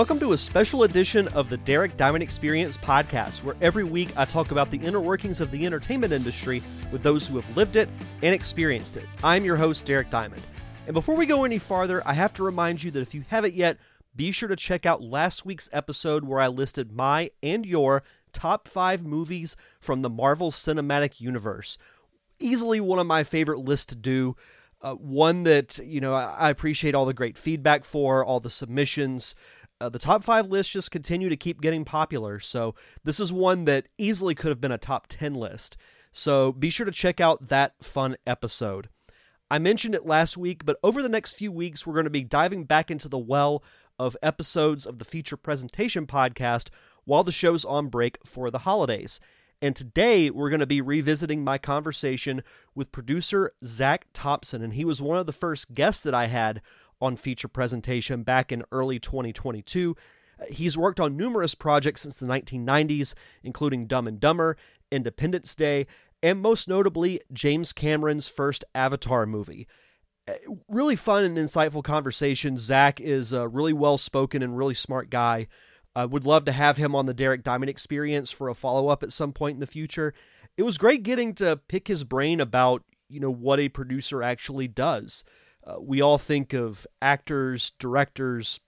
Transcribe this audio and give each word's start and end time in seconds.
Welcome 0.00 0.20
to 0.20 0.32
a 0.32 0.38
special 0.38 0.84
edition 0.84 1.28
of 1.28 1.50
the 1.50 1.58
Derek 1.58 1.94
Diamond 1.98 2.22
Experience 2.22 2.78
podcast, 2.78 3.44
where 3.44 3.54
every 3.60 3.84
week 3.84 4.08
I 4.16 4.24
talk 4.24 4.50
about 4.50 4.70
the 4.70 4.78
inner 4.78 4.98
workings 4.98 5.42
of 5.42 5.50
the 5.50 5.66
entertainment 5.66 6.14
industry 6.14 6.62
with 6.90 7.02
those 7.02 7.28
who 7.28 7.38
have 7.38 7.54
lived 7.54 7.76
it 7.76 7.90
and 8.22 8.34
experienced 8.34 8.96
it. 8.96 9.04
I'm 9.22 9.44
your 9.44 9.58
host, 9.58 9.84
Derek 9.84 10.08
Diamond. 10.08 10.40
And 10.86 10.94
before 10.94 11.16
we 11.16 11.26
go 11.26 11.44
any 11.44 11.58
farther, 11.58 12.02
I 12.08 12.14
have 12.14 12.32
to 12.32 12.42
remind 12.42 12.82
you 12.82 12.90
that 12.92 13.02
if 13.02 13.14
you 13.14 13.24
haven't 13.28 13.52
yet, 13.52 13.76
be 14.16 14.32
sure 14.32 14.48
to 14.48 14.56
check 14.56 14.86
out 14.86 15.02
last 15.02 15.44
week's 15.44 15.68
episode 15.70 16.24
where 16.24 16.40
I 16.40 16.48
listed 16.48 16.92
my 16.92 17.30
and 17.42 17.66
your 17.66 18.02
top 18.32 18.68
five 18.68 19.04
movies 19.04 19.54
from 19.80 20.00
the 20.00 20.08
Marvel 20.08 20.50
Cinematic 20.50 21.20
Universe. 21.20 21.76
Easily 22.38 22.80
one 22.80 22.98
of 22.98 23.06
my 23.06 23.22
favorite 23.22 23.58
lists 23.58 23.84
to 23.84 23.96
do. 23.96 24.34
Uh, 24.82 24.94
one 24.94 25.42
that, 25.42 25.76
you 25.84 26.00
know, 26.00 26.14
I 26.14 26.48
appreciate 26.48 26.94
all 26.94 27.04
the 27.04 27.12
great 27.12 27.36
feedback 27.36 27.84
for, 27.84 28.24
all 28.24 28.40
the 28.40 28.48
submissions 28.48 29.34
uh, 29.80 29.88
the 29.88 29.98
top 29.98 30.22
five 30.22 30.46
lists 30.46 30.72
just 30.72 30.90
continue 30.90 31.28
to 31.28 31.36
keep 31.36 31.60
getting 31.60 31.84
popular. 31.84 32.38
So 32.38 32.74
this 33.04 33.18
is 33.18 33.32
one 33.32 33.64
that 33.64 33.88
easily 33.98 34.34
could 34.34 34.50
have 34.50 34.60
been 34.60 34.72
a 34.72 34.78
top 34.78 35.06
10 35.08 35.34
list. 35.34 35.76
So 36.12 36.52
be 36.52 36.70
sure 36.70 36.86
to 36.86 36.92
check 36.92 37.20
out 37.20 37.48
that 37.48 37.82
fun 37.82 38.16
episode. 38.26 38.88
I 39.50 39.58
mentioned 39.58 39.94
it 39.94 40.06
last 40.06 40.36
week, 40.36 40.64
but 40.64 40.78
over 40.82 41.02
the 41.02 41.08
next 41.08 41.34
few 41.34 41.50
weeks, 41.50 41.86
we're 41.86 41.94
going 41.94 42.04
to 42.04 42.10
be 42.10 42.22
diving 42.22 42.64
back 42.64 42.90
into 42.90 43.08
the 43.08 43.18
well 43.18 43.64
of 43.98 44.16
episodes 44.22 44.86
of 44.86 44.98
the 44.98 45.04
feature 45.04 45.36
presentation 45.36 46.06
podcast 46.06 46.68
while 47.04 47.24
the 47.24 47.32
show's 47.32 47.64
on 47.64 47.88
break 47.88 48.18
for 48.24 48.50
the 48.50 48.60
holidays. 48.60 49.20
And 49.62 49.76
today 49.76 50.30
we're 50.30 50.48
going 50.48 50.60
to 50.60 50.66
be 50.66 50.80
revisiting 50.80 51.44
my 51.44 51.58
conversation 51.58 52.42
with 52.74 52.92
producer 52.92 53.52
Zach 53.62 54.06
Thomson. 54.12 54.62
And 54.62 54.74
he 54.74 54.84
was 54.84 55.02
one 55.02 55.18
of 55.18 55.26
the 55.26 55.32
first 55.32 55.74
guests 55.74 56.02
that 56.04 56.14
I 56.14 56.28
had 56.28 56.62
on 57.00 57.16
feature 57.16 57.48
presentation 57.48 58.22
back 58.22 58.52
in 58.52 58.64
early 58.72 58.98
2022. 58.98 59.96
He's 60.48 60.78
worked 60.78 61.00
on 61.00 61.16
numerous 61.16 61.54
projects 61.54 62.02
since 62.02 62.16
the 62.16 62.26
1990s, 62.26 63.14
including 63.42 63.86
Dumb 63.86 64.06
and 64.06 64.18
Dumber, 64.18 64.56
Independence 64.90 65.54
Day, 65.54 65.86
and 66.22 66.40
most 66.40 66.68
notably, 66.68 67.20
James 67.32 67.72
Cameron's 67.72 68.28
first 68.28 68.64
Avatar 68.74 69.26
movie. 69.26 69.66
Uh, 70.28 70.34
really 70.68 70.96
fun 70.96 71.24
and 71.24 71.38
insightful 71.38 71.82
conversation. 71.82 72.58
Zach 72.58 73.00
is 73.00 73.32
a 73.32 73.48
really 73.48 73.72
well 73.72 73.98
spoken 73.98 74.42
and 74.42 74.56
really 74.56 74.74
smart 74.74 75.10
guy. 75.10 75.46
I 75.94 76.04
would 76.04 76.24
love 76.24 76.44
to 76.44 76.52
have 76.52 76.76
him 76.76 76.94
on 76.94 77.06
the 77.06 77.14
Derek 77.14 77.42
Diamond 77.42 77.70
experience 77.70 78.30
for 78.30 78.48
a 78.48 78.54
follow 78.54 78.88
up 78.88 79.02
at 79.02 79.12
some 79.12 79.32
point 79.32 79.54
in 79.54 79.60
the 79.60 79.66
future. 79.66 80.14
It 80.56 80.62
was 80.62 80.78
great 80.78 81.02
getting 81.02 81.34
to 81.34 81.56
pick 81.56 81.88
his 81.88 82.04
brain 82.04 82.40
about, 82.40 82.84
you 83.08 83.18
know, 83.18 83.32
what 83.32 83.58
a 83.58 83.68
producer 83.68 84.22
actually 84.22 84.68
does. 84.68 85.24
Uh, 85.70 85.80
we 85.80 86.00
all 86.00 86.18
think 86.18 86.52
of 86.52 86.86
actors, 87.00 87.72
directors, 87.78 88.60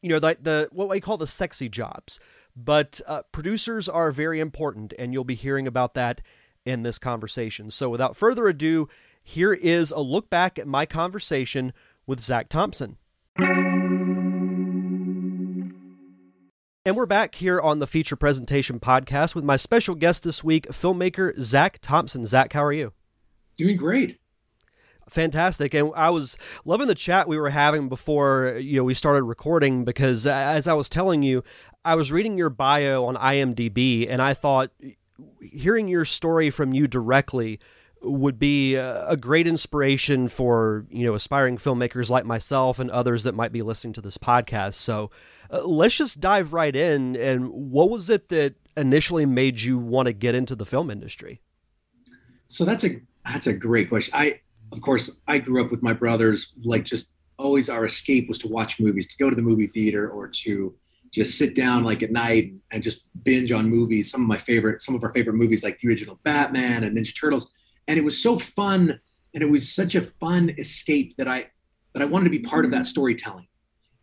you 0.00 0.08
know, 0.08 0.18
the, 0.18 0.36
the 0.40 0.68
what 0.72 0.88
we 0.88 1.00
call 1.00 1.16
the 1.16 1.26
sexy 1.26 1.68
jobs. 1.68 2.18
But 2.56 3.00
uh, 3.06 3.22
producers 3.32 3.88
are 3.88 4.12
very 4.12 4.38
important, 4.40 4.94
and 4.98 5.12
you'll 5.12 5.24
be 5.24 5.34
hearing 5.34 5.66
about 5.66 5.94
that 5.94 6.20
in 6.64 6.82
this 6.82 6.98
conversation. 6.98 7.70
So, 7.70 7.90
without 7.90 8.16
further 8.16 8.46
ado, 8.46 8.88
here 9.22 9.52
is 9.52 9.90
a 9.90 10.00
look 10.00 10.30
back 10.30 10.58
at 10.58 10.68
my 10.68 10.86
conversation 10.86 11.72
with 12.06 12.20
Zach 12.20 12.48
Thomson. 12.48 12.96
And 16.86 16.96
we're 16.96 17.06
back 17.06 17.34
here 17.36 17.60
on 17.60 17.80
the 17.80 17.86
feature 17.86 18.14
presentation 18.16 18.78
podcast 18.78 19.34
with 19.34 19.42
my 19.42 19.56
special 19.56 19.94
guest 19.94 20.22
this 20.22 20.44
week, 20.44 20.68
filmmaker 20.68 21.38
Zach 21.40 21.78
Thomson. 21.80 22.24
Zach, 22.26 22.52
how 22.52 22.62
are 22.62 22.72
you? 22.72 22.92
Doing 23.56 23.76
great 23.76 24.18
fantastic. 25.08 25.74
And 25.74 25.92
i 25.94 26.10
was 26.10 26.36
loving 26.64 26.88
the 26.88 26.94
chat 26.94 27.28
we 27.28 27.38
were 27.38 27.50
having 27.50 27.88
before 27.88 28.56
you 28.60 28.76
know 28.78 28.84
we 28.84 28.94
started 28.94 29.22
recording 29.24 29.84
because 29.84 30.26
as 30.26 30.66
i 30.66 30.74
was 30.74 30.88
telling 30.88 31.22
you 31.22 31.42
i 31.84 31.94
was 31.94 32.10
reading 32.12 32.38
your 32.38 32.50
bio 32.50 33.04
on 33.04 33.16
imdb 33.16 34.06
and 34.08 34.20
i 34.20 34.34
thought 34.34 34.70
hearing 35.40 35.88
your 35.88 36.04
story 36.04 36.50
from 36.50 36.72
you 36.72 36.86
directly 36.86 37.60
would 38.04 38.38
be 38.38 38.74
a 38.74 39.16
great 39.16 39.46
inspiration 39.46 40.28
for 40.28 40.86
you 40.90 41.06
know 41.06 41.14
aspiring 41.14 41.56
filmmakers 41.56 42.10
like 42.10 42.24
myself 42.24 42.78
and 42.78 42.90
others 42.90 43.24
that 43.24 43.34
might 43.34 43.52
be 43.52 43.62
listening 43.62 43.92
to 43.94 44.00
this 44.00 44.18
podcast. 44.18 44.74
So 44.74 45.10
uh, 45.50 45.64
let's 45.64 45.96
just 45.96 46.20
dive 46.20 46.52
right 46.52 46.74
in. 46.74 47.16
And 47.16 47.48
what 47.48 47.90
was 47.90 48.10
it 48.10 48.28
that 48.28 48.54
initially 48.76 49.26
made 49.26 49.60
you 49.60 49.78
want 49.78 50.06
to 50.06 50.12
get 50.12 50.34
into 50.34 50.54
the 50.54 50.66
film 50.66 50.90
industry? 50.90 51.40
So 52.46 52.64
that's 52.64 52.84
a 52.84 53.00
that's 53.24 53.46
a 53.46 53.52
great 53.52 53.88
question. 53.88 54.12
I 54.14 54.40
of 54.74 54.80
course, 54.80 55.20
I 55.28 55.38
grew 55.38 55.64
up 55.64 55.70
with 55.70 55.82
my 55.82 55.92
brothers, 55.92 56.52
like 56.64 56.84
just 56.84 57.12
always 57.38 57.68
our 57.68 57.84
escape 57.84 58.28
was 58.28 58.38
to 58.38 58.48
watch 58.48 58.80
movies, 58.80 59.06
to 59.06 59.16
go 59.18 59.30
to 59.30 59.36
the 59.36 59.42
movie 59.42 59.68
theater 59.68 60.10
or 60.10 60.28
to 60.28 60.74
just 61.12 61.38
sit 61.38 61.54
down 61.54 61.84
like 61.84 62.02
at 62.02 62.10
night 62.10 62.52
and 62.72 62.82
just 62.82 63.02
binge 63.22 63.52
on 63.52 63.70
movies. 63.70 64.10
Some 64.10 64.22
of 64.22 64.26
my 64.26 64.36
favorite, 64.36 64.82
some 64.82 64.96
of 64.96 65.04
our 65.04 65.12
favorite 65.12 65.34
movies 65.34 65.62
like 65.62 65.78
the 65.78 65.88
original 65.88 66.18
Batman 66.24 66.82
and 66.82 66.96
Ninja 66.96 67.18
Turtles. 67.18 67.52
And 67.86 67.96
it 67.96 68.02
was 68.02 68.20
so 68.20 68.36
fun. 68.36 68.98
And 69.32 69.42
it 69.42 69.48
was 69.48 69.72
such 69.72 69.94
a 69.94 70.02
fun 70.02 70.50
escape 70.58 71.16
that 71.18 71.28
I, 71.28 71.46
that 71.92 72.02
I 72.02 72.06
wanted 72.06 72.24
to 72.24 72.30
be 72.30 72.40
part 72.40 72.64
of 72.64 72.72
that 72.72 72.86
storytelling. 72.86 73.46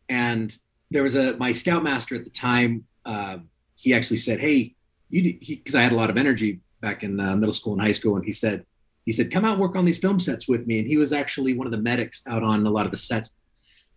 And 0.08 0.56
there 0.90 1.04
was 1.04 1.16
a, 1.16 1.36
my 1.36 1.52
scoutmaster 1.52 2.16
at 2.16 2.24
the 2.24 2.32
time, 2.32 2.86
uh, 3.06 3.40
he 3.76 3.94
actually 3.94 4.18
said, 4.18 4.40
Hey, 4.40 4.76
you, 5.10 5.38
because 5.40 5.76
I 5.76 5.82
had 5.82 5.92
a 5.92 5.96
lot 5.96 6.10
of 6.10 6.18
energy 6.18 6.62
back 6.80 7.04
in 7.04 7.20
uh, 7.20 7.36
middle 7.36 7.54
school 7.54 7.74
and 7.74 7.82
high 7.82 7.92
school. 7.92 8.16
And 8.16 8.24
he 8.24 8.32
said, 8.32 8.66
he 9.06 9.12
said, 9.12 9.32
"Come 9.32 9.46
out 9.46 9.60
work 9.60 9.76
on 9.76 9.86
these 9.86 9.98
film 9.98 10.20
sets 10.20 10.48
with 10.48 10.68
me." 10.68 10.80
And 10.80 10.88
he 10.88 10.98
was 10.98 11.14
actually 11.14 11.54
one 11.54 11.68
of 11.68 11.72
the 11.72 11.80
medics 11.80 12.22
out 12.28 12.44
on 12.44 12.66
a 12.66 12.70
lot 12.70 12.86
of 12.86 12.92
the 12.92 12.98
sets. 12.98 13.38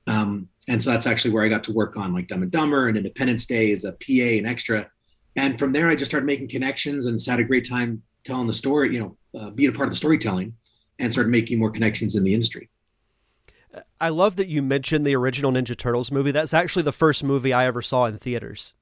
Um, 0.07 0.49
and 0.69 0.83
so 0.83 0.91
that's 0.91 1.07
actually 1.07 1.33
where 1.33 1.45
I 1.45 1.49
got 1.49 1.65
to 1.65 1.73
work 1.73 1.97
on 1.97 2.13
like 2.13 2.27
Dumb 2.27 2.43
and 2.43 2.51
Dumber 2.51 2.89
and 2.89 2.97
Independence 2.97 3.47
Day 3.47 3.73
as 3.73 3.85
a 3.85 3.93
PA 3.93 4.39
and 4.39 4.47
extra. 4.47 4.89
And 5.37 5.59
from 5.59 5.73
there, 5.73 5.89
I 5.89 5.97
just 5.97 6.11
started 6.11 6.27
making 6.27 6.49
connections 6.49 7.07
and 7.07 7.19
had 7.27 7.41
a 7.41 7.45
great 7.45 7.69
time 7.69 8.03
telling 8.25 8.47
the 8.47 8.55
story. 8.55 8.95
You 8.95 9.01
know, 9.01 9.41
uh, 9.41 9.51
being 9.51 9.71
a 9.71 9.73
part 9.73 9.89
of 9.89 9.93
the 9.93 9.97
storytelling, 9.97 10.55
and 10.99 11.13
started 11.13 11.31
making 11.31 11.59
more 11.59 11.71
connections 11.71 12.17
in 12.17 12.25
the 12.25 12.35
industry. 12.35 12.69
I 14.01 14.11
love 14.11 14.37
that 14.37 14.49
you 14.49 14.63
mentioned 14.63 15.05
the 15.05 15.17
original 15.17 15.51
Ninja 15.51 15.77
Turtles 15.77 16.13
movie. 16.13 16.31
That's 16.31 16.55
actually 16.55 16.85
the 16.85 16.93
first 16.93 17.25
movie 17.25 17.53
I 17.53 17.67
ever 17.67 17.83
saw 17.83 18.07
in 18.07 18.17
theaters. 18.17 18.75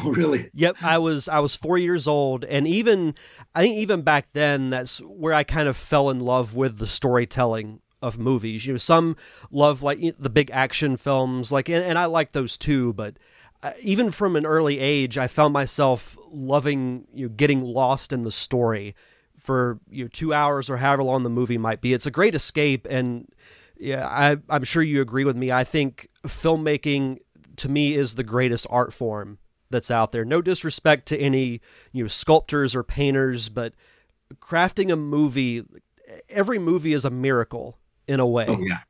Oh, 0.00 0.10
really? 0.12 0.48
Yep. 0.54 0.76
I 0.82 0.98
was 0.98 1.28
I 1.28 1.40
was 1.40 1.54
four 1.54 1.78
years 1.78 2.08
old, 2.08 2.44
and 2.44 2.66
even 2.66 3.14
I 3.54 3.62
think 3.62 3.76
even 3.76 4.02
back 4.02 4.32
then, 4.32 4.70
that's 4.70 4.98
where 5.00 5.34
I 5.34 5.44
kind 5.44 5.68
of 5.68 5.76
fell 5.76 6.10
in 6.10 6.20
love 6.20 6.54
with 6.54 6.78
the 6.78 6.86
storytelling 6.86 7.80
of 8.00 8.18
movies. 8.18 8.66
You 8.66 8.74
know, 8.74 8.78
some 8.78 9.16
love 9.50 9.82
like 9.82 10.00
the 10.18 10.30
big 10.30 10.50
action 10.50 10.96
films, 10.96 11.52
like, 11.52 11.68
and, 11.68 11.84
and 11.84 11.98
I 11.98 12.06
like 12.06 12.32
those 12.32 12.56
too. 12.58 12.92
But 12.94 13.16
uh, 13.62 13.72
even 13.80 14.10
from 14.10 14.34
an 14.36 14.46
early 14.46 14.78
age, 14.78 15.18
I 15.18 15.26
found 15.26 15.52
myself 15.52 16.18
loving 16.30 17.06
you 17.14 17.26
know, 17.28 17.34
getting 17.34 17.60
lost 17.60 18.12
in 18.12 18.22
the 18.22 18.32
story 18.32 18.94
for 19.38 19.78
you 19.90 20.04
know 20.04 20.08
two 20.08 20.32
hours 20.32 20.70
or 20.70 20.78
however 20.78 21.02
long 21.02 21.22
the 21.22 21.30
movie 21.30 21.58
might 21.58 21.80
be. 21.80 21.92
It's 21.92 22.06
a 22.06 22.10
great 22.10 22.34
escape, 22.34 22.86
and 22.88 23.28
yeah, 23.78 24.06
I, 24.08 24.36
I'm 24.48 24.64
sure 24.64 24.82
you 24.82 25.02
agree 25.02 25.24
with 25.24 25.36
me. 25.36 25.52
I 25.52 25.64
think 25.64 26.08
filmmaking 26.26 27.18
to 27.56 27.68
me 27.68 27.94
is 27.94 28.14
the 28.14 28.22
greatest 28.22 28.66
art 28.70 28.92
form 28.92 29.38
that's 29.72 29.90
out 29.90 30.12
there. 30.12 30.24
No 30.24 30.40
disrespect 30.40 31.06
to 31.06 31.18
any 31.18 31.60
you 31.92 32.04
know 32.04 32.08
sculptors 32.08 32.76
or 32.76 32.82
painters, 32.82 33.48
but 33.48 33.74
crafting 34.40 34.92
a 34.92 34.96
movie, 34.96 35.64
every 36.28 36.58
movie 36.58 36.92
is 36.92 37.04
a 37.04 37.10
miracle 37.10 37.78
in 38.06 38.20
a 38.20 38.26
way. 38.26 38.46
Oh 38.48 38.60
yeah, 38.60 38.80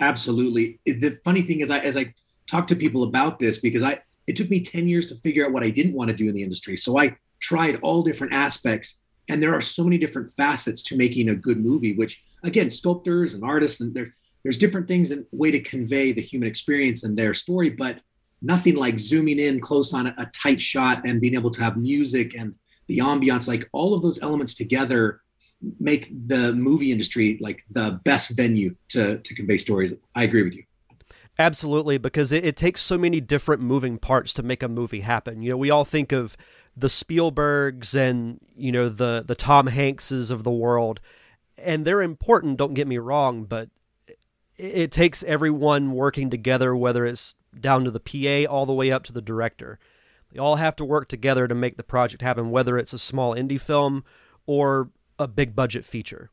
absolutely. 0.00 0.78
The 0.84 1.18
funny 1.24 1.42
thing 1.42 1.60
is, 1.60 1.70
I 1.70 1.78
as 1.78 1.96
I 1.96 2.14
talk 2.46 2.66
to 2.68 2.76
people 2.76 3.02
about 3.02 3.38
this 3.38 3.58
because 3.58 3.82
I 3.82 4.00
it 4.26 4.36
took 4.36 4.50
me 4.50 4.60
ten 4.60 4.88
years 4.88 5.06
to 5.06 5.16
figure 5.16 5.44
out 5.44 5.52
what 5.52 5.62
I 5.62 5.70
didn't 5.70 5.94
want 5.94 6.10
to 6.10 6.16
do 6.16 6.28
in 6.28 6.34
the 6.34 6.42
industry. 6.42 6.76
So 6.76 6.98
I 6.98 7.16
tried 7.40 7.80
all 7.82 8.02
different 8.02 8.34
aspects, 8.34 9.00
and 9.28 9.42
there 9.42 9.54
are 9.54 9.60
so 9.60 9.82
many 9.82 9.98
different 9.98 10.30
facets 10.30 10.82
to 10.84 10.96
making 10.96 11.30
a 11.30 11.36
good 11.36 11.58
movie. 11.58 11.94
Which 11.94 12.22
again, 12.42 12.70
sculptors 12.70 13.34
and 13.34 13.42
artists 13.44 13.80
and 13.80 13.94
there's 13.94 14.10
there's 14.42 14.58
different 14.58 14.86
things 14.86 15.10
and 15.10 15.26
way 15.32 15.50
to 15.50 15.58
convey 15.58 16.12
the 16.12 16.22
human 16.22 16.48
experience 16.48 17.02
and 17.02 17.16
their 17.16 17.34
story, 17.34 17.68
but 17.68 18.00
nothing 18.42 18.76
like 18.76 18.98
zooming 18.98 19.38
in 19.38 19.60
close 19.60 19.94
on 19.94 20.06
a, 20.06 20.14
a 20.18 20.26
tight 20.26 20.60
shot 20.60 21.06
and 21.06 21.20
being 21.20 21.34
able 21.34 21.50
to 21.50 21.62
have 21.62 21.76
music 21.76 22.34
and 22.34 22.54
the 22.88 22.98
ambiance 22.98 23.48
like 23.48 23.68
all 23.72 23.94
of 23.94 24.02
those 24.02 24.20
elements 24.22 24.54
together 24.54 25.20
make 25.80 26.12
the 26.28 26.52
movie 26.52 26.92
industry 26.92 27.38
like 27.40 27.64
the 27.70 27.98
best 28.04 28.36
venue 28.36 28.74
to 28.88 29.18
to 29.18 29.34
convey 29.34 29.56
stories. 29.56 29.92
I 30.14 30.24
agree 30.24 30.42
with 30.42 30.54
you. 30.54 30.64
Absolutely 31.38 31.98
because 31.98 32.32
it, 32.32 32.46
it, 32.46 32.56
takes 32.56 32.80
so 32.80 32.96
many 32.96 33.20
different 33.20 33.60
moving 33.60 33.98
parts 33.98 34.32
to 34.34 34.42
make 34.42 34.62
a 34.62 34.68
movie 34.68 35.00
happen. 35.00 35.42
You 35.42 35.50
know 35.50 35.56
we 35.56 35.70
all 35.70 35.84
think 35.84 36.12
of 36.12 36.36
the 36.76 36.88
spielbergs 36.88 37.94
and 37.94 38.40
you 38.56 38.70
know 38.70 38.88
the 38.88 39.24
the 39.26 39.34
tom 39.34 39.68
hankses 39.68 40.30
of 40.30 40.44
the 40.44 40.50
world 40.50 41.00
and 41.56 41.84
they're 41.84 42.02
important 42.02 42.58
don't 42.58 42.74
get 42.74 42.86
me 42.86 42.98
wrong 42.98 43.44
but 43.44 43.70
it, 44.06 44.18
it 44.58 44.90
takes 44.92 45.24
everyone 45.24 45.92
working 45.92 46.28
together 46.28 46.76
whether 46.76 47.06
it's 47.06 47.34
down 47.60 47.84
to 47.84 47.90
the 47.90 48.00
PA, 48.00 48.50
all 48.50 48.66
the 48.66 48.72
way 48.72 48.90
up 48.90 49.02
to 49.04 49.12
the 49.12 49.22
director. 49.22 49.78
They 50.32 50.38
all 50.38 50.56
have 50.56 50.76
to 50.76 50.84
work 50.84 51.08
together 51.08 51.48
to 51.48 51.54
make 51.54 51.76
the 51.76 51.82
project 51.82 52.22
happen, 52.22 52.50
whether 52.50 52.76
it's 52.76 52.92
a 52.92 52.98
small 52.98 53.34
indie 53.34 53.60
film 53.60 54.04
or 54.46 54.90
a 55.18 55.26
big 55.26 55.54
budget 55.54 55.84
feature. 55.84 56.30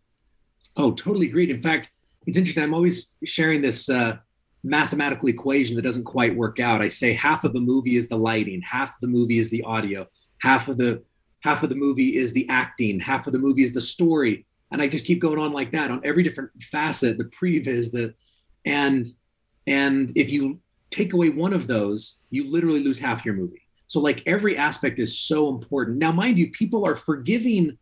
Oh, 0.76 0.92
totally 0.92 1.28
agreed. 1.28 1.50
In 1.50 1.62
fact, 1.62 1.90
it's 2.26 2.38
interesting. 2.38 2.64
I'm 2.64 2.74
always 2.74 3.14
sharing 3.24 3.62
this 3.62 3.90
uh, 3.90 4.18
mathematical 4.64 5.30
equation 5.30 5.76
that 5.76 5.82
doesn't 5.84 6.06
quite 6.06 6.36
work 6.36 6.60
out. 6.60 6.82
I 6.82 6.88
say 6.88 7.14
half 7.14 7.44
of 7.44 7.54
the 7.54 7.60
movie 7.60 7.98
is 7.98 8.08
the 8.08 8.18
lighting, 8.18 8.62
half 8.62 8.90
of 8.90 9.02
the 9.02 9.08
movie 9.08 9.40
is 9.40 9.50
the 9.50 9.64
audio, 9.64 10.08
half 10.42 10.68
of 10.68 10.78
the 10.78 11.04
half 11.42 11.62
of 11.62 11.70
the 11.70 11.76
movie 11.76 12.16
is 12.16 12.32
the 12.32 12.48
acting, 12.48 13.00
half 13.00 13.28
of 13.28 13.34
the 13.34 13.40
movie 13.40 13.64
is 13.64 13.74
the 13.74 13.82
story, 13.82 14.46
and 14.72 14.82
I 14.82 14.88
just 14.88 15.06
keep 15.06 15.20
going 15.20 15.40
on 15.40 15.52
like 15.52 15.72
that 15.72 15.92
on 15.92 16.02
every 16.04 16.24
different 16.24 16.50
facet, 16.64 17.18
the 17.18 17.26
previs, 17.26 17.92
the 17.92 18.14
and 18.66 19.06
and 19.68 20.12
if 20.16 20.32
you 20.32 20.60
take 20.94 21.14
away 21.14 21.30
one 21.30 21.54
of 21.54 21.68
those, 21.68 22.18
you 22.30 22.50
literally 22.50 22.84
lose 22.84 23.00
half 23.00 23.26
your 23.26 23.34
movie. 23.34 23.62
So 23.88 24.00
like 24.00 24.24
every 24.26 24.58
aspect 24.58 25.00
is 25.00 25.20
so 25.20 25.50
important. 25.50 25.98
Now, 25.98 26.12
mind 26.12 26.38
you, 26.38 26.50
people 26.52 26.86
are 26.86 26.96
forgiving 26.96 27.78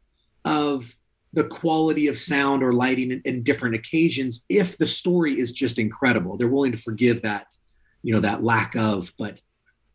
of 0.46 0.96
the 1.34 1.46
quality 1.46 2.08
of 2.08 2.18
sound 2.18 2.64
or 2.64 2.74
lighting 2.74 3.12
in, 3.12 3.22
in, 3.24 3.44
different 3.44 3.76
occasions 3.76 4.46
if 4.50 4.78
the 4.78 4.86
story 4.86 5.40
is 5.40 5.54
just 5.54 5.80
incredible. 5.80 6.36
They're 6.36 6.48
willing 6.48 6.74
to 6.74 6.78
forgive 6.78 7.22
that 7.22 7.48
you 8.04 8.14
know 8.14 8.20
that 8.20 8.42
lack 8.42 8.76
of 8.76 9.14
but 9.20 9.40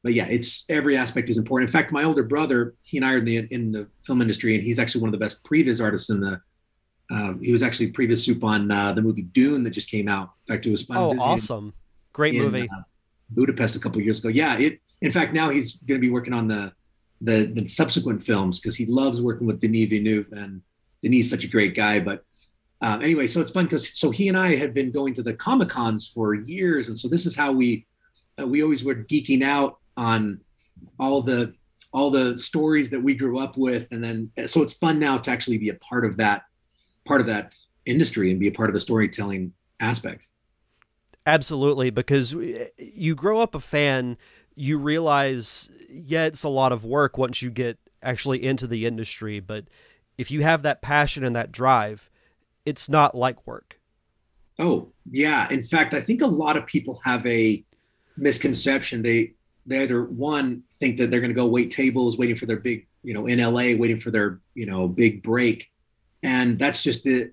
but 0.05 0.15
yeah 0.15 0.27
it's 0.27 0.65
every 0.69 0.97
aspect 0.97 1.29
is 1.29 1.37
important. 1.37 1.69
In 1.69 1.73
fact 1.73 1.93
my 1.93 2.05
older 2.05 2.23
brother 2.23 2.75
he 2.83 2.97
and 2.97 3.05
i 3.05 3.13
are 3.13 3.17
in 3.19 3.25
the 3.25 3.37
in 3.51 3.73
the 3.73 3.89
film 4.05 4.23
industry 4.23 4.55
and 4.55 4.65
he's 4.65 4.79
actually 4.79 5.01
one 5.01 5.09
of 5.09 5.13
the 5.13 5.19
best 5.19 5.45
previs 5.45 5.83
artists 5.83 6.11
in 6.11 6.21
the 6.21 6.41
uh, 7.11 7.35
he 7.41 7.53
was 7.53 7.63
actually 7.63 7.93
previs 7.93 8.25
sup 8.25 8.43
on 8.43 8.71
uh, 8.71 8.93
the 8.93 9.03
movie 9.03 9.23
dune 9.23 9.63
that 9.63 9.71
just 9.71 9.91
came 9.91 10.09
out. 10.09 10.31
In 10.49 10.55
fact 10.55 10.67
it 10.67 10.71
was 10.71 10.83
fun 10.83 10.97
oh 10.97 11.17
awesome. 11.21 11.75
Great 12.13 12.35
in, 12.35 12.43
movie. 12.45 12.69
uh, 12.73 12.83
budapest 13.31 13.77
a 13.77 13.79
couple 13.79 14.01
years 14.01 14.19
ago 14.19 14.29
yeah 14.29 14.59
it 14.59 14.81
in 15.01 15.11
fact 15.11 15.33
now 15.33 15.51
he's 15.51 15.81
going 15.83 16.01
to 16.01 16.07
be 16.07 16.13
working 16.13 16.33
on 16.33 16.47
the 16.49 16.73
the, 17.23 17.47
the 17.47 17.67
subsequent 17.67 18.23
films 18.23 18.59
because 18.59 18.77
he 18.77 18.85
loves 18.87 19.23
working 19.23 19.47
with 19.47 19.61
denis 19.61 19.89
villeneuve 19.89 20.27
and 20.33 20.61
Denis 21.03 21.27
is 21.27 21.31
such 21.31 21.45
a 21.45 21.49
great 21.49 21.75
guy. 21.75 22.01
But 22.01 22.25
um, 22.81 23.03
anyway, 23.03 23.27
so 23.27 23.41
it's 23.41 23.51
fun 23.51 23.67
because 23.67 23.99
so 23.99 24.11
he 24.11 24.29
and 24.29 24.37
I 24.37 24.55
had 24.55 24.75
been 24.75 24.91
going 24.91 25.15
to 25.15 25.23
the 25.23 25.35
Comic 25.35 25.69
Cons 25.69 26.09
for 26.09 26.35
years, 26.35 26.89
and 26.89 26.99
so 26.99 27.09
this 27.09 27.27
is 27.27 27.37
how 27.37 27.53
we 27.53 27.87
uh, 28.41 28.47
we 28.47 28.63
always 28.63 28.85
were 28.85 28.95
geeking 28.95 29.43
out 29.43 29.79
on 29.97 30.41
all 30.99 31.23
the 31.23 31.55
all 31.93 32.11
the 32.11 32.37
stories 32.37 32.91
that 32.91 33.01
we 33.01 33.15
grew 33.15 33.39
up 33.39 33.57
with, 33.57 33.87
and 33.93 34.03
then 34.03 34.31
so 34.47 34.63
it's 34.63 34.75
fun 34.75 34.99
now 34.99 35.17
to 35.17 35.31
actually 35.31 35.59
be 35.59 35.71
a 35.71 35.75
part 35.75 36.05
of 36.05 36.17
that 36.19 36.43
part 37.05 37.21
of 37.21 37.27
that 37.29 37.55
industry 37.87 38.31
and 38.31 38.41
be 38.41 38.49
a 38.49 38.53
part 38.53 38.69
of 38.69 38.75
the 38.75 38.81
storytelling 38.81 39.53
aspect. 39.81 40.29
Absolutely, 41.27 41.91
because 41.91 42.35
uh, 42.35 42.69
you 42.79 43.17
grow 43.17 43.41
up 43.41 43.55
a 43.55 43.61
fan, 43.61 44.17
you 44.55 44.79
realize, 44.79 45.71
yeah, 45.91 46.25
it's 46.25 46.45
a 46.45 46.49
lot 46.49 46.73
of 46.73 46.85
work 46.85 47.19
once 47.19 47.43
you 47.43 47.51
get 47.51 47.79
actually 48.03 48.45
into 48.45 48.69
the 48.69 48.87
industry, 48.87 49.41
but 49.41 49.65
if 50.17 50.31
you 50.31 50.43
have 50.43 50.63
that 50.63 50.81
passion 50.81 51.25
and 51.25 51.35
that 51.35 51.51
drive, 51.51 52.09
it's 52.65 52.89
not 52.89 53.15
like 53.15 53.47
work. 53.47 53.81
Oh, 54.59 54.93
yeah. 55.11 55.49
In 55.51 55.63
fact, 55.63 55.93
I 55.95 56.01
think 56.01 56.23
a 56.23 56.27
lot 56.27 56.57
of 56.57 56.65
people 56.65 57.01
have 57.05 57.27
a 57.27 57.63
misconception. 58.17 59.03
They 59.03 59.33
they 59.67 59.83
either 59.83 60.05
one 60.05 60.63
think 60.79 60.97
that 60.97 61.11
they're 61.11 61.21
going 61.21 61.31
to 61.31 61.35
go 61.35 61.47
wait 61.47 61.73
tables, 61.73 62.17
waiting 62.17 62.37
for 62.37 62.47
their 62.47 62.59
big, 62.59 62.87
you 63.03 63.13
know, 63.13 63.27
in 63.27 63.41
LA, 63.41 63.77
waiting 63.77 63.99
for 63.99 64.13
their, 64.13 64.41
you 64.55 64.65
know, 64.65 64.87
big 64.87 65.23
break, 65.23 65.71
and 66.23 66.59
that's 66.59 66.83
just 66.83 67.05
the 67.05 67.33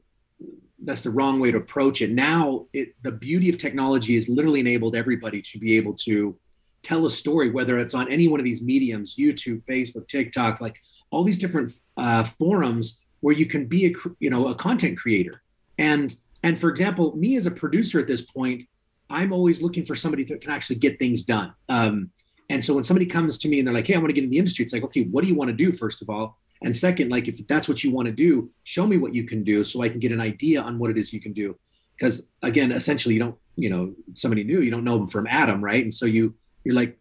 that's 0.83 1.01
the 1.01 1.09
wrong 1.09 1.39
way 1.39 1.51
to 1.51 1.57
approach 1.57 2.01
it. 2.01 2.11
Now, 2.11 2.65
it, 2.73 2.89
the 3.03 3.11
beauty 3.11 3.49
of 3.49 3.57
technology 3.57 4.15
has 4.15 4.29
literally 4.29 4.59
enabled 4.59 4.95
everybody 4.95 5.41
to 5.41 5.59
be 5.59 5.77
able 5.77 5.93
to 6.05 6.37
tell 6.81 7.05
a 7.05 7.11
story, 7.11 7.49
whether 7.49 7.77
it's 7.77 7.93
on 7.93 8.11
any 8.11 8.27
one 8.27 8.39
of 8.39 8.43
these 8.43 8.61
mediums, 8.61 9.15
YouTube, 9.15 9.63
Facebook, 9.65 10.07
TikTok, 10.07 10.59
like 10.59 10.77
all 11.11 11.23
these 11.23 11.37
different 11.37 11.71
uh, 11.95 12.23
forums 12.23 13.01
where 13.23 13.33
you 13.33 13.45
can 13.45 13.65
be 13.65 13.85
a 13.85 13.91
you 14.19 14.29
know 14.29 14.47
a 14.47 14.55
content 14.55 14.97
creator 14.97 15.41
and 15.77 16.17
and 16.43 16.59
for 16.59 16.69
example 16.69 17.15
me 17.15 17.37
as 17.37 17.45
a 17.45 17.51
producer 17.51 17.97
at 17.99 18.05
this 18.05 18.21
point 18.21 18.63
i'm 19.09 19.31
always 19.31 19.61
looking 19.61 19.85
for 19.85 19.95
somebody 19.95 20.25
that 20.25 20.41
can 20.41 20.51
actually 20.51 20.75
get 20.75 20.99
things 20.99 21.23
done 21.23 21.53
um, 21.69 22.11
and 22.49 22.63
so 22.63 22.73
when 22.73 22.83
somebody 22.83 23.05
comes 23.05 23.37
to 23.37 23.47
me 23.47 23.59
and 23.59 23.67
they're 23.67 23.73
like 23.73 23.87
hey 23.87 23.95
i 23.95 23.97
want 23.97 24.09
to 24.09 24.13
get 24.13 24.23
in 24.23 24.29
the 24.29 24.37
industry 24.37 24.63
it's 24.63 24.73
like 24.73 24.83
okay 24.83 25.03
what 25.05 25.21
do 25.21 25.27
you 25.27 25.35
want 25.35 25.49
to 25.49 25.55
do 25.55 25.71
first 25.71 26.01
of 26.01 26.09
all 26.09 26.37
and 26.63 26.75
second 26.75 27.09
like 27.09 27.27
if 27.27 27.45
that's 27.47 27.67
what 27.67 27.83
you 27.83 27.91
want 27.91 28.05
to 28.05 28.11
do 28.11 28.49
show 28.63 28.85
me 28.85 28.97
what 28.97 29.13
you 29.13 29.23
can 29.23 29.43
do 29.43 29.63
so 29.63 29.81
i 29.81 29.89
can 29.89 29.99
get 29.99 30.11
an 30.11 30.21
idea 30.21 30.61
on 30.61 30.77
what 30.77 30.89
it 30.89 30.97
is 30.97 31.13
you 31.13 31.21
can 31.21 31.33
do 31.33 31.57
because 31.97 32.27
again 32.41 32.71
essentially 32.71 33.13
you 33.13 33.19
don't 33.19 33.35
you 33.55 33.69
know 33.69 33.93
somebody 34.13 34.43
new 34.43 34.61
you 34.61 34.71
don't 34.71 34.83
know 34.83 34.97
them 34.97 35.07
from 35.07 35.27
adam 35.27 35.63
right 35.63 35.83
and 35.83 35.93
so 35.93 36.05
you 36.05 36.33
you're 36.63 36.75
like 36.75 36.97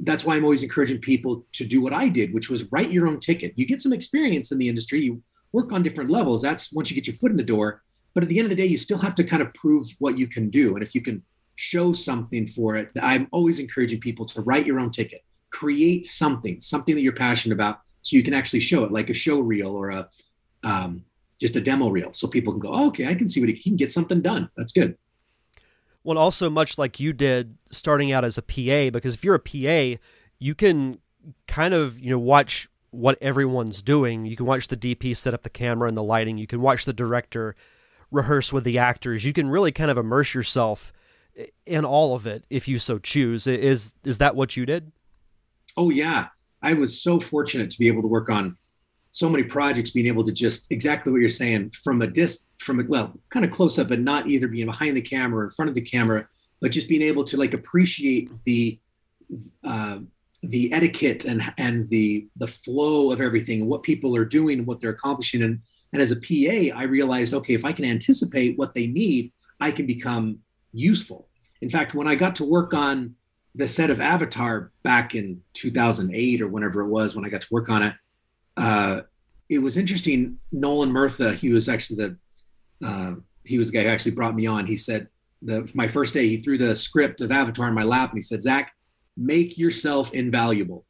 that's 0.00 0.24
why 0.24 0.36
I'm 0.36 0.44
always 0.44 0.62
encouraging 0.62 0.98
people 0.98 1.44
to 1.52 1.64
do 1.64 1.80
what 1.80 1.92
I 1.92 2.08
did, 2.08 2.32
which 2.32 2.50
was 2.50 2.70
write 2.72 2.90
your 2.90 3.08
own 3.08 3.20
ticket. 3.20 3.54
You 3.56 3.66
get 3.66 3.82
some 3.82 3.92
experience 3.92 4.52
in 4.52 4.58
the 4.58 4.68
industry, 4.68 5.00
you 5.00 5.22
work 5.52 5.72
on 5.72 5.82
different 5.82 6.10
levels. 6.10 6.42
That's 6.42 6.72
once 6.72 6.90
you 6.90 6.94
get 6.94 7.06
your 7.06 7.16
foot 7.16 7.30
in 7.30 7.36
the 7.36 7.42
door. 7.42 7.82
But 8.14 8.22
at 8.22 8.28
the 8.28 8.38
end 8.38 8.46
of 8.46 8.50
the 8.50 8.56
day, 8.56 8.66
you 8.66 8.78
still 8.78 8.98
have 8.98 9.14
to 9.16 9.24
kind 9.24 9.42
of 9.42 9.52
prove 9.54 9.86
what 9.98 10.18
you 10.18 10.26
can 10.26 10.50
do. 10.50 10.74
And 10.74 10.82
if 10.82 10.94
you 10.94 11.02
can 11.02 11.22
show 11.56 11.92
something 11.92 12.46
for 12.46 12.76
it, 12.76 12.90
I'm 13.00 13.28
always 13.32 13.58
encouraging 13.58 14.00
people 14.00 14.24
to 14.26 14.42
write 14.42 14.66
your 14.66 14.78
own 14.78 14.90
ticket, 14.90 15.24
create 15.50 16.04
something, 16.04 16.60
something 16.60 16.94
that 16.94 17.02
you're 17.02 17.12
passionate 17.12 17.54
about, 17.54 17.80
so 18.02 18.16
you 18.16 18.22
can 18.22 18.34
actually 18.34 18.60
show 18.60 18.84
it, 18.84 18.92
like 18.92 19.10
a 19.10 19.14
show 19.14 19.40
reel 19.40 19.74
or 19.74 19.90
a 19.90 20.08
um, 20.62 21.04
just 21.40 21.56
a 21.56 21.60
demo 21.60 21.88
reel, 21.88 22.12
so 22.12 22.28
people 22.28 22.52
can 22.52 22.60
go, 22.60 22.72
oh, 22.72 22.86
okay, 22.88 23.08
I 23.08 23.14
can 23.14 23.28
see 23.28 23.40
what 23.40 23.48
he, 23.48 23.56
can 23.56 23.76
get 23.76 23.92
something 23.92 24.22
done. 24.22 24.48
That's 24.56 24.72
good. 24.72 24.96
Well, 26.02 26.18
also 26.18 26.48
much 26.48 26.78
like 26.78 27.00
you 27.00 27.12
did 27.12 27.56
starting 27.70 28.12
out 28.12 28.24
as 28.24 28.38
a 28.38 28.42
PA, 28.42 28.90
because 28.90 29.14
if 29.14 29.24
you're 29.24 29.34
a 29.34 29.40
PA, 29.40 30.00
you 30.38 30.54
can 30.54 30.98
kind 31.48 31.74
of 31.74 31.98
you 31.98 32.10
know 32.10 32.18
watch 32.18 32.68
what 32.90 33.18
everyone's 33.20 33.82
doing. 33.82 34.24
You 34.24 34.36
can 34.36 34.46
watch 34.46 34.68
the 34.68 34.76
DP 34.76 35.16
set 35.16 35.34
up 35.34 35.42
the 35.42 35.50
camera 35.50 35.88
and 35.88 35.96
the 35.96 36.02
lighting. 36.02 36.38
You 36.38 36.46
can 36.46 36.60
watch 36.60 36.84
the 36.84 36.92
director 36.92 37.54
rehearse 38.10 38.52
with 38.52 38.64
the 38.64 38.78
actors. 38.78 39.24
You 39.24 39.32
can 39.32 39.48
really 39.50 39.72
kind 39.72 39.90
of 39.90 39.98
immerse 39.98 40.34
yourself 40.34 40.92
in 41.64 41.84
all 41.84 42.14
of 42.14 42.26
it 42.26 42.44
if 42.50 42.68
you 42.68 42.78
so 42.78 42.98
choose. 42.98 43.46
Is 43.46 43.94
is 44.04 44.18
that 44.18 44.34
what 44.34 44.56
you 44.56 44.66
did? 44.66 44.92
Oh 45.76 45.90
yeah, 45.90 46.28
I 46.62 46.72
was 46.72 47.02
so 47.02 47.20
fortunate 47.20 47.70
to 47.70 47.78
be 47.78 47.88
able 47.88 48.02
to 48.02 48.08
work 48.08 48.28
on 48.28 48.56
so 49.10 49.30
many 49.30 49.44
projects 49.44 49.90
being 49.90 50.06
able 50.06 50.22
to 50.22 50.32
just 50.32 50.70
exactly 50.70 51.10
what 51.10 51.20
you're 51.20 51.28
saying 51.30 51.70
from 51.70 52.02
a 52.02 52.06
dis 52.06 52.48
from 52.58 52.80
a 52.80 52.84
well 52.86 53.18
kind 53.30 53.46
of 53.46 53.50
close 53.50 53.78
up 53.78 53.88
but 53.88 53.98
not 53.98 54.28
either 54.28 54.46
being 54.46 54.66
behind 54.66 54.94
the 54.94 55.00
camera 55.00 55.40
or 55.40 55.44
in 55.44 55.50
front 55.50 55.70
of 55.70 55.74
the 55.74 55.80
camera 55.80 56.26
but 56.60 56.70
just 56.70 56.86
being 56.86 57.00
able 57.00 57.24
to 57.24 57.38
like 57.38 57.54
appreciate 57.54 58.28
the 58.44 58.78
uh, 59.64 60.00
the 60.42 60.70
etiquette 60.72 61.24
and 61.24 61.42
and 61.56 61.88
the 61.88 62.28
the 62.36 62.46
flow 62.46 63.10
of 63.10 63.22
everything 63.22 63.62
and 63.62 63.70
what 63.70 63.82
people 63.82 64.14
are 64.14 64.24
doing 64.24 64.58
and 64.58 64.66
what 64.66 64.80
they're 64.80 64.90
accomplishing 64.90 65.42
and 65.42 65.60
and 65.94 66.02
as 66.02 66.12
a 66.12 66.16
PA 66.16 66.76
I 66.78 66.84
realized 66.84 67.32
okay 67.32 67.54
if 67.54 67.64
I 67.64 67.72
can 67.72 67.86
anticipate 67.86 68.58
what 68.58 68.74
they 68.74 68.86
need 68.86 69.32
I 69.60 69.70
can 69.70 69.86
become 69.86 70.40
useful 70.76 71.28
in 71.60 71.68
fact 71.68 71.94
when 71.94 72.06
I 72.06 72.14
got 72.14 72.36
to 72.36 72.44
work 72.44 72.74
on 72.74 73.14
the 73.54 73.66
set 73.66 73.90
of 73.90 74.00
Avatar 74.00 74.70
back 74.82 75.14
in 75.14 75.40
2008 75.54 76.42
or 76.42 76.48
whenever 76.48 76.82
it 76.82 76.88
was 76.88 77.16
when 77.16 77.24
I 77.24 77.28
got 77.28 77.40
to 77.40 77.48
work 77.50 77.68
on 77.68 77.82
it 77.82 77.94
uh, 78.56 79.00
it 79.48 79.58
was 79.58 79.76
interesting. 79.76 80.38
Nolan 80.52 80.90
Murtha, 80.90 81.34
he 81.34 81.50
was 81.50 81.68
actually 81.68 81.96
the 81.96 82.86
uh, 82.86 83.14
he 83.44 83.58
was 83.58 83.70
the 83.70 83.78
guy 83.78 83.84
who 83.84 83.90
actually 83.90 84.12
brought 84.12 84.34
me 84.34 84.46
on. 84.46 84.66
He 84.66 84.76
said 84.76 85.08
the 85.42 85.70
my 85.74 85.86
first 85.86 86.14
day, 86.14 86.26
he 86.28 86.38
threw 86.38 86.58
the 86.58 86.74
script 86.74 87.20
of 87.20 87.30
Avatar 87.30 87.68
in 87.68 87.74
my 87.74 87.84
lap 87.84 88.10
and 88.10 88.18
he 88.18 88.22
said, 88.22 88.42
Zach, 88.42 88.74
make 89.16 89.58
yourself 89.58 90.12
invaluable. 90.12 90.84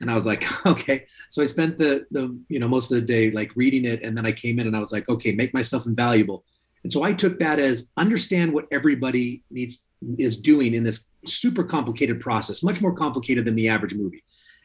And 0.00 0.10
I 0.10 0.14
was 0.14 0.26
like, 0.26 0.44
okay. 0.66 1.06
So 1.30 1.42
I 1.42 1.44
spent 1.44 1.78
the 1.78 2.06
the 2.10 2.36
you 2.48 2.58
know 2.58 2.68
most 2.68 2.90
of 2.90 2.96
the 2.96 3.06
day 3.06 3.30
like 3.30 3.54
reading 3.54 3.84
it, 3.84 4.02
and 4.02 4.16
then 4.16 4.26
I 4.26 4.32
came 4.32 4.58
in 4.58 4.66
and 4.66 4.76
I 4.76 4.80
was 4.80 4.92
like, 4.92 5.08
okay, 5.08 5.32
make 5.32 5.54
myself 5.54 5.86
invaluable. 5.86 6.44
And 6.84 6.92
so 6.92 7.02
I 7.02 7.12
took 7.12 7.38
that 7.38 7.58
as 7.58 7.90
understand 7.96 8.52
what 8.52 8.66
everybody 8.70 9.44
needs 9.50 9.84
is 10.18 10.36
doing 10.36 10.74
in 10.74 10.82
this 10.82 11.06
super 11.26 11.62
complicated 11.62 12.20
process, 12.20 12.62
much 12.62 12.80
more 12.80 12.92
complicated 12.92 13.44
than 13.44 13.54
the 13.54 13.68
average 13.68 13.94
movie. 13.94 14.22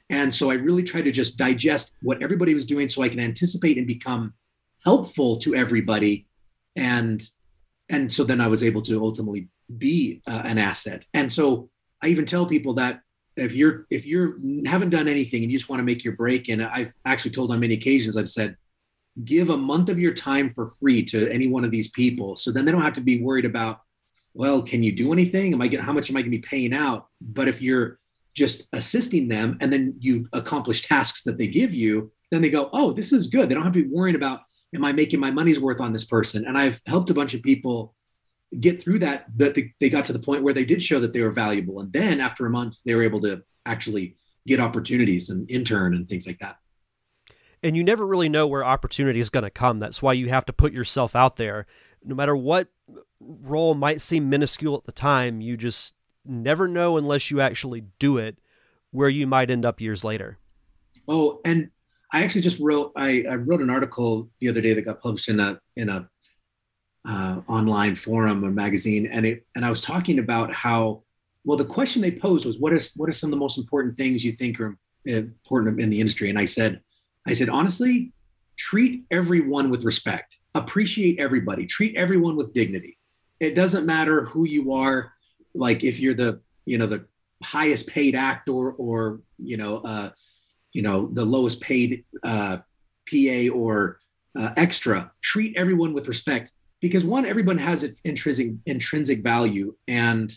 And 0.10 0.34
so 0.34 0.50
I 0.50 0.56
really 0.56 0.84
tried 0.84 1.06
to 1.06 1.12
just 1.12 1.38
digest 1.38 1.98
what 2.02 2.22
everybody 2.24 2.54
was 2.54 2.66
doing 2.66 2.88
so 2.88 3.04
I 3.04 3.10
can 3.10 3.20
anticipate 3.20 3.78
and 3.78 3.86
become 3.86 4.34
helpful 4.84 5.38
to 5.38 5.56
everybody. 5.56 6.28
And 6.76 7.28
and 7.90 8.12
so 8.12 8.24
then 8.24 8.42
I 8.42 8.48
was 8.48 8.64
able 8.64 8.82
to 8.84 9.02
ultimately 9.02 9.48
be 9.78 10.22
uh, 10.28 10.42
an 10.44 10.58
asset. 10.58 11.06
And 11.14 11.32
so 11.32 11.70
I 12.02 12.08
even 12.08 12.26
tell 12.26 12.46
people 12.46 12.74
that 12.74 13.02
if 13.36 13.54
you're 13.54 13.86
if 13.90 14.06
you're 14.06 14.38
haven't 14.66 14.90
done 14.90 15.08
anything 15.08 15.44
and 15.44 15.52
you 15.52 15.58
just 15.58 15.70
want 15.70 15.80
to 15.80 15.86
make 15.86 16.04
your 16.04 16.16
break, 16.16 16.50
and 16.50 16.64
I've 16.64 16.94
actually 17.06 17.32
told 17.32 17.52
on 17.52 17.60
many 17.60 17.76
occasions, 17.76 18.18
I've 18.18 18.30
said, 18.30 18.56
give 19.24 19.50
a 19.50 19.58
month 19.58 19.90
of 19.90 20.00
your 20.00 20.14
time 20.14 20.54
for 20.54 20.68
free 20.68 21.04
to 21.04 21.30
any 21.32 21.48
one 21.48 21.64
of 21.64 21.72
these 21.72 21.90
people, 21.90 22.36
so 22.36 22.52
then 22.52 22.66
they 22.66 22.72
don't 22.72 22.82
have 22.82 22.94
to 22.94 23.02
be 23.02 23.22
worried 23.22 23.46
about, 23.46 23.82
well, 24.34 24.62
can 24.62 24.84
you 24.84 24.92
do 24.92 25.12
anything? 25.14 25.54
Am 25.54 25.62
I 25.62 25.68
getting 25.68 25.86
how 25.86 25.94
much 25.94 26.10
am 26.10 26.18
I 26.18 26.22
going 26.22 26.32
to 26.32 26.38
be 26.38 26.44
paying 26.44 26.74
out? 26.74 27.08
But 27.22 27.48
if 27.48 27.62
you're 27.62 27.98
just 28.36 28.68
assisting 28.74 29.28
them 29.28 29.58
and 29.62 29.74
then 29.74 29.96
you 30.00 30.28
accomplish 30.34 30.84
tasks 30.84 31.24
that 31.24 31.40
they 31.40 31.48
give 31.48 31.74
you, 31.74 32.12
then 32.30 32.42
they 32.42 32.50
go, 32.50 32.70
oh, 32.72 32.92
this 32.92 33.12
is 33.12 33.28
good. 33.28 33.50
They 33.50 33.56
don't 33.56 33.64
have 33.64 33.74
to 33.74 33.84
be 33.84 33.90
worrying 33.90 34.16
about, 34.16 34.42
am 34.76 34.86
I 34.86 34.92
making 34.92 35.20
my 35.20 35.32
money's 35.32 35.60
worth 35.60 35.82
on 35.82 35.92
this 35.92 36.06
person? 36.06 36.46
And 36.46 36.56
I've 36.56 36.80
helped 36.86 37.10
a 37.10 37.16
bunch 37.16 37.34
of 37.34 37.42
people 37.42 37.96
get 38.60 38.82
through 38.82 39.00
that, 39.00 39.26
that 39.38 39.58
they 39.80 39.90
got 39.90 40.06
to 40.06 40.14
the 40.14 40.20
point 40.20 40.44
where 40.44 40.54
they 40.54 40.66
did 40.66 40.84
show 40.84 41.00
that 41.00 41.14
they 41.14 41.22
were 41.22 41.32
valuable. 41.32 41.80
And 41.80 41.92
then 41.92 42.22
after 42.22 42.46
a 42.46 42.50
month, 42.52 42.78
they 42.86 42.94
were 42.94 43.04
able 43.04 43.22
to 43.22 43.42
actually 43.66 44.18
get 44.46 44.60
opportunities 44.60 45.30
and 45.30 45.50
intern 45.50 45.96
and 45.96 46.08
things 46.08 46.28
like 46.28 46.40
that. 46.40 46.58
And 47.64 47.76
you 47.76 47.84
never 47.84 48.06
really 48.06 48.30
know 48.30 48.48
where 48.48 48.64
opportunity 48.64 49.20
is 49.20 49.30
going 49.30 49.44
to 49.44 49.50
come. 49.50 49.80
That's 49.80 50.02
why 50.02 50.14
you 50.14 50.30
have 50.30 50.46
to 50.46 50.54
put 50.54 50.74
yourself 50.74 51.16
out 51.16 51.38
there. 51.38 51.66
No 52.04 52.16
matter 52.16 52.36
what 52.36 52.68
role 53.20 53.74
might 53.74 54.02
seem 54.02 54.30
minuscule 54.30 54.76
at 54.76 54.86
the 54.86 54.92
time, 54.92 55.42
you 55.42 55.58
just 55.58 55.96
never 56.24 56.68
know 56.68 56.98
unless 56.98 57.32
you 57.32 57.42
actually 57.42 57.86
do 58.00 58.18
it 58.18 58.38
where 58.92 59.10
you 59.10 59.28
might 59.28 59.50
end 59.50 59.66
up 59.66 59.82
years 59.82 60.04
later. 60.04 60.38
Oh, 61.08 61.40
and 61.46 61.70
I 62.12 62.24
actually 62.24 62.42
just 62.42 62.60
wrote 62.60 62.92
I, 62.96 63.24
I 63.30 63.36
wrote 63.36 63.62
an 63.62 63.70
article 63.70 64.30
the 64.40 64.50
other 64.50 64.62
day 64.62 64.74
that 64.74 64.84
got 64.84 65.02
published 65.02 65.30
in 65.30 65.40
a 65.40 65.60
in 65.76 65.90
a 65.90 66.10
uh, 67.08 67.42
online 67.48 67.96
forum 67.96 68.44
or 68.44 68.52
magazine, 68.52 69.08
and 69.08 69.26
it 69.26 69.46
and 69.56 69.66
I 69.66 69.70
was 69.70 69.82
talking 69.82 70.20
about 70.20 70.52
how 70.52 71.04
well 71.44 71.58
the 71.58 71.66
question 71.66 72.02
they 72.02 72.12
posed 72.12 72.46
was 72.46 72.60
what 72.60 72.74
is 72.74 72.94
what 72.96 73.10
are 73.10 73.14
some 73.14 73.30
of 73.30 73.32
the 73.32 73.38
most 73.38 73.58
important 73.58 73.98
things 73.98 74.24
you 74.24 74.34
think 74.34 74.60
are 74.60 74.78
important 75.06 75.80
in 75.80 75.90
the 75.90 76.00
industry, 76.00 76.30
and 76.30 76.40
I 76.40 76.46
said 76.46 76.82
I 77.28 77.34
said 77.34 77.50
honestly, 77.50 78.14
treat 78.56 79.04
everyone 79.12 79.70
with 79.70 79.84
respect, 79.84 80.38
appreciate 80.56 81.20
everybody, 81.20 81.66
treat 81.66 81.96
everyone 81.96 82.36
with 82.36 82.54
dignity. 82.54 82.98
It 83.40 83.54
doesn't 83.54 83.86
matter 83.86 84.26
who 84.26 84.46
you 84.46 84.74
are, 84.74 85.14
like 85.54 85.84
if 85.84 86.00
you're 86.00 86.14
the 86.14 86.42
you 86.66 86.78
know 86.78 86.88
the 86.88 87.06
highest 87.44 87.88
paid 87.88 88.16
actor 88.16 88.72
or 88.72 89.22
you 89.38 89.58
know 89.58 89.78
uh, 89.78 90.10
you 90.74 90.82
know 90.82 91.08
the 91.08 91.26
lowest 91.26 91.62
paid 91.62 92.06
uh, 92.24 92.58
PA 93.10 93.54
or 93.54 94.00
uh, 94.38 94.54
extra. 94.58 95.12
Treat 95.22 95.56
everyone 95.58 95.94
with 95.94 96.08
respect 96.08 96.54
because 96.80 97.04
one, 97.04 97.26
everyone 97.26 97.58
has 97.58 97.84
an 97.84 97.96
intrinsic 98.06 98.52
intrinsic 98.66 99.22
value, 99.22 99.76
and 99.88 100.36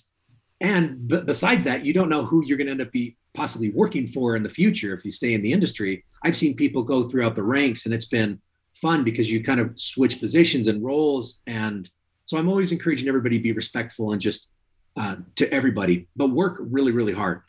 and 0.60 1.06
b- 1.08 1.22
besides 1.24 1.64
that, 1.64 1.84
you 1.84 1.92
don't 1.92 2.08
know 2.08 2.24
who 2.24 2.44
you're 2.44 2.58
going 2.58 2.66
to 2.66 2.72
end 2.72 2.82
up 2.82 2.92
be 2.92 3.16
possibly 3.34 3.70
working 3.70 4.06
for 4.06 4.36
in 4.36 4.42
the 4.42 4.48
future 4.48 4.92
if 4.92 5.04
you 5.04 5.10
stay 5.10 5.34
in 5.34 5.42
the 5.42 5.52
industry. 5.52 6.04
I've 6.24 6.36
seen 6.36 6.56
people 6.56 6.82
go 6.82 7.08
throughout 7.08 7.36
the 7.36 7.42
ranks, 7.42 7.84
and 7.84 7.94
it's 7.94 8.06
been 8.06 8.40
fun 8.74 9.04
because 9.04 9.30
you 9.30 9.42
kind 9.42 9.60
of 9.60 9.78
switch 9.78 10.20
positions 10.20 10.68
and 10.68 10.82
roles, 10.82 11.40
and 11.46 11.88
so 12.24 12.38
I'm 12.38 12.48
always 12.48 12.72
encouraging 12.72 13.08
everybody 13.08 13.38
to 13.38 13.42
be 13.42 13.52
respectful 13.52 14.12
and 14.12 14.20
just 14.20 14.48
uh, 14.96 15.16
to 15.36 15.52
everybody, 15.52 16.08
but 16.16 16.28
work 16.28 16.58
really, 16.60 16.92
really 16.92 17.12
hard. 17.12 17.42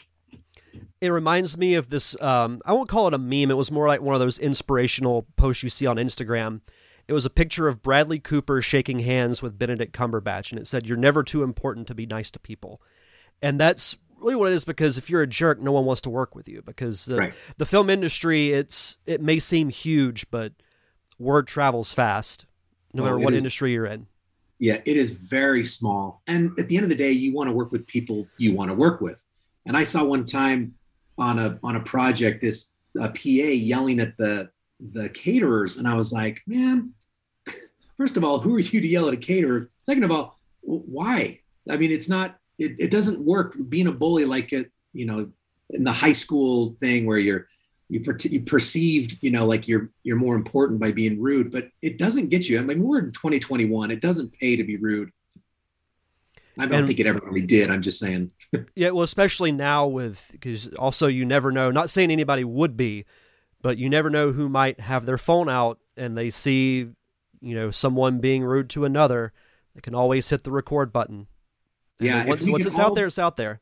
It 1.02 1.10
reminds 1.10 1.58
me 1.58 1.74
of 1.74 1.90
this. 1.90 2.20
Um, 2.22 2.62
I 2.66 2.74
won't 2.74 2.90
call 2.90 3.08
it 3.08 3.14
a 3.14 3.18
meme. 3.18 3.52
It 3.52 3.58
was 3.58 3.72
more 3.72 3.88
like 3.88 4.02
one 4.02 4.14
of 4.14 4.22
those 4.22 4.40
inspirational 4.40 5.26
posts 5.36 5.64
you 5.64 5.70
see 5.70 5.88
on 5.88 5.98
Instagram. 5.98 6.62
It 7.08 7.14
was 7.14 7.26
a 7.26 7.30
picture 7.30 7.68
of 7.68 7.82
Bradley 7.82 8.20
Cooper 8.20 8.62
shaking 8.62 9.00
hands 9.00 9.42
with 9.42 9.58
Benedict 9.58 9.94
Cumberbatch, 9.94 10.52
and 10.52 10.60
it 10.60 10.68
said, 10.68 10.88
"You're 10.88 10.98
never 10.98 11.24
too 11.24 11.44
important 11.44 11.88
to 11.88 11.96
be 11.96 12.06
nice 12.06 12.30
to 12.32 12.40
people," 12.40 12.82
and 13.42 13.60
that's 13.60 13.98
really 14.22 14.36
what 14.36 14.51
it 14.51 14.56
is. 14.56 14.66
Because 14.66 14.98
if 14.98 15.10
you're 15.10 15.22
a 15.22 15.28
jerk, 15.28 15.60
no 15.60 15.72
one 15.72 15.86
wants 15.86 16.01
to 16.01 16.10
work 16.10 16.36
with 16.36 16.48
you. 16.48 16.62
Because 16.66 17.06
the 17.06 17.18
right. 17.18 17.34
the 17.58 17.66
film 17.66 17.90
industry, 17.90 18.51
it's 18.51 18.98
it 19.06 19.22
may 19.22 19.40
seem 19.40 19.70
huge, 19.70 20.30
but 20.32 20.54
word 21.20 21.48
travels 21.48 21.94
fast, 21.94 22.46
no 22.94 23.04
well, 23.04 23.13
matter 23.13 23.24
what 23.24 23.34
is, 23.34 23.40
industry 23.40 23.74
you're 23.74 23.86
in. 23.86 24.08
Yeah, 24.60 24.80
it 24.86 24.98
is 24.98 25.10
very 25.10 25.63
small, 25.63 26.22
and 26.28 26.51
at 26.60 26.68
the 26.68 26.78
end 26.78 26.84
of 26.84 26.90
the 26.90 26.96
day, 26.96 27.12
you 27.12 27.34
want 27.34 27.50
to 27.50 27.54
work 27.54 27.72
with 27.72 27.86
people 27.88 28.28
you 28.38 28.54
want 28.54 28.70
to 28.70 28.75
work 28.75 29.01
with. 29.01 29.24
And 29.66 29.75
I 29.75 29.84
saw 29.84 30.04
one 30.04 30.25
time 30.25 30.74
on 31.18 31.40
a 31.40 31.60
on 31.63 31.75
a 31.75 31.80
project 31.80 32.42
this 32.42 32.70
a 33.00 33.10
PA 33.10 33.20
yelling 33.24 34.00
at 34.00 34.18
the 34.18 34.50
the 34.94 35.10
caterers, 35.10 35.78
and 35.78 35.88
I 35.88 35.96
was 35.96 36.12
like, 36.12 36.42
man, 36.48 36.94
first 37.98 38.18
of 38.18 38.24
all, 38.24 38.40
who 38.40 38.56
are 38.56 38.60
you 38.60 38.82
to 38.82 38.88
yell 38.88 39.08
at 39.08 39.13
a 39.13 39.18
caterer? 39.18 39.70
Second 39.82 40.04
of 40.04 40.12
all, 40.12 40.40
why? 40.62 41.40
I 41.70 41.78
mean, 41.78 41.92
it's 41.92 42.10
not. 42.10 42.38
It, 42.62 42.75
it 42.80 42.91
doesn't 42.91 43.20
work 43.20 43.58
being 43.70 43.88
a 43.88 43.91
bully 43.91 44.25
like 44.25 44.53
it. 44.53 44.72
You 44.94 45.06
know, 45.06 45.32
in 45.70 45.84
the 45.84 45.91
high 45.91 46.12
school 46.12 46.75
thing 46.80 47.06
where 47.06 47.18
you're 47.18 47.48
you, 47.89 48.01
per- 48.01 48.18
you 48.22 48.41
perceived 48.41 49.18
you 49.22 49.32
know 49.32 49.46
like 49.46 49.68
you're 49.68 49.89
you're 50.03 50.18
more 50.18 50.36
important 50.36 50.80
by 50.80 50.94
being 50.94 51.22
rude 51.22 51.51
but 51.51 51.68
it 51.82 51.98
doesn't 51.98 52.30
get 52.30 52.48
you 52.48 52.58
i 52.58 52.63
mean 52.63 52.82
we're 52.82 53.00
in 53.00 53.12
2021 53.12 53.91
it 53.91 54.00
doesn't 54.00 54.32
pay 54.32 54.56
to 54.56 54.63
be 54.63 54.77
rude 54.77 55.12
I 56.58 56.65
don't 56.65 56.80
and, 56.80 56.88
think 56.88 57.00
it 57.00 57.08
ever 57.08 57.22
really 57.24 57.41
did. 57.41 57.72
I'm 57.72 57.82
just 57.82 57.98
saying. 57.98 58.32
yeah, 58.75 58.89
well, 58.89 59.03
especially 59.03 59.51
now 59.51 59.88
with 59.88 60.30
because 60.32 60.68
also 60.74 61.08
you 61.08 61.25
never 61.25 61.51
know. 61.51 61.72
Not 61.72 61.89
saying 61.89 62.12
anybody 62.12 62.44
would 62.44 62.75
be, 62.75 63.06
but 63.62 63.77
you 63.77 63.89
never 63.89 64.10
know 64.10 64.32
who 64.32 64.50
might 64.50 64.80
have 64.82 65.06
their 65.06 65.18
phone 65.18 65.50
out 65.50 65.80
and 65.96 66.18
they 66.18 66.30
see, 66.30 66.89
you 67.39 67.56
know, 67.56 67.72
someone 67.72 68.20
being 68.20 68.44
rude 68.44 68.70
to 68.72 68.86
another. 68.86 69.32
They 69.74 69.82
can 69.82 69.96
always 69.96 70.30
hit 70.30 70.44
the 70.44 70.51
record 70.51 70.91
button. 70.91 71.27
Yeah, 72.01 72.25
once, 72.25 72.50
once 72.50 72.65
it's 72.65 72.79
all, 72.79 72.88
out 72.88 72.96
there, 72.96 73.08
it's 73.08 73.20
out 73.20 73.38
there. 73.38 73.62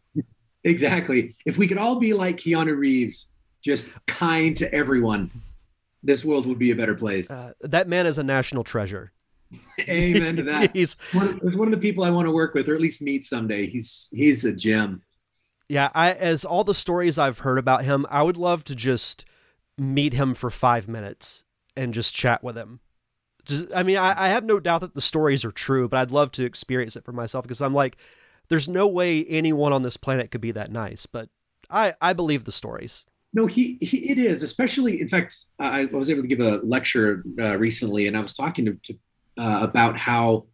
Exactly. 0.64 1.34
If 1.46 1.58
we 1.58 1.68
could 1.68 1.78
all 1.78 2.00
be 2.00 2.14
like 2.14 2.38
Keanu 2.38 2.78
Reeves, 2.78 3.32
just 3.62 3.94
kind 4.08 4.56
to 4.58 4.74
everyone, 4.74 5.30
this 6.04 6.24
world 6.24 6.46
would 6.46 6.60
be 6.60 6.72
a 6.72 6.76
better 6.76 6.96
place. 6.96 7.30
Uh, 7.30 7.54
that 7.62 7.88
man 7.88 8.06
is 8.06 8.18
a 8.18 8.24
national 8.24 8.64
treasure. 8.64 9.12
Amen 9.82 10.38
to 10.38 10.44
that. 10.52 10.76
he's 10.76 10.96
one, 11.12 11.40
one 11.58 11.68
of 11.68 11.72
the 11.72 11.78
people 11.78 12.04
I 12.04 12.10
want 12.10 12.28
to 12.28 12.32
work 12.32 12.54
with, 12.54 12.70
or 12.70 12.76
at 12.76 12.82
least 12.82 13.02
meet 13.02 13.26
someday. 13.26 13.66
He's 13.66 14.10
he's 14.12 14.46
a 14.46 14.52
gem. 14.52 15.02
Yeah, 15.68 15.90
I 15.94 16.14
as 16.14 16.46
all 16.46 16.64
the 16.64 16.74
stories 16.74 17.18
I've 17.18 17.40
heard 17.40 17.60
about 17.60 17.84
him, 17.84 18.06
I 18.10 18.24
would 18.24 18.38
love 18.38 18.64
to 18.66 18.76
just 18.76 19.26
meet 19.78 20.14
him 20.14 20.34
for 20.34 20.50
five 20.50 20.88
minutes 20.88 21.44
and 21.76 21.94
just 21.94 22.14
chat 22.14 22.44
with 22.44 22.58
him. 22.58 22.80
Just, 23.46 23.66
I 23.74 23.84
mean, 23.84 23.98
I, 23.98 24.26
I 24.26 24.28
have 24.30 24.44
no 24.44 24.60
doubt 24.60 24.82
that 24.82 24.94
the 24.94 25.02
stories 25.02 25.46
are 25.46 25.52
true, 25.52 25.88
but 25.88 25.98
I'd 25.98 26.12
love 26.12 26.32
to 26.34 26.46
experience 26.46 26.96
it 26.96 27.06
for 27.06 27.14
myself 27.14 27.46
because 27.46 27.62
I'm 27.62 27.74
like, 27.74 27.98
there's 28.50 28.68
no 28.68 28.88
way 28.88 29.24
anyone 29.26 29.74
on 29.74 29.84
this 29.84 29.98
planet 29.98 30.32
could 30.32 30.42
be 30.42 30.52
that 30.52 30.72
nice. 30.72 31.06
But 31.06 31.30
I 31.70 31.94
I 32.02 32.14
believe 32.14 32.44
the 32.44 32.52
stories. 32.52 33.06
No, 33.32 33.46
he, 33.46 33.78
he 33.80 34.10
it 34.10 34.18
is 34.18 34.42
especially. 34.42 35.02
In 35.02 35.08
fact, 35.08 35.36
I, 35.60 35.86
was 35.86 36.10
able 36.10 36.24
to 36.24 36.28
give 36.28 36.40
a 36.40 36.58
lecture 36.64 37.24
uh, 37.40 37.58
recently, 37.58 38.08
and 38.08 38.18
I 38.18 38.22
was 38.22 38.34
talking 38.34 38.66
to, 38.66 38.74
to 38.74 38.94
uh, 39.38 39.60
about 39.62 39.98
how, 39.98 40.48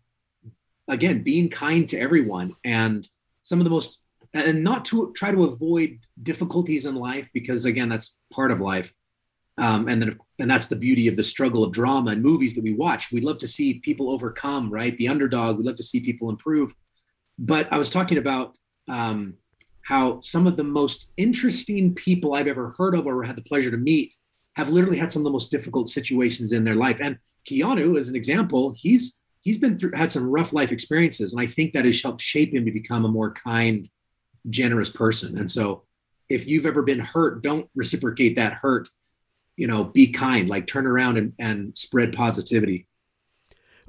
again, 0.89 1.23
being 1.23 1.49
kind 1.49 1.87
to 1.89 1.97
everyone 1.97 2.53
and 2.65 3.07
some 3.43 3.59
of 3.59 3.63
the 3.63 3.69
most, 3.69 3.99
and 4.33 4.61
not 4.61 4.83
to 4.85 5.13
try 5.15 5.31
to 5.31 5.45
avoid 5.45 5.99
difficulties 6.21 6.85
in 6.85 6.95
life 6.95 7.29
because 7.33 7.63
again, 7.63 7.87
that's 7.87 8.17
part 8.31 8.51
of 8.51 8.59
life. 8.59 8.93
Um, 9.57 9.87
and 9.87 10.01
then, 10.01 10.19
and 10.39 10.51
that's 10.51 10.67
the 10.67 10.75
beauty 10.75 11.07
of 11.07 11.15
the 11.15 11.23
struggle 11.23 11.63
of 11.63 11.71
drama 11.71 12.11
and 12.11 12.21
movies 12.21 12.55
that 12.55 12.63
we 12.63 12.73
watch. 12.73 13.09
We 13.09 13.21
love 13.21 13.37
to 13.37 13.47
see 13.47 13.79
people 13.79 14.09
overcome, 14.09 14.69
right? 14.69 14.97
The 14.97 15.07
underdog. 15.07 15.57
We 15.57 15.63
love 15.63 15.77
to 15.77 15.83
see 15.83 16.01
people 16.01 16.29
improve. 16.29 16.75
But 17.37 17.71
I 17.71 17.77
was 17.77 17.89
talking 17.89 18.17
about 18.17 18.57
um, 18.87 19.35
how 19.81 20.19
some 20.19 20.47
of 20.47 20.55
the 20.55 20.63
most 20.63 21.11
interesting 21.17 21.93
people 21.93 22.33
I've 22.33 22.47
ever 22.47 22.69
heard 22.77 22.95
of 22.95 23.05
or 23.07 23.23
had 23.23 23.35
the 23.35 23.43
pleasure 23.43 23.71
to 23.71 23.77
meet 23.77 24.15
have 24.55 24.69
literally 24.69 24.97
had 24.97 25.11
some 25.11 25.21
of 25.21 25.25
the 25.25 25.31
most 25.31 25.51
difficult 25.51 25.89
situations 25.89 26.51
in 26.51 26.63
their 26.63 26.75
life. 26.75 26.99
And 27.01 27.17
Keanu, 27.47 27.97
as 27.97 28.09
an 28.09 28.15
example, 28.15 28.73
he's 28.75 29.19
he's 29.41 29.57
been 29.57 29.77
through 29.77 29.91
had 29.93 30.11
some 30.11 30.29
rough 30.29 30.53
life 30.53 30.71
experiences, 30.71 31.33
and 31.33 31.41
I 31.41 31.51
think 31.51 31.73
that 31.73 31.85
has 31.85 32.01
helped 32.01 32.21
shape 32.21 32.53
him 32.53 32.65
to 32.65 32.71
become 32.71 33.05
a 33.05 33.09
more 33.09 33.31
kind, 33.31 33.87
generous 34.49 34.89
person. 34.89 35.37
And 35.37 35.49
so, 35.49 35.83
if 36.29 36.47
you've 36.47 36.65
ever 36.65 36.81
been 36.81 36.99
hurt, 36.99 37.43
don't 37.43 37.69
reciprocate 37.75 38.35
that 38.37 38.53
hurt. 38.53 38.89
You 39.57 39.67
know, 39.67 39.85
be 39.85 40.07
kind, 40.07 40.49
like 40.49 40.67
turn 40.67 40.87
around 40.87 41.17
and, 41.17 41.33
and 41.39 41.77
spread 41.77 42.13
positivity. 42.13 42.87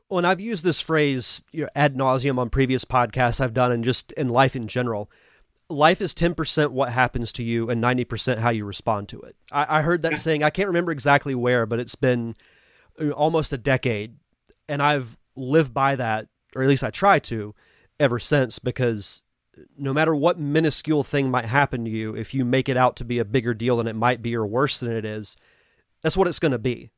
Well, 0.09 0.19
and 0.19 0.27
I've 0.27 0.41
used 0.41 0.65
this 0.65 0.81
phrase 0.81 1.43
you 1.53 1.65
know, 1.65 1.71
ad 1.75 1.97
nauseum 1.97 2.39
on 2.39 2.51
previous 2.51 2.85
podcasts 2.85 3.41
I've 3.41 3.55
done, 3.55 3.73
and 3.73 3.83
just 3.83 4.13
in 4.13 4.29
life 4.29 4.55
in 4.55 4.69
general 4.69 5.11
life 5.69 6.01
is 6.01 6.15
10% 6.15 6.69
what 6.69 6.93
happens 6.93 7.33
to 7.35 7.43
you 7.43 7.69
and 7.71 7.83
90% 7.83 8.39
how 8.39 8.51
you 8.51 8.65
respond 8.65 9.09
to 9.09 9.21
it. 9.23 9.37
I, 9.51 9.79
I 9.79 9.83
heard 9.83 10.03
that 10.03 10.17
saying, 10.17 10.43
I 10.43 10.51
can't 10.51 10.69
remember 10.69 10.93
exactly 10.93 11.35
where, 11.35 11.67
but 11.67 11.81
it's 11.81 11.95
been 11.95 12.35
uh, 13.01 13.11
almost 13.11 13.53
a 13.53 13.59
decade. 13.59 14.17
And 14.69 14.83
I've 14.83 15.17
lived 15.35 15.75
by 15.75 15.97
that, 15.97 16.29
or 16.55 16.63
at 16.63 16.69
least 16.69 16.85
I 16.85 16.91
try 16.91 17.19
to, 17.21 17.55
ever 17.99 18.19
since, 18.19 18.59
because 18.59 19.23
no 19.77 19.93
matter 19.93 20.15
what 20.15 20.39
minuscule 20.39 21.03
thing 21.03 21.31
might 21.31 21.47
happen 21.47 21.85
to 21.85 21.91
you, 21.91 22.15
if 22.15 22.35
you 22.35 22.45
make 22.45 22.69
it 22.69 22.77
out 22.77 22.97
to 22.97 23.05
be 23.05 23.19
a 23.19 23.25
bigger 23.25 23.55
deal 23.55 23.77
than 23.79 23.87
it 23.87 23.97
might 23.97 24.23
be 24.23 24.37
or 24.37 24.47
worse 24.47 24.81
than 24.81 24.93
it 24.93 25.05
is, 25.05 25.37
that's 26.03 26.17
what 26.17 26.29
it's 26.29 26.39
going 26.39 26.53
to 26.53 26.59
be. 26.59 26.91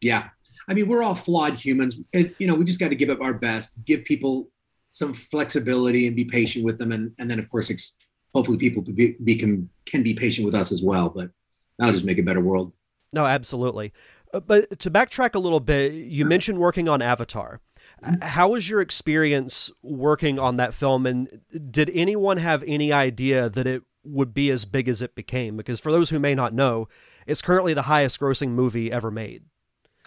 Yeah. 0.00 0.30
I 0.68 0.74
mean, 0.74 0.86
we're 0.86 1.02
all 1.02 1.14
flawed 1.14 1.58
humans. 1.58 1.98
you 2.12 2.46
know, 2.46 2.54
we 2.54 2.64
just 2.64 2.78
got 2.78 2.88
to 2.88 2.96
give 2.96 3.10
up 3.10 3.20
our 3.20 3.34
best, 3.34 3.70
give 3.84 4.04
people 4.04 4.50
some 4.90 5.14
flexibility 5.14 6.06
and 6.06 6.14
be 6.14 6.24
patient 6.24 6.64
with 6.64 6.78
them. 6.78 6.92
And, 6.92 7.12
and 7.18 7.30
then, 7.30 7.38
of 7.38 7.48
course, 7.50 7.70
ex- 7.70 7.96
hopefully 8.34 8.58
people 8.58 8.82
be, 8.82 9.16
be, 9.24 9.36
can, 9.36 9.68
can 9.86 10.02
be 10.02 10.14
patient 10.14 10.44
with 10.44 10.54
us 10.54 10.70
as 10.70 10.82
well. 10.82 11.10
But 11.10 11.30
that'll 11.78 11.92
just 11.92 12.04
make 12.04 12.18
a 12.18 12.22
better 12.22 12.40
world. 12.40 12.72
No, 13.12 13.24
absolutely. 13.24 13.92
Uh, 14.32 14.40
but 14.40 14.78
to 14.78 14.90
backtrack 14.90 15.34
a 15.34 15.38
little 15.38 15.60
bit, 15.60 15.92
you 15.92 16.26
mentioned 16.26 16.58
working 16.58 16.88
on 16.88 17.00
Avatar. 17.00 17.60
Mm-hmm. 18.04 18.22
How 18.22 18.50
was 18.50 18.68
your 18.68 18.80
experience 18.80 19.70
working 19.82 20.38
on 20.38 20.56
that 20.56 20.74
film? 20.74 21.06
And 21.06 21.40
did 21.70 21.90
anyone 21.94 22.36
have 22.36 22.62
any 22.66 22.92
idea 22.92 23.48
that 23.48 23.66
it 23.66 23.82
would 24.04 24.34
be 24.34 24.50
as 24.50 24.64
big 24.64 24.88
as 24.88 25.02
it 25.02 25.14
became? 25.14 25.56
Because 25.56 25.80
for 25.80 25.90
those 25.90 26.10
who 26.10 26.18
may 26.18 26.34
not 26.34 26.52
know, 26.52 26.88
it's 27.26 27.42
currently 27.42 27.74
the 27.74 27.82
highest 27.82 28.20
grossing 28.20 28.50
movie 28.50 28.92
ever 28.92 29.10
made. 29.10 29.44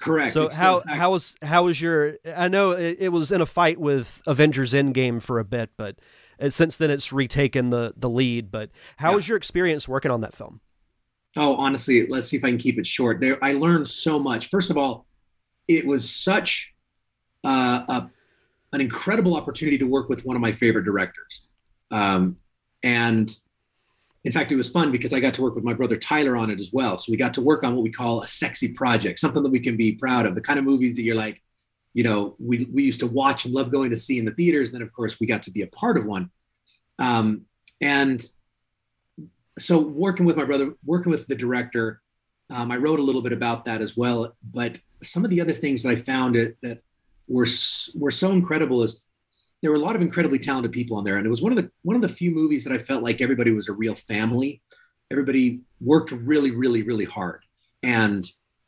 Correct. 0.02 0.34
So 0.34 0.46
it's 0.46 0.56
how 0.56 0.82
still, 0.82 0.96
how 0.96 1.12
was 1.12 1.38
how 1.44 1.66
was 1.66 1.80
your? 1.80 2.18
I 2.36 2.48
know 2.48 2.72
it, 2.72 2.98
it, 3.00 3.10
was 3.10 3.32
in 3.32 3.40
a 3.40 3.46
fight 3.46 3.80
with 3.80 4.22
Avengers 4.26 4.74
Endgame 4.74 5.22
for 5.22 5.38
a 5.38 5.46
bit, 5.46 5.70
but 5.78 5.98
uh, 6.40 6.50
since 6.50 6.78
then 6.78 6.90
it's 6.90 7.14
retaken 7.14 7.70
the 7.70 7.94
the 7.96 8.10
lead. 8.10 8.50
But 8.50 8.72
how 8.98 9.12
yeah. 9.12 9.16
was 9.16 9.28
your 9.28 9.38
experience 9.38 9.88
working 9.88 10.10
on 10.10 10.22
that 10.22 10.34
film? 10.34 10.60
Oh, 11.38 11.56
honestly, 11.56 12.08
let's 12.08 12.28
see 12.28 12.36
if 12.36 12.44
I 12.44 12.50
can 12.50 12.58
keep 12.58 12.80
it 12.80 12.86
short. 12.86 13.22
There, 13.22 13.42
I 13.44 13.54
learned 13.54 13.88
so 13.88 14.18
much. 14.18 14.50
First 14.50 14.72
of 14.72 14.78
all, 14.78 15.06
it 15.68 15.86
was 15.86 16.10
such 16.10 16.74
uh, 17.44 17.84
a 17.88 18.10
an 18.74 18.82
incredible 18.82 19.36
opportunity 19.36 19.78
to 19.78 19.86
work 19.86 20.10
with 20.10 20.26
one 20.26 20.36
of 20.36 20.42
my 20.42 20.52
favorite 20.52 20.84
directors. 20.84 21.48
Um, 21.92 22.38
and 22.82 23.32
in 24.24 24.32
fact, 24.32 24.52
it 24.52 24.56
was 24.56 24.70
fun 24.70 24.92
because 24.92 25.14
I 25.14 25.20
got 25.20 25.34
to 25.36 25.42
work 25.42 25.56
with 25.56 25.64
my 25.64 25.74
brother 25.74 25.98
Tyler 25.98 26.38
on 26.38 26.52
it 26.52 26.60
as 26.60 26.70
well. 26.72 26.98
So 26.98 27.12
we 27.12 27.18
got 27.18 27.34
to 27.36 27.42
work 27.42 27.64
on 27.64 27.76
what 27.76 27.84
we 27.84 27.92
call 27.92 28.22
a 28.22 28.28
sexy 28.28 28.68
project, 28.68 29.20
something 29.20 29.42
that 29.42 29.52
we 29.52 29.60
can 29.60 29.78
be 29.78 29.94
proud 29.94 30.26
of, 30.28 30.36
the 30.36 30.42
kind 30.42 30.60
of 30.60 30.66
movies 30.66 30.96
that 30.96 31.04
you're 31.04 31.16
like, 31.16 31.42
you 31.94 32.04
know, 32.04 32.36
we, 32.40 32.68
we 32.72 32.84
used 32.84 33.00
to 33.00 33.08
watch 33.08 33.46
and 33.46 33.54
love 33.54 33.72
going 33.72 33.90
to 33.90 33.96
see 33.96 34.20
in 34.20 34.26
the 34.26 34.32
theaters. 34.32 34.70
And 34.70 34.76
then, 34.76 34.84
of 34.84 34.94
course, 34.94 35.20
we 35.20 35.26
got 35.26 35.44
to 35.44 35.52
be 35.52 35.64
a 35.64 35.68
part 35.68 35.98
of 35.98 36.06
one. 36.06 36.30
Um, 37.00 37.46
and 37.82 38.24
so 39.58 39.80
working 39.80 40.26
with 40.26 40.38
my 40.38 40.46
brother, 40.46 40.74
working 40.86 41.12
with 41.12 41.26
the 41.28 41.36
director, 41.36 42.02
um, 42.52 42.72
I 42.72 42.78
wrote 42.78 43.00
a 43.00 43.04
little 43.04 43.22
bit 43.22 43.34
about 43.34 43.66
that 43.66 43.82
as 43.82 43.98
well. 43.98 44.36
But 44.54 44.80
some 45.02 45.24
of 45.24 45.32
the 45.32 45.42
other 45.42 45.54
things 45.54 45.82
that 45.82 45.90
I 45.90 45.96
found 45.96 46.36
it, 46.36 46.58
that 46.62 46.84
were 47.28 47.48
were 47.96 48.12
so 48.12 48.32
incredible 48.32 48.84
is 48.84 49.04
there 49.62 49.72
were 49.72 49.78
a 49.78 49.82
lot 49.82 49.96
of 49.96 50.02
incredibly 50.02 50.40
talented 50.40 50.72
people 50.72 50.98
on 50.98 51.04
there, 51.04 51.18
and 51.18 51.26
it 51.26 51.30
was 51.30 51.42
one 51.42 51.52
of 51.52 51.56
the 51.56 51.70
one 51.84 51.96
of 51.96 52.02
the 52.02 52.10
few 52.10 52.32
movies 52.32 52.64
that 52.64 52.74
I 52.74 52.78
felt 52.78 53.04
like 53.04 53.22
everybody 53.22 53.52
was 53.52 53.70
a 53.70 53.74
real 53.74 53.96
family. 53.96 54.62
Everybody 55.12 55.62
worked 55.80 56.12
really, 56.12 56.52
really, 56.52 56.84
really 56.84 57.06
hard, 57.06 57.44
and 57.84 58.24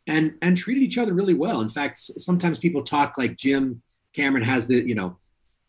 and 0.07 0.35
and 0.41 0.55
treated 0.55 0.83
each 0.83 0.97
other 0.97 1.13
really 1.13 1.33
well. 1.33 1.61
In 1.61 1.69
fact, 1.69 1.97
sometimes 1.97 2.59
people 2.59 2.83
talk 2.83 3.17
like 3.17 3.37
Jim 3.37 3.81
Cameron 4.13 4.43
has 4.43 4.67
the 4.67 4.87
you 4.87 4.95
know 4.95 5.17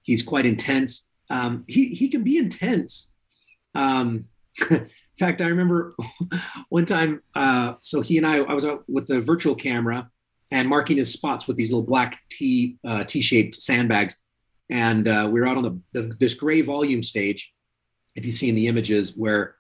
he's 0.03 0.23
quite 0.23 0.47
intense. 0.47 1.09
Um, 1.31 1.65
he 1.67 1.89
he 1.89 2.09
can 2.09 2.23
be 2.23 2.37
intense. 2.37 3.11
Um, 3.75 4.27
in 4.71 4.89
fact, 5.19 5.41
I 5.41 5.47
remember 5.47 5.97
one 6.69 6.87
time. 6.87 7.23
Uh, 7.35 7.75
so 7.81 8.01
he 8.01 8.19
and 8.19 8.27
I, 8.27 8.39
I 8.39 8.53
was 8.53 8.65
out 8.65 8.85
with 8.89 9.07
the 9.07 9.21
virtual 9.21 9.55
camera 9.55 10.11
and 10.53 10.69
marking 10.69 10.99
his 10.99 11.13
spots 11.13 11.49
with 11.49 11.57
these 11.57 11.73
little 11.73 11.87
black 11.87 12.21
T 12.31 12.77
uh, 12.85 13.05
T-shaped 13.05 13.55
sandbags. 13.55 14.17
And 14.75 15.07
uh, 15.07 15.29
we 15.31 15.41
were 15.41 15.47
out 15.47 15.57
on 15.57 15.63
the, 15.63 15.81
the, 15.93 16.15
this 16.19 16.35
gray 16.35 16.61
volume 16.61 17.01
stage. 17.05 17.53
If 18.17 18.25
you 18.25 18.33
see 18.33 18.49
in 18.49 18.57
the 18.57 18.67
images 18.67 19.17
where 19.17 19.55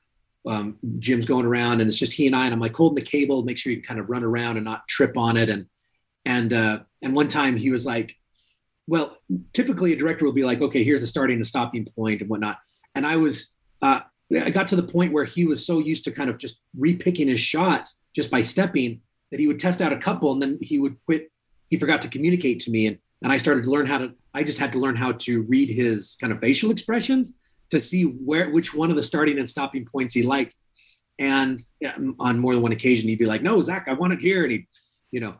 um, 0.44 0.76
Jim's 0.98 1.24
going 1.24 1.46
around 1.46 1.80
and 1.80 1.86
it's 1.86 1.96
just 1.96 2.12
he 2.12 2.26
and 2.26 2.34
I, 2.34 2.46
and 2.46 2.52
I'm 2.52 2.58
like 2.58 2.74
holding 2.74 2.96
the 2.96 3.08
cable, 3.08 3.44
make 3.44 3.56
sure 3.56 3.72
you 3.72 3.80
kind 3.80 4.00
of 4.00 4.10
run 4.10 4.24
around 4.24 4.56
and 4.56 4.64
not 4.64 4.88
trip 4.88 5.16
on 5.16 5.36
it. 5.36 5.48
And 5.50 5.66
and 6.24 6.52
uh, 6.52 6.80
and 7.00 7.14
one 7.14 7.28
time 7.28 7.56
he 7.56 7.70
was 7.70 7.86
like, 7.86 8.16
well, 8.88 9.16
typically 9.52 9.92
a 9.92 9.96
director 9.96 10.24
will 10.24 10.32
be 10.32 10.44
like, 10.44 10.60
okay, 10.60 10.82
here's 10.82 11.02
the 11.02 11.06
starting 11.06 11.36
and 11.36 11.46
stopping 11.46 11.86
point 11.96 12.20
and 12.20 12.28
whatnot. 12.28 12.58
And 12.96 13.06
I 13.06 13.14
was 13.14 13.52
uh, 13.82 14.00
I 14.34 14.50
got 14.50 14.66
to 14.68 14.76
the 14.76 14.82
point 14.82 15.12
where 15.12 15.24
he 15.24 15.44
was 15.44 15.64
so 15.64 15.78
used 15.78 16.02
to 16.04 16.10
kind 16.10 16.28
of 16.28 16.38
just 16.38 16.58
repicking 16.76 17.28
his 17.28 17.40
shots 17.40 18.02
just 18.16 18.32
by 18.32 18.42
stepping 18.42 19.00
that 19.30 19.38
he 19.38 19.46
would 19.46 19.60
test 19.60 19.80
out 19.80 19.92
a 19.92 19.98
couple 19.98 20.32
and 20.32 20.42
then 20.42 20.58
he 20.60 20.80
would 20.80 20.96
quit. 21.04 21.30
He 21.68 21.76
forgot 21.76 22.02
to 22.02 22.08
communicate 22.08 22.60
to 22.60 22.70
me. 22.70 22.86
And, 22.86 22.98
and 23.22 23.32
I 23.32 23.36
started 23.36 23.64
to 23.64 23.70
learn 23.70 23.86
how 23.86 23.98
to, 23.98 24.12
I 24.34 24.42
just 24.42 24.58
had 24.58 24.72
to 24.72 24.78
learn 24.78 24.96
how 24.96 25.12
to 25.12 25.42
read 25.42 25.70
his 25.70 26.16
kind 26.20 26.32
of 26.32 26.40
facial 26.40 26.70
expressions 26.70 27.38
to 27.70 27.80
see 27.80 28.02
where, 28.02 28.50
which 28.50 28.74
one 28.74 28.90
of 28.90 28.96
the 28.96 29.02
starting 29.02 29.38
and 29.38 29.48
stopping 29.48 29.84
points 29.84 30.14
he 30.14 30.22
liked. 30.22 30.54
And 31.18 31.60
um, 31.86 32.16
on 32.18 32.38
more 32.38 32.54
than 32.54 32.62
one 32.62 32.72
occasion, 32.72 33.08
he'd 33.08 33.18
be 33.18 33.26
like, 33.26 33.42
no, 33.42 33.60
Zach, 33.60 33.86
I 33.88 33.92
want 33.92 34.12
it 34.12 34.20
here. 34.20 34.42
And 34.42 34.52
he, 34.52 34.68
you 35.10 35.20
know, 35.20 35.36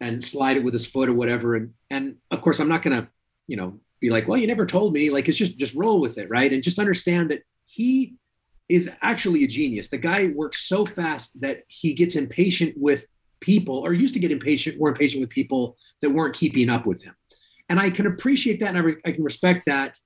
and 0.00 0.22
slide 0.22 0.56
it 0.56 0.62
with 0.62 0.74
his 0.74 0.86
foot 0.86 1.08
or 1.08 1.14
whatever. 1.14 1.56
And, 1.56 1.74
and 1.90 2.16
of 2.30 2.40
course 2.40 2.60
I'm 2.60 2.68
not 2.68 2.82
to, 2.84 3.08
you 3.46 3.56
know, 3.56 3.80
be 4.00 4.10
like, 4.10 4.28
well, 4.28 4.38
you 4.38 4.46
never 4.46 4.64
told 4.64 4.92
me 4.92 5.10
like, 5.10 5.28
it's 5.28 5.36
just, 5.36 5.58
just 5.58 5.74
roll 5.74 6.00
with 6.00 6.18
it. 6.18 6.30
Right. 6.30 6.52
And 6.52 6.62
just 6.62 6.78
understand 6.78 7.30
that 7.30 7.42
he 7.64 8.14
is 8.68 8.90
actually 9.02 9.44
a 9.44 9.48
genius. 9.48 9.88
The 9.88 9.98
guy 9.98 10.28
works 10.28 10.68
so 10.68 10.86
fast 10.86 11.40
that 11.40 11.62
he 11.66 11.94
gets 11.94 12.16
impatient 12.16 12.74
with 12.76 13.06
people 13.40 13.78
or 13.78 13.92
used 13.92 14.14
to 14.14 14.20
get 14.20 14.32
impatient, 14.32 14.78
more 14.78 14.88
impatient 14.90 15.20
with 15.20 15.30
people 15.30 15.76
that 16.00 16.10
weren't 16.10 16.34
keeping 16.34 16.68
up 16.70 16.86
with 16.86 17.02
him. 17.02 17.14
And 17.68 17.78
I 17.78 17.90
can 17.90 18.06
appreciate 18.06 18.60
that 18.60 18.68
and 18.68 18.78
I, 18.78 18.80
re- 18.80 19.00
I 19.04 19.12
can 19.12 19.24
respect 19.24 19.66
that. 19.66 19.98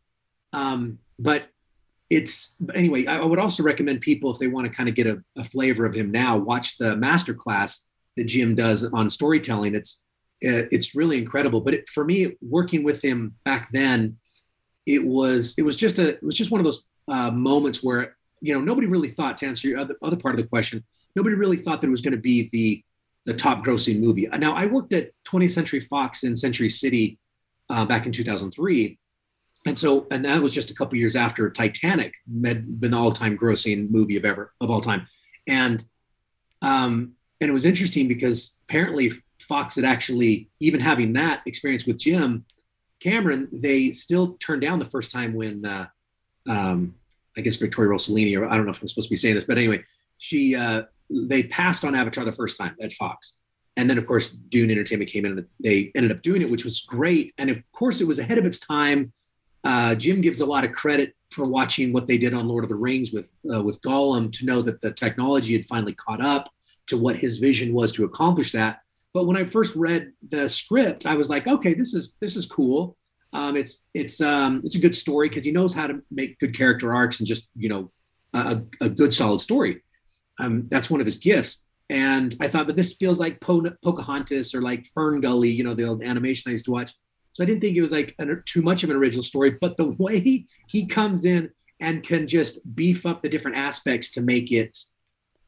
Um, 0.53 0.99
but 1.19 1.47
it's 2.11 2.57
anyway, 2.75 3.07
I, 3.07 3.19
I 3.19 3.25
would 3.25 3.39
also 3.39 3.63
recommend 3.63 4.01
people 4.01 4.31
if 4.31 4.39
they 4.39 4.49
want 4.49 4.67
to 4.67 4.73
kind 4.73 4.89
of 4.89 4.95
get 4.95 5.07
a, 5.07 5.23
a 5.39 5.45
flavor 5.45 5.87
of 5.87 5.95
him 5.95 6.11
now, 6.11 6.37
watch 6.37 6.77
the 6.77 6.97
master 6.97 7.33
class 7.33 7.81
that 8.17 8.25
Jim 8.25 8.55
does 8.55 8.85
on 8.85 9.09
storytelling. 9.09 9.75
It's 9.75 10.03
it's 10.43 10.95
really 10.95 11.19
incredible. 11.19 11.61
But 11.61 11.75
it, 11.75 11.89
for 11.89 12.05
me, 12.05 12.37
working 12.43 12.83
with 12.83 13.03
him 13.03 13.37
back 13.45 13.71
then, 13.71 14.17
it 14.87 15.05
was 15.05 15.55
it 15.57 15.63
was 15.63 15.77
just 15.77 15.99
a 15.99 16.09
it 16.09 16.23
was 16.23 16.37
just 16.37 16.51
one 16.51 16.61
of 16.61 16.65
those 16.65 16.85
uh, 17.09 17.31
moments 17.31 17.83
where 17.83 18.17
you 18.41 18.53
know 18.53 18.61
nobody 18.61 18.87
really 18.87 19.09
thought 19.09 19.39
to 19.39 19.47
answer 19.47 19.69
your 19.69 19.79
other 19.79 19.97
other 20.03 20.17
part 20.17 20.35
of 20.35 20.41
the 20.41 20.47
question. 20.47 20.85
Nobody 21.15 21.37
really 21.37 21.57
thought 21.57 21.81
that 21.81 21.87
it 21.87 21.91
was 21.91 22.01
going 22.01 22.15
to 22.15 22.21
be 22.21 22.49
the 22.53 22.85
the 23.25 23.35
top 23.35 23.65
grossing 23.65 24.01
movie. 24.01 24.27
Now, 24.39 24.55
I 24.55 24.67
worked 24.67 24.93
at 24.93 25.11
20th 25.29 25.53
Century 25.53 25.81
Fox 25.81 26.25
in 26.25 26.37
Century 26.37 26.71
City 26.71 27.19
uh, 27.71 27.85
back 27.85 28.07
in 28.07 28.13
2003. 28.13 28.99
And 29.65 29.79
so, 29.79 30.07
and 30.11 30.25
that 30.25 30.43
was 30.43 30.53
just 30.53 30.71
a 30.71 30.75
couple 30.75 30.99
years 30.99 31.15
after 31.15 31.49
Titanic 31.49 32.15
had 32.45 32.81
been 32.81 32.91
the 32.91 32.97
all-time 32.97 33.39
grossing 33.39 33.91
movie 33.91 34.17
of 34.17 34.25
ever 34.25 34.53
of 34.61 34.71
all 34.71 34.81
time. 34.81 35.07
And 35.47 35.85
um, 36.63 37.13
and 37.41 37.51
it 37.51 37.53
was 37.53 37.65
interesting 37.65 38.07
because 38.07 38.57
apparently 38.69 39.11
Fox 39.41 39.75
had 39.75 39.85
actually, 39.85 40.49
even 40.61 40.81
having 40.81 41.13
that 41.15 41.43
experience 41.47 41.87
with 41.87 41.99
Jim 41.99 42.45
Cameron, 43.01 43.49
they 43.53 43.91
still 43.93 44.35
turned 44.35 44.63
down 44.63 44.79
the 44.79 44.85
first 44.85 45.11
time 45.11 45.35
when 45.35 45.65
uh, 45.65 45.87
um, 46.49 46.95
I 47.37 47.41
guess 47.41 47.57
Victoria 47.57 47.91
Rossellini, 47.91 48.39
or 48.39 48.47
I 48.47 48.57
don't 48.57 48.65
know 48.65 48.71
if 48.71 48.81
I'm 48.81 48.87
supposed 48.87 49.09
to 49.09 49.13
be 49.13 49.17
saying 49.17 49.35
this, 49.35 49.45
but 49.45 49.59
anyway, 49.59 49.83
she 50.19 50.55
uh, 50.55 50.83
they 51.11 51.45
passed 51.45 51.85
on 51.85 51.95
Avatar 51.95 52.25
the 52.25 52.33
first 52.33 52.57
time 52.57 52.77
at 52.81 52.93
Fox. 52.93 53.37
And 53.77 53.89
then, 53.89 53.99
of 53.99 54.07
course, 54.07 54.31
Dune 54.31 54.71
Entertainment 54.71 55.11
came 55.11 55.25
in 55.25 55.39
and 55.39 55.47
they 55.59 55.91
ended 55.95 56.13
up 56.13 56.23
doing 56.23 56.43
it, 56.43 56.51
which 56.51 56.65
was 56.65 56.81
great. 56.81 57.33
And 57.39 57.51
of 57.51 57.63
course, 57.73 58.01
it 58.01 58.07
was 58.07 58.19
ahead 58.19 58.39
of 58.39 58.45
its 58.45 58.59
time. 58.59 59.13
Uh, 59.65 59.95
Jim 59.95 60.21
gives 60.21 60.41
a 60.41 60.47
lot 60.47 60.65
of 60.65 60.73
credit 60.73 61.15
for 61.31 61.45
watching 61.45 61.93
what 61.93 62.07
they 62.07 62.19
did 62.19 62.35
on 62.35 62.49
Lord 62.49 62.65
of 62.65 62.69
the 62.69 62.77
Rings 62.77 63.13
with 63.13 63.33
uh, 63.53 63.63
with 63.63 63.81
Gollum 63.81 64.31
to 64.33 64.45
know 64.45 64.61
that 64.63 64.81
the 64.81 64.93
technology 64.93 65.53
had 65.55 65.65
finally 65.67 65.95
caught 65.95 66.21
up 66.21 66.51
to 66.89 66.99
what 66.99 67.17
his 67.17 67.39
vision 67.39 67.73
was 67.73 67.93
to 67.93 68.05
accomplish 68.05 68.53
that. 68.53 68.81
But 69.15 69.27
when 69.27 69.37
I 69.37 69.45
first 69.45 69.75
read 69.77 70.13
the 70.29 70.49
script, 70.49 71.07
I 71.07 71.15
was 71.15 71.31
like, 71.31 71.47
okay, 71.47 71.75
this 71.75 71.95
is 71.95 72.17
this 72.21 72.37
is 72.37 72.45
cool. 72.45 72.97
Um, 73.33 73.57
it's 73.57 73.85
it's 73.95 74.21
um, 74.21 74.61
it's 74.65 74.75
a 74.75 74.81
good 74.81 74.95
story 74.95 75.29
because 75.29 75.45
he 75.45 75.53
knows 75.53 75.75
how 75.75 75.87
to 75.87 76.03
make 76.11 76.39
good 76.39 76.57
character 76.57 76.95
arcs 76.95 77.21
and 77.21 77.27
just 77.27 77.49
you 77.57 77.69
know 77.69 77.91
a, 78.35 78.63
a 78.81 78.89
good 78.89 79.15
solid 79.15 79.41
story. 79.41 79.83
Um, 80.39 80.67
that's 80.69 80.91
one 80.91 81.01
of 81.01 81.07
his 81.07 81.19
gifts. 81.19 81.63
And 81.91 82.35
I 82.41 82.49
thought, 82.49 82.67
but 82.67 82.77
this 82.77 82.95
feels 82.95 83.21
like 83.21 83.41
po- 83.41 83.71
Pocahontas 83.85 84.55
or 84.55 84.63
like 84.63 84.87
Fern 84.95 85.21
Gully, 85.21 85.51
you 85.51 85.63
know, 85.63 85.75
the 85.75 85.85
old 85.85 86.03
animation 86.03 86.49
I 86.49 86.53
used 86.53 86.65
to 86.65 86.71
watch. 86.71 86.93
So 87.33 87.43
I 87.43 87.47
didn't 87.47 87.61
think 87.61 87.77
it 87.77 87.83
was 87.83 87.93
like 87.93 88.15
an, 88.19 88.43
too 88.47 88.63
much 88.63 88.83
of 88.83 88.91
an 88.91 88.97
original 88.97 89.23
story. 89.23 89.57
But 89.61 89.77
the 89.77 89.91
way 89.99 90.47
he, 90.69 90.87
comes 90.87 91.25
in 91.25 91.51
and 91.81 92.03
can 92.03 92.27
just 92.27 92.61
beef 92.75 93.05
up 93.05 93.23
the 93.23 93.29
different 93.29 93.57
aspects 93.57 94.11
to 94.13 94.21
make 94.21 94.53
it 94.53 94.79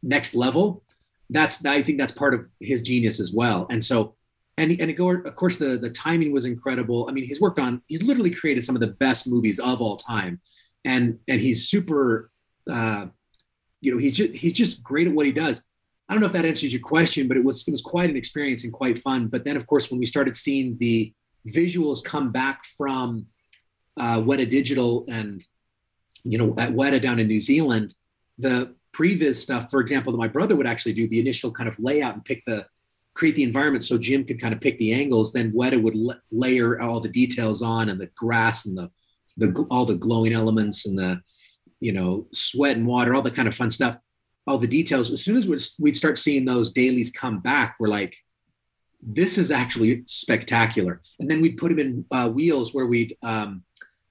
next 0.03 0.35
level, 0.35 0.83
that's 1.31 1.65
I 1.65 1.83
think 1.83 1.99
that's 1.99 2.13
part 2.13 2.35
of 2.35 2.47
his 2.61 2.83
genius 2.83 3.21
as 3.21 3.33
well. 3.33 3.67
And 3.71 3.83
so, 3.83 4.15
and 4.59 4.71
and 4.79 4.91
of 5.27 5.37
course 5.37 5.57
the 5.57 5.79
the 5.79 5.91
timing 5.91 6.33
was 6.33 6.45
incredible. 6.45 7.07
I 7.09 7.13
mean, 7.13 7.25
he's 7.25 7.41
worked 7.41 7.59
on 7.59 7.83
he's 7.87 8.03
literally 8.03 8.31
created 8.31 8.65
some 8.65 8.77
of 8.77 8.81
the 8.81 8.89
best 8.89 9.27
movies 9.27 9.59
of 9.59 9.81
all 9.81 9.97
time, 9.97 10.41
and 10.85 11.19
and 11.29 11.41
he's 11.41 11.69
super. 11.69 12.31
Uh, 12.71 13.07
you 13.85 13.93
know, 13.93 13.99
he's 13.99 14.17
just 14.17 14.33
he's 14.33 14.53
just 14.53 14.83
great 14.83 15.07
at 15.07 15.13
what 15.13 15.27
he 15.27 15.33
does. 15.33 15.63
I 16.09 16.15
don't 16.15 16.21
know 16.21 16.27
if 16.27 16.33
that 16.33 16.47
answers 16.47 16.73
your 16.73 16.83
question, 16.83 17.29
but 17.29 17.37
it 17.37 17.45
was 17.45 17.67
it 17.69 17.71
was 17.71 17.83
quite 17.83 18.11
an 18.11 18.17
experience 18.17 18.65
and 18.65 18.73
quite 18.73 18.99
fun. 18.99 19.29
But 19.29 19.45
then, 19.45 19.57
of 19.57 19.67
course, 19.67 19.91
when 19.91 20.01
we 20.01 20.07
started 20.07 20.35
seeing 20.35 20.75
the 20.79 21.13
visuals 21.49 22.03
come 22.03 22.33
back 22.33 22.65
from 22.79 23.27
uh, 23.99 24.21
Weta 24.21 24.49
Digital 24.49 25.05
and 25.09 25.45
you 26.25 26.39
know 26.39 26.55
at 26.59 26.73
Weta 26.73 27.01
down 27.01 27.19
in 27.19 27.27
New 27.27 27.41
Zealand, 27.41 27.95
the 28.39 28.75
previs 28.95 29.37
stuff, 29.37 29.71
for 29.71 29.81
example, 29.81 30.13
that 30.13 30.19
my 30.19 30.29
brother 30.29 30.57
would 30.57 30.67
actually 30.67 30.95
do 30.95 31.07
the 31.07 31.21
initial 31.21 31.53
kind 31.53 31.69
of 31.69 31.79
layout 31.79 32.15
and 32.15 32.25
pick 32.25 32.43
the 32.47 32.67
create 33.15 33.37
the 33.37 33.43
environment 33.45 33.85
so 33.85 33.97
Jim 33.99 34.25
could 34.25 34.41
kind 34.41 34.55
of 34.55 34.61
pick 34.61 34.79
the 34.79 34.93
angles. 34.95 35.33
Then 35.33 35.53
Weta 35.53 35.81
would 35.81 35.97
layer 36.33 36.81
all 36.81 37.01
the 37.01 37.09
details 37.09 37.61
on 37.61 37.91
and 37.91 38.01
the 38.01 38.11
grass 38.17 38.65
and 38.67 38.77
the 38.77 38.91
the 39.37 39.67
all 39.71 39.85
the 39.85 39.95
glowing 39.95 40.33
elements 40.33 40.87
and 40.87 40.99
the 40.99 41.21
you 41.85 41.93
know, 41.93 42.27
sweat 42.33 42.79
and 42.79 42.87
water, 42.87 43.15
all 43.15 43.21
the 43.21 43.31
kind 43.31 43.47
of 43.47 43.55
fun 43.55 43.69
stuff, 43.69 43.95
all 44.47 44.57
the 44.57 44.67
details. 44.67 45.11
As 45.11 45.23
soon 45.23 45.37
as 45.37 45.77
we'd 45.79 45.95
start 45.95 46.17
seeing 46.17 46.47
those 46.47 46.73
dailies 46.73 47.11
come 47.11 47.41
back, 47.41 47.77
we're 47.79 47.89
like, 47.89 48.17
this 49.03 49.37
is 49.37 49.51
actually 49.51 50.03
spectacular. 50.07 51.03
And 51.21 51.31
then 51.31 51.43
we'd 51.43 51.59
put 51.59 51.69
them 51.69 51.79
in 51.79 52.05
uh, 52.11 52.31
wheels 52.31 52.73
where 52.73 52.87
we'd 52.87 53.15
um, 53.23 53.65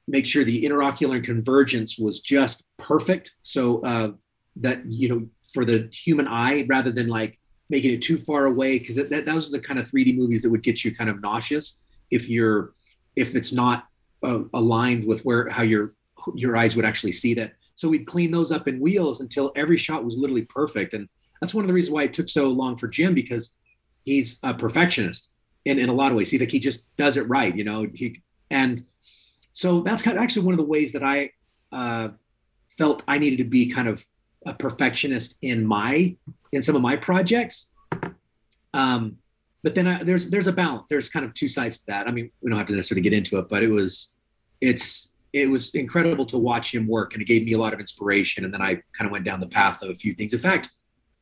make 0.07 0.27
sure 0.27 0.43
the 0.43 0.63
interocular 0.63 1.23
convergence 1.23 1.97
was 1.97 2.19
just 2.19 2.63
perfect. 2.77 3.31
So 3.41 3.81
uh, 3.81 4.11
that, 4.57 4.85
you 4.85 5.09
know, 5.09 5.27
for 5.51 5.65
the 5.65 5.89
human 5.91 6.27
eye, 6.27 6.67
rather 6.69 6.91
than 6.91 7.07
like 7.07 7.39
making 7.71 7.91
it 7.95 8.03
too 8.03 8.19
far 8.19 8.45
away, 8.45 8.77
because 8.77 8.97
that, 8.97 9.09
that, 9.09 9.25
those 9.25 9.47
are 9.47 9.51
the 9.51 9.59
kind 9.59 9.79
of 9.79 9.89
3D 9.89 10.15
movies 10.15 10.43
that 10.43 10.51
would 10.51 10.61
get 10.61 10.85
you 10.85 10.95
kind 10.95 11.09
of 11.09 11.21
nauseous 11.21 11.79
if 12.11 12.29
you're, 12.29 12.73
if 13.15 13.33
it's 13.33 13.51
not 13.51 13.87
uh, 14.21 14.41
aligned 14.53 15.03
with 15.03 15.25
where, 15.25 15.49
how 15.49 15.63
your, 15.63 15.95
your 16.35 16.55
eyes 16.55 16.75
would 16.75 16.85
actually 16.85 17.13
see 17.13 17.33
that. 17.33 17.53
So 17.75 17.89
we'd 17.89 18.05
clean 18.05 18.31
those 18.31 18.51
up 18.51 18.67
in 18.67 18.79
wheels 18.79 19.21
until 19.21 19.51
every 19.55 19.77
shot 19.77 20.03
was 20.03 20.17
literally 20.17 20.43
perfect. 20.43 20.93
And 20.93 21.09
that's 21.41 21.53
one 21.53 21.63
of 21.63 21.67
the 21.67 21.73
reasons 21.73 21.91
why 21.91 22.03
it 22.03 22.13
took 22.13 22.29
so 22.29 22.47
long 22.47 22.77
for 22.77 22.87
Jim 22.87 23.13
because 23.13 23.53
he's 24.03 24.39
a 24.43 24.53
perfectionist 24.53 25.31
in, 25.65 25.79
in 25.79 25.89
a 25.89 25.93
lot 25.93 26.11
of 26.11 26.17
ways. 26.17 26.29
He 26.29 26.37
like 26.37 26.51
he 26.51 26.59
just 26.59 26.95
does 26.97 27.17
it 27.17 27.27
right, 27.27 27.55
you 27.55 27.63
know. 27.63 27.87
He 27.93 28.21
and 28.51 28.81
so 29.51 29.81
that's 29.81 30.01
kind 30.01 30.17
of 30.17 30.23
actually 30.23 30.45
one 30.45 30.53
of 30.53 30.57
the 30.57 30.65
ways 30.65 30.91
that 30.93 31.03
I 31.03 31.31
uh, 31.71 32.09
felt 32.77 33.03
I 33.07 33.17
needed 33.17 33.37
to 33.37 33.43
be 33.45 33.69
kind 33.69 33.87
of 33.87 34.05
a 34.45 34.53
perfectionist 34.53 35.37
in 35.41 35.65
my 35.65 36.15
in 36.51 36.61
some 36.61 36.75
of 36.75 36.81
my 36.81 36.95
projects. 36.95 37.69
Um, 38.73 39.17
but 39.63 39.75
then 39.75 39.87
I, 39.87 40.03
there's 40.03 40.29
there's 40.29 40.47
a 40.47 40.51
balance. 40.51 40.85
There's 40.89 41.09
kind 41.09 41.25
of 41.25 41.33
two 41.33 41.47
sides 41.47 41.77
to 41.79 41.85
that. 41.87 42.07
I 42.07 42.11
mean, 42.11 42.29
we 42.41 42.49
don't 42.49 42.57
have 42.57 42.67
to 42.67 42.75
necessarily 42.75 43.01
get 43.01 43.13
into 43.13 43.39
it, 43.39 43.47
but 43.49 43.63
it 43.63 43.69
was 43.69 44.09
it's 44.59 45.11
it 45.33 45.49
was 45.49 45.73
incredible 45.73 46.25
to 46.27 46.37
watch 46.37 46.73
him 46.73 46.87
work, 46.87 47.13
and 47.13 47.21
it 47.21 47.25
gave 47.25 47.43
me 47.43 47.53
a 47.53 47.57
lot 47.57 47.73
of 47.73 47.79
inspiration. 47.79 48.45
And 48.45 48.53
then 48.53 48.61
I 48.61 48.75
kind 48.93 49.07
of 49.07 49.11
went 49.11 49.25
down 49.25 49.39
the 49.39 49.47
path 49.47 49.81
of 49.81 49.89
a 49.89 49.95
few 49.95 50.13
things. 50.13 50.31
In 50.31 50.39
fact, 50.39 50.71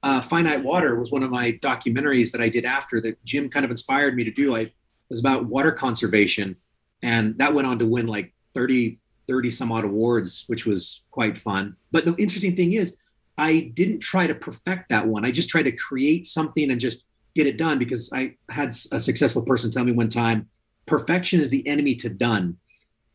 uh, 0.04 0.20
Finite 0.20 0.64
Water 0.64 1.00
was 1.00 1.12
one 1.12 1.24
of 1.24 1.32
my 1.32 1.54
documentaries 1.54 2.32
that 2.32 2.42
I 2.42 2.50
did 2.50 2.66
after 2.66 3.00
that 3.02 3.24
Jim 3.24 3.50
kind 3.50 3.64
of 3.64 3.72
inspired 3.72 4.16
me 4.16 4.24
to 4.26 4.32
do. 4.32 4.56
I 4.56 4.72
was 5.10 5.20
about 5.20 5.46
water 5.46 5.72
conservation, 5.72 6.56
and 7.02 7.38
that 7.38 7.54
went 7.54 7.68
on 7.68 7.80
to 7.80 7.86
win 7.86 8.08
like 8.08 8.34
30 8.54 9.00
30 9.28 9.50
some 9.50 9.72
odd 9.72 9.86
awards, 9.86 10.44
which 10.48 10.66
was 10.66 11.04
quite 11.12 11.38
fun. 11.38 11.76
But 11.92 12.04
the 12.04 12.16
interesting 12.16 12.56
thing 12.56 12.74
is, 12.74 12.98
I 13.38 13.72
didn't 13.76 14.00
try 14.00 14.28
to 14.28 14.36
perfect 14.36 14.90
that 14.90 15.08
one. 15.08 15.24
I 15.24 15.32
just 15.32 15.48
tried 15.48 15.64
to 15.64 15.72
create 15.72 16.26
something 16.26 16.70
and 16.70 16.82
just 16.82 17.06
get 17.34 17.48
it 17.48 17.58
done 17.58 17.80
because 17.80 18.12
I 18.12 18.36
had 18.50 18.76
a 18.92 19.00
successful 19.00 19.42
person 19.42 19.72
tell 19.72 19.86
me 19.86 19.94
one 19.94 20.10
time 20.10 20.50
perfection 20.86 21.40
is 21.40 21.50
the 21.50 21.66
enemy 21.66 21.96
to 21.96 22.10
done. 22.10 22.58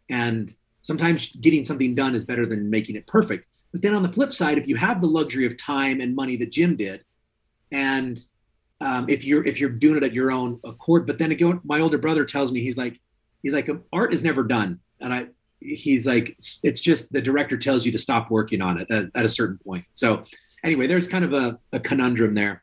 And 0.09 0.55
sometimes 0.87 1.35
getting 1.40 1.64
something 1.64 1.96
done 1.96 2.14
is 2.14 2.25
better 2.25 2.46
than 2.46 2.70
making 2.70 2.94
it 2.94 3.05
perfect. 3.09 3.49
But 3.72 3.83
then 3.83 3.92
on 3.92 4.05
the 4.05 4.09
flip 4.09 4.33
side, 4.33 4.57
if 4.57 4.68
you 4.68 4.77
have 4.77 5.01
the 5.01 5.09
luxury 5.09 5.44
of 5.44 5.57
time 5.57 6.01
and 6.01 6.14
money 6.14 6.37
that 6.37 6.53
Jim 6.53 6.77
did, 6.77 7.03
and 7.72 8.16
um, 8.81 9.07
if 9.09 9.25
you're 9.25 9.44
if 9.44 9.59
you're 9.59 9.68
doing 9.68 9.96
it 9.96 10.05
at 10.05 10.14
your 10.14 10.31
own 10.31 10.61
accord, 10.62 11.05
but 11.05 11.18
then 11.18 11.33
again, 11.33 11.61
my 11.64 11.81
older 11.81 11.99
brother 11.99 12.25
tells 12.25 12.53
me 12.53 12.61
he's 12.61 12.79
like 12.79 13.01
he's 13.42 13.53
like 13.53 13.68
art 13.92 14.14
is 14.14 14.22
never 14.22 14.44
done, 14.44 14.79
and 15.01 15.12
I 15.12 15.27
he's 15.59 16.07
like 16.07 16.37
it's 16.62 16.81
just 16.81 17.12
the 17.12 17.20
director 17.20 17.57
tells 17.57 17.85
you 17.85 17.90
to 17.90 17.99
stop 17.99 18.31
working 18.31 18.62
on 18.62 18.79
it 18.79 18.88
at, 18.88 19.07
at 19.16 19.25
a 19.25 19.29
certain 19.29 19.59
point. 19.59 19.85
So 19.90 20.22
anyway, 20.62 20.87
there's 20.87 21.09
kind 21.09 21.25
of 21.25 21.33
a, 21.33 21.59
a 21.72 21.81
conundrum 21.81 22.35
there. 22.35 22.62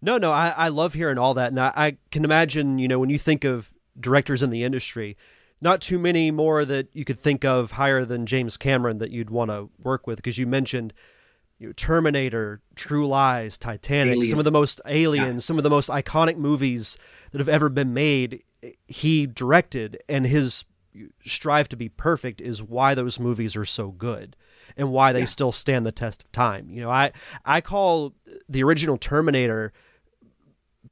No, 0.00 0.16
no, 0.16 0.30
I, 0.30 0.50
I 0.50 0.68
love 0.68 0.94
hearing 0.94 1.18
all 1.18 1.34
that, 1.34 1.48
and 1.48 1.58
I, 1.58 1.72
I 1.74 1.96
can 2.12 2.24
imagine 2.24 2.78
you 2.78 2.86
know 2.86 3.00
when 3.00 3.10
you 3.10 3.18
think 3.18 3.42
of 3.42 3.74
directors 3.98 4.44
in 4.44 4.50
the 4.50 4.62
industry, 4.62 5.16
not 5.60 5.80
too 5.80 5.98
many 5.98 6.30
more 6.30 6.64
that 6.64 6.88
you 6.92 7.04
could 7.04 7.18
think 7.18 7.44
of 7.44 7.72
higher 7.72 8.04
than 8.04 8.26
James 8.26 8.56
Cameron 8.56 8.98
that 8.98 9.10
you'd 9.10 9.30
want 9.30 9.50
to 9.50 9.70
work 9.82 10.06
with 10.06 10.16
because 10.16 10.38
you 10.38 10.46
mentioned 10.46 10.92
you 11.58 11.68
know, 11.68 11.72
Terminator, 11.72 12.60
True 12.76 13.06
Lies, 13.06 13.58
Titanic, 13.58 14.12
Alien. 14.12 14.24
some 14.24 14.38
of 14.38 14.44
the 14.44 14.52
most 14.52 14.80
aliens, 14.86 15.42
yeah. 15.42 15.46
some 15.46 15.58
of 15.58 15.64
the 15.64 15.70
most 15.70 15.90
iconic 15.90 16.36
movies 16.36 16.96
that 17.32 17.38
have 17.38 17.48
ever 17.48 17.68
been 17.68 17.92
made. 17.92 18.44
He 18.86 19.26
directed, 19.26 20.00
and 20.08 20.26
his 20.26 20.64
strive 21.24 21.68
to 21.68 21.76
be 21.76 21.88
perfect 21.88 22.40
is 22.40 22.62
why 22.62 22.94
those 22.94 23.18
movies 23.20 23.56
are 23.56 23.64
so 23.64 23.90
good 23.90 24.36
and 24.76 24.90
why 24.90 25.12
they 25.12 25.20
yeah. 25.20 25.24
still 25.26 25.52
stand 25.52 25.84
the 25.86 25.92
test 25.92 26.22
of 26.22 26.32
time. 26.32 26.70
You 26.70 26.82
know, 26.82 26.90
I 26.90 27.12
I 27.44 27.60
call 27.60 28.14
the 28.48 28.62
original 28.62 28.96
Terminator 28.96 29.72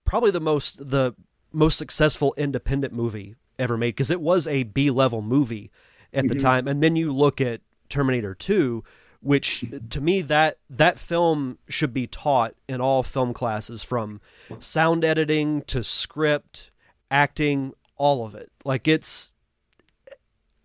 probably 0.05 0.31
the 0.31 0.41
most 0.41 0.91
the 0.91 1.15
most 1.53 1.79
successful 1.79 2.35
independent 2.37 2.93
movie 2.93 3.37
ever 3.59 3.77
made 3.77 3.91
because 3.91 4.11
it 4.11 4.21
was 4.21 4.47
a 4.47 4.65
B 4.65 4.91
level 4.91 5.23
movie 5.23 5.71
at 6.13 6.25
mm-hmm. 6.25 6.29
the 6.29 6.39
time. 6.39 6.69
And 6.69 6.83
then 6.83 6.97
you 6.97 7.13
look 7.13 7.41
at 7.41 7.61
Terminator 7.89 8.35
2, 8.35 8.83
which 9.21 9.65
to 9.91 10.01
me 10.01 10.21
that 10.23 10.59
that 10.71 10.99
film 10.99 11.59
should 11.69 11.93
be 11.93 12.07
taught 12.07 12.55
in 12.69 12.81
all 12.81 13.03
film 13.03 13.33
classes 13.33 13.83
from 13.83 14.21
sound 14.59 15.05
editing 15.05 15.63
to 15.63 15.83
script, 15.83 16.71
acting, 17.11 17.73
all 17.97 18.25
of 18.25 18.35
it. 18.35 18.51
Like 18.65 18.87
it's 18.87 19.33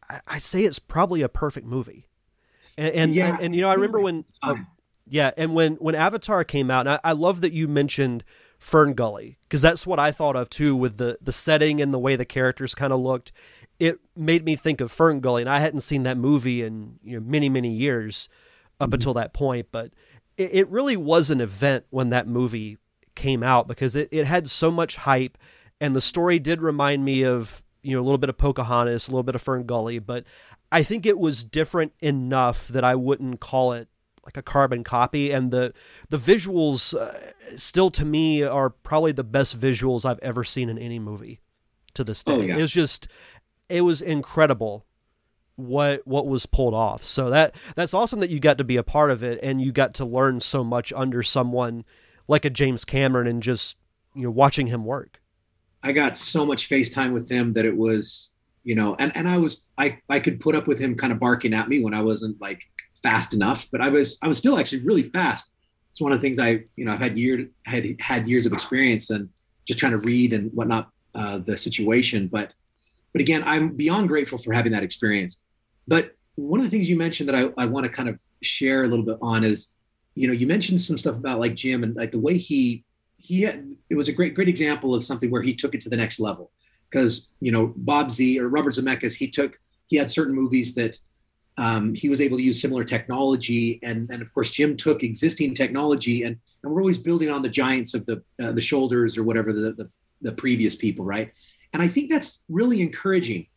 I, 0.09 0.19
I 0.27 0.37
say 0.37 0.63
it's 0.63 0.79
probably 0.79 1.21
a 1.21 1.29
perfect 1.29 1.65
movie. 1.65 2.07
And 2.77 2.93
and, 2.93 3.15
yeah. 3.15 3.33
and, 3.35 3.45
and 3.45 3.55
you 3.55 3.61
know 3.61 3.69
I 3.69 3.73
remember 3.73 3.99
when 3.99 4.25
uh, 4.43 4.55
yeah, 5.11 5.31
and 5.35 5.53
when 5.53 5.75
when 5.75 5.93
Avatar 5.93 6.43
came 6.43 6.71
out, 6.71 6.87
and 6.87 6.99
I, 7.03 7.09
I 7.09 7.11
love 7.11 7.41
that 7.41 7.51
you 7.51 7.67
mentioned 7.67 8.23
Fern 8.61 8.93
Gully 8.93 9.39
because 9.41 9.61
that's 9.61 9.87
what 9.87 9.99
I 9.99 10.11
thought 10.11 10.35
of 10.35 10.47
too 10.47 10.75
with 10.75 10.97
the 10.97 11.17
the 11.19 11.31
setting 11.31 11.81
and 11.81 11.91
the 11.91 11.99
way 11.99 12.15
the 12.15 12.25
characters 12.25 12.75
kind 12.75 12.93
of 12.93 12.99
looked. 12.99 13.31
It 13.79 13.99
made 14.15 14.45
me 14.45 14.55
think 14.55 14.79
of 14.79 14.91
Fern 14.91 15.19
Gully, 15.19 15.41
and 15.41 15.49
I 15.49 15.59
hadn't 15.59 15.81
seen 15.81 16.03
that 16.03 16.15
movie 16.15 16.61
in 16.61 16.99
you 17.03 17.19
know, 17.19 17.25
many 17.25 17.49
many 17.49 17.71
years 17.71 18.29
up 18.79 18.87
mm-hmm. 18.87 18.93
until 18.93 19.15
that 19.15 19.33
point. 19.33 19.69
But 19.71 19.93
it, 20.37 20.53
it, 20.53 20.69
really 20.69 20.95
was 20.95 21.31
an 21.31 21.41
event 21.41 21.85
when 21.89 22.11
that 22.11 22.27
movie 22.27 22.77
came 23.15 23.41
out 23.41 23.67
because 23.67 23.95
it, 23.95 24.07
it 24.11 24.27
had 24.27 24.47
so 24.47 24.69
much 24.69 24.97
hype, 24.97 25.39
and 25.81 25.95
the 25.95 26.01
story 26.01 26.37
did 26.37 26.61
remind 26.61 27.03
me 27.03 27.23
of 27.23 27.63
you 27.81 27.95
know 27.95 28.01
a 28.01 28.05
little 28.05 28.19
bit 28.19 28.29
of 28.29 28.37
Pocahontas, 28.37 29.07
a 29.07 29.11
little 29.11 29.23
bit 29.23 29.33
of 29.33 29.41
Fern 29.41 29.63
Gully, 29.63 29.97
but 29.97 30.23
I 30.71 30.83
think 30.83 31.07
it 31.07 31.17
was 31.17 31.43
different 31.43 31.93
enough 31.99 32.67
that 32.67 32.83
I 32.83 32.93
wouldn't 32.93 33.39
call 33.39 33.73
it 33.73 33.87
like 34.25 34.37
a 34.37 34.41
carbon 34.41 34.83
copy 34.83 35.31
and 35.31 35.51
the 35.51 35.73
the 36.09 36.17
visuals 36.17 36.95
uh, 36.95 37.31
still 37.57 37.89
to 37.91 38.05
me 38.05 38.43
are 38.43 38.69
probably 38.69 39.11
the 39.11 39.23
best 39.23 39.59
visuals 39.59 40.05
I've 40.05 40.19
ever 40.19 40.43
seen 40.43 40.69
in 40.69 40.77
any 40.77 40.99
movie 40.99 41.41
to 41.95 42.03
this 42.03 42.23
day. 42.23 42.33
Oh, 42.33 42.41
yeah. 42.41 42.57
It 42.57 42.61
was 42.61 42.71
just 42.71 43.07
it 43.69 43.81
was 43.81 44.01
incredible 44.01 44.85
what 45.55 46.05
what 46.05 46.27
was 46.27 46.45
pulled 46.45 46.73
off. 46.73 47.03
So 47.03 47.29
that 47.29 47.55
that's 47.75 47.93
awesome 47.93 48.19
that 48.19 48.29
you 48.29 48.39
got 48.39 48.57
to 48.57 48.63
be 48.63 48.77
a 48.77 48.83
part 48.83 49.11
of 49.11 49.23
it 49.23 49.39
and 49.41 49.61
you 49.61 49.71
got 49.71 49.93
to 49.95 50.05
learn 50.05 50.39
so 50.39 50.63
much 50.63 50.93
under 50.93 51.23
someone 51.23 51.85
like 52.27 52.45
a 52.45 52.49
James 52.49 52.85
Cameron 52.85 53.27
and 53.27 53.41
just 53.41 53.77
you 54.15 54.23
know 54.23 54.31
watching 54.31 54.67
him 54.67 54.85
work. 54.85 55.19
I 55.83 55.93
got 55.93 56.15
so 56.15 56.45
much 56.45 56.69
FaceTime 56.69 57.11
with 57.11 57.29
him 57.29 57.53
that 57.53 57.65
it 57.65 57.75
was 57.75 58.31
you 58.63 58.75
know 58.75 58.95
and 58.99 59.15
and 59.15 59.27
I 59.27 59.37
was 59.37 59.63
I 59.77 59.99
I 60.09 60.19
could 60.19 60.39
put 60.39 60.55
up 60.55 60.67
with 60.67 60.79
him 60.79 60.95
kind 60.95 61.11
of 61.11 61.19
barking 61.19 61.53
at 61.53 61.67
me 61.67 61.81
when 61.81 61.93
I 61.93 62.01
wasn't 62.01 62.39
like 62.39 62.69
fast 63.03 63.33
enough, 63.33 63.67
but 63.71 63.81
I 63.81 63.89
was 63.89 64.17
I 64.21 64.27
was 64.27 64.37
still 64.37 64.57
actually 64.57 64.83
really 64.83 65.03
fast. 65.03 65.53
It's 65.89 66.01
one 66.01 66.11
of 66.11 66.19
the 66.19 66.21
things 66.21 66.39
I 66.39 66.63
you 66.75 66.85
know 66.85 66.91
I've 66.91 66.99
had 66.99 67.17
year 67.17 67.49
had 67.65 67.85
had 67.99 68.27
years 68.27 68.45
of 68.45 68.53
experience 68.53 69.09
and 69.09 69.29
just 69.65 69.79
trying 69.79 69.91
to 69.93 69.99
read 69.99 70.33
and 70.33 70.51
whatnot 70.53 70.89
uh, 71.15 71.39
the 71.39 71.57
situation. 71.57 72.27
But 72.27 72.53
but 73.13 73.21
again, 73.21 73.43
I'm 73.45 73.75
beyond 73.75 74.07
grateful 74.07 74.37
for 74.37 74.53
having 74.53 74.71
that 74.71 74.83
experience. 74.83 75.41
But 75.87 76.15
one 76.35 76.59
of 76.59 76.65
the 76.65 76.69
things 76.69 76.89
you 76.89 76.97
mentioned 76.97 77.27
that 77.29 77.35
I, 77.35 77.49
I 77.57 77.65
want 77.65 77.85
to 77.85 77.89
kind 77.89 78.07
of 78.07 78.19
share 78.41 78.83
a 78.83 78.87
little 78.87 79.05
bit 79.05 79.17
on 79.21 79.43
is, 79.43 79.69
you 80.15 80.27
know, 80.27 80.33
you 80.33 80.47
mentioned 80.47 80.79
some 80.79 80.97
stuff 80.97 81.17
about 81.17 81.39
like 81.39 81.55
Jim 81.55 81.83
and 81.83 81.95
like 81.95 82.11
the 82.11 82.19
way 82.19 82.37
he 82.37 82.85
he 83.17 83.41
had, 83.41 83.75
it 83.89 83.95
was 83.95 84.07
a 84.07 84.13
great 84.13 84.33
great 84.33 84.47
example 84.49 84.95
of 84.95 85.03
something 85.03 85.29
where 85.29 85.41
he 85.41 85.53
took 85.53 85.75
it 85.75 85.81
to 85.81 85.89
the 85.89 85.97
next 85.97 86.19
level 86.19 86.51
because 86.89 87.31
you 87.39 87.51
know 87.51 87.73
Bob 87.75 88.11
Z 88.11 88.39
or 88.39 88.47
Robert 88.49 88.73
Zemeckis 88.73 89.15
he 89.15 89.27
took 89.27 89.59
he 89.87 89.97
had 89.97 90.09
certain 90.09 90.33
movies 90.33 90.73
that 90.75 90.97
um, 91.57 91.93
he 91.93 92.09
was 92.09 92.21
able 92.21 92.37
to 92.37 92.43
use 92.43 92.61
similar 92.61 92.83
technology, 92.83 93.79
and 93.83 94.07
then 94.07 94.21
of 94.21 94.33
course 94.33 94.51
Jim 94.51 94.77
took 94.77 95.03
existing 95.03 95.53
technology, 95.53 96.23
and, 96.23 96.37
and 96.63 96.71
we're 96.71 96.81
always 96.81 96.97
building 96.97 97.29
on 97.29 97.41
the 97.41 97.49
giants 97.49 97.93
of 97.93 98.05
the 98.05 98.23
uh, 98.41 98.51
the 98.51 98.61
shoulders 98.61 99.17
or 99.17 99.23
whatever 99.23 99.51
the, 99.51 99.73
the 99.73 99.89
the 100.21 100.31
previous 100.31 100.75
people, 100.75 101.03
right? 101.03 101.31
And 101.73 101.81
I 101.81 101.87
think 101.87 102.09
that's 102.09 102.43
really 102.49 102.81
encouraging. 102.81 103.47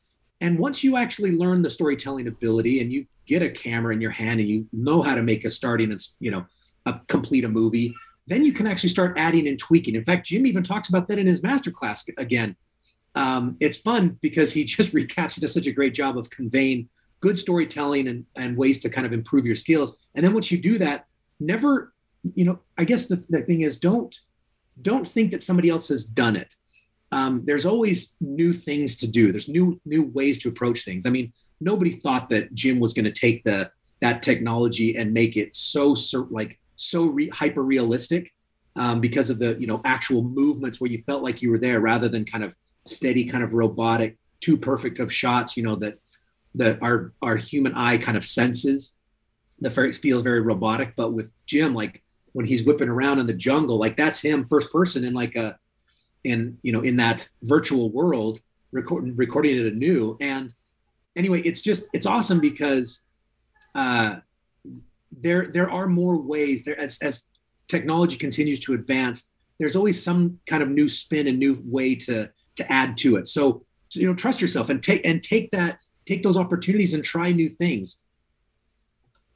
And 0.41 0.59
once 0.59 0.83
you 0.83 0.97
actually 0.97 1.33
learn 1.33 1.63
the 1.63 1.71
storytelling 1.71 2.27
ability, 2.27 2.81
and 2.81 2.93
you 2.93 3.07
get 3.27 3.43
a 3.43 3.49
camera 3.49 3.95
in 3.95 4.01
your 4.01 4.11
hand, 4.11 4.41
and 4.41 4.49
you 4.49 4.67
know 4.73 5.01
how 5.01 5.15
to 5.15 5.23
make 5.23 5.45
a 5.45 5.51
starting 5.51 5.91
and 5.91 6.01
you 6.19 6.31
know 6.31 6.45
a, 6.87 7.01
complete 7.07 7.45
a 7.45 7.49
movie, 7.49 7.95
then 8.27 8.45
you 8.45 8.53
can 8.53 8.67
actually 8.67 8.89
start 8.89 9.15
adding 9.17 9.47
and 9.47 9.59
tweaking. 9.59 9.95
In 9.95 10.05
fact, 10.05 10.27
Jim 10.27 10.47
even 10.47 10.63
talks 10.63 10.89
about 10.89 11.07
that 11.09 11.19
in 11.19 11.27
his 11.27 11.43
masterclass 11.43 12.09
again. 12.19 12.57
Um, 13.15 13.57
it's 13.61 13.77
fun 13.77 14.19
because 14.21 14.53
he 14.53 14.65
just 14.65 14.93
recaps. 14.93 15.35
He 15.35 15.41
does 15.41 15.55
such 15.55 15.69
a 15.69 15.73
great 15.73 15.95
job 15.95 16.19
of 16.19 16.29
conveying 16.31 16.89
good 17.25 17.39
storytelling 17.39 18.07
and, 18.09 18.27
and 18.37 18.55
ways 18.55 18.81
to 18.81 18.91
kind 18.91 19.07
of 19.07 19.15
improve 19.15 19.47
your 19.47 19.55
skills. 19.55 19.97
And 20.15 20.23
then 20.23 20.35
once 20.35 20.53
you 20.53 20.59
do 20.61 20.77
that, 20.77 21.07
never, 21.41 21.95
you 22.35 22.45
know, 22.45 22.59
I 22.77 22.85
guess 22.85 23.07
the, 23.07 23.25
the 23.31 23.41
thing 23.41 23.63
is 23.63 23.79
don't 23.79 24.15
don't 24.83 25.09
think 25.09 25.31
that 25.31 25.43
somebody 25.43 25.71
else 25.71 25.89
has 25.89 26.05
done 26.05 26.37
it. 26.37 26.55
Um, 27.13 27.43
there's 27.47 27.65
always 27.65 28.17
new 28.21 28.53
things 28.53 28.97
to 28.97 29.07
do. 29.07 29.33
There's 29.33 29.49
new 29.49 29.81
new 29.87 30.03
ways 30.19 30.37
to 30.43 30.51
approach 30.51 30.85
things. 30.85 31.07
I 31.07 31.11
mean, 31.11 31.33
nobody 31.63 31.93
thought 31.93 32.29
that 32.29 32.53
Jim 32.53 32.79
was 32.79 32.93
going 32.93 33.07
to 33.07 33.21
take 33.27 33.43
the 33.43 33.71
that 34.01 34.23
technology 34.23 34.99
and 34.99 35.15
make 35.15 35.39
it 35.39 35.55
so, 35.55 35.95
so 35.95 36.29
like 36.31 36.59
so 36.75 37.07
re- 37.07 37.31
hyper 37.31 37.63
realistic 37.63 38.35
um, 38.77 39.01
because 39.01 39.31
of 39.31 39.39
the 39.39 39.57
you 39.59 39.67
know 39.67 39.81
actual 39.87 40.23
movements 40.23 40.79
where 40.79 40.91
you 40.91 41.03
felt 41.07 41.23
like 41.23 41.41
you 41.41 41.51
were 41.51 41.63
there 41.67 41.81
rather 41.81 42.09
than 42.11 42.27
kind 42.27 42.45
of 42.45 42.55
steady 42.85 43.25
kind 43.25 43.43
of 43.43 43.55
robotic 43.55 44.19
too 44.43 44.59
perfect 44.59 44.99
of 44.99 45.11
shots 45.11 45.57
you 45.57 45.63
know 45.63 45.75
that 45.77 45.95
that 46.55 46.83
our 46.83 47.13
our 47.23 47.37
human 47.37 47.75
eye 47.75 47.99
kind 47.99 48.17
of 48.17 48.25
senses. 48.25 48.93
The 49.61 49.71
feels 49.71 50.23
very 50.23 50.41
robotic, 50.41 50.95
but 50.97 51.13
with 51.13 51.33
Jim, 51.47 51.75
like 51.75 52.03
when 52.33 52.45
he's 52.45 52.65
whipping 52.65 52.89
around 52.89 53.21
in 53.21 53.27
the 53.27 53.33
jungle, 53.33 53.79
like 53.79 53.97
that's 53.97 54.21
him 54.21 54.47
first 54.49 54.71
person 54.73 55.05
in 55.05 55.15
like 55.15 55.37
a 55.37 55.57
in 56.25 56.59
you 56.63 56.73
know 56.73 56.81
in 56.81 56.97
that 56.97 57.29
virtual 57.43 57.91
world 57.91 58.41
recording 58.73 59.17
recording 59.17 59.57
it 59.57 59.73
anew. 59.73 60.17
And 60.21 60.53
anyway, 61.17 61.41
it's 61.43 61.63
just 61.63 61.89
it's 61.93 62.07
awesome 62.07 62.41
because 62.41 63.01
uh, 63.75 64.17
there 65.13 65.47
there 65.47 65.71
are 65.71 65.87
more 65.87 66.17
ways 66.17 66.65
there 66.65 66.79
as 66.79 66.99
as 67.01 67.23
technology 67.69 68.17
continues 68.17 68.61
to 68.61 68.75
advance. 68.75 69.29
There's 69.59 69.77
always 69.77 70.03
some 70.03 70.41
kind 70.47 70.63
of 70.63 70.69
new 70.69 70.89
spin 70.89 71.29
and 71.29 71.39
new 71.39 71.63
way 71.65 71.95
to 71.95 72.31
to 72.57 72.73
add 72.73 72.97
to 72.99 73.17
it. 73.17 73.29
So, 73.29 73.65
so 73.89 74.01
you 74.01 74.07
know, 74.07 74.15
trust 74.15 74.41
yourself 74.41 74.69
and 74.71 74.83
take 74.83 75.07
and 75.07 75.23
take 75.23 75.51
that 75.53 75.81
take 76.07 76.23
those 76.23 76.37
opportunities 76.37 76.95
and 76.95 77.05
try 77.05 77.31
new 77.33 77.49
things. 77.49 78.01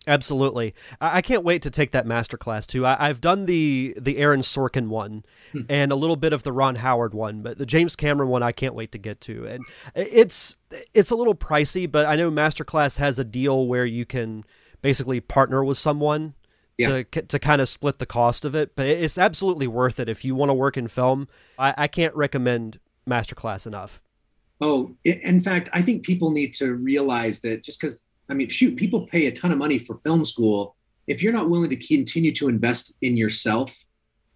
Absolutely, 0.06 0.74
I, 1.02 1.20
can't 1.20 1.44
wait 1.44 1.60
to 1.62 1.70
take 1.70 1.90
that 1.90 2.06
masterclass 2.06 2.66
too. 2.66 2.86
I, 2.86 3.08
have 3.08 3.20
done 3.20 3.44
the 3.44 3.94
the 4.00 4.16
Aaron 4.16 4.40
Sorkin 4.40 4.88
one 4.88 5.22
hmm. 5.52 5.62
and 5.68 5.92
a 5.92 5.96
little 5.96 6.16
bit 6.16 6.32
of 6.32 6.44
the 6.44 6.52
Ron 6.52 6.76
Howard 6.76 7.12
one, 7.12 7.42
but 7.42 7.58
the 7.58 7.66
James 7.66 7.94
Cameron 7.94 8.30
one 8.30 8.42
I 8.42 8.52
can't 8.52 8.74
wait 8.74 8.90
to 8.92 8.98
get 8.98 9.20
to. 9.22 9.46
And 9.46 9.64
it's 9.94 10.56
it's 10.94 11.10
a 11.10 11.14
little 11.14 11.34
pricey, 11.34 11.90
but 11.90 12.06
I 12.06 12.16
know 12.16 12.30
Masterclass 12.30 12.96
has 12.96 13.18
a 13.18 13.24
deal 13.24 13.66
where 13.66 13.84
you 13.84 14.06
can 14.06 14.44
basically 14.80 15.20
partner 15.20 15.62
with 15.62 15.76
someone 15.76 16.34
yeah. 16.78 17.02
to 17.02 17.22
to 17.22 17.38
kind 17.38 17.60
of 17.60 17.68
split 17.68 17.98
the 17.98 18.06
cost 18.06 18.46
of 18.46 18.54
it. 18.54 18.74
But 18.76 18.86
it's 18.86 19.18
absolutely 19.18 19.66
worth 19.66 20.00
it 20.00 20.08
if 20.08 20.24
you 20.24 20.34
want 20.34 20.48
to 20.48 20.54
work 20.54 20.78
in 20.78 20.88
film. 20.88 21.28
I, 21.58 21.74
I 21.76 21.86
can't 21.86 22.14
recommend 22.14 22.80
Masterclass 23.06 23.66
enough. 23.66 24.02
Oh, 24.60 24.94
in 25.04 25.40
fact, 25.40 25.68
I 25.72 25.82
think 25.82 26.04
people 26.04 26.30
need 26.30 26.52
to 26.54 26.74
realize 26.74 27.40
that 27.40 27.62
just 27.62 27.80
because 27.80 28.04
I 28.28 28.34
mean, 28.34 28.48
shoot, 28.48 28.76
people 28.76 29.06
pay 29.06 29.26
a 29.26 29.32
ton 29.32 29.52
of 29.52 29.58
money 29.58 29.78
for 29.78 29.94
film 29.96 30.24
school. 30.24 30.76
If 31.06 31.22
you're 31.22 31.32
not 31.32 31.48
willing 31.48 31.70
to 31.70 31.76
continue 31.76 32.32
to 32.32 32.48
invest 32.48 32.92
in 33.00 33.16
yourself, 33.16 33.84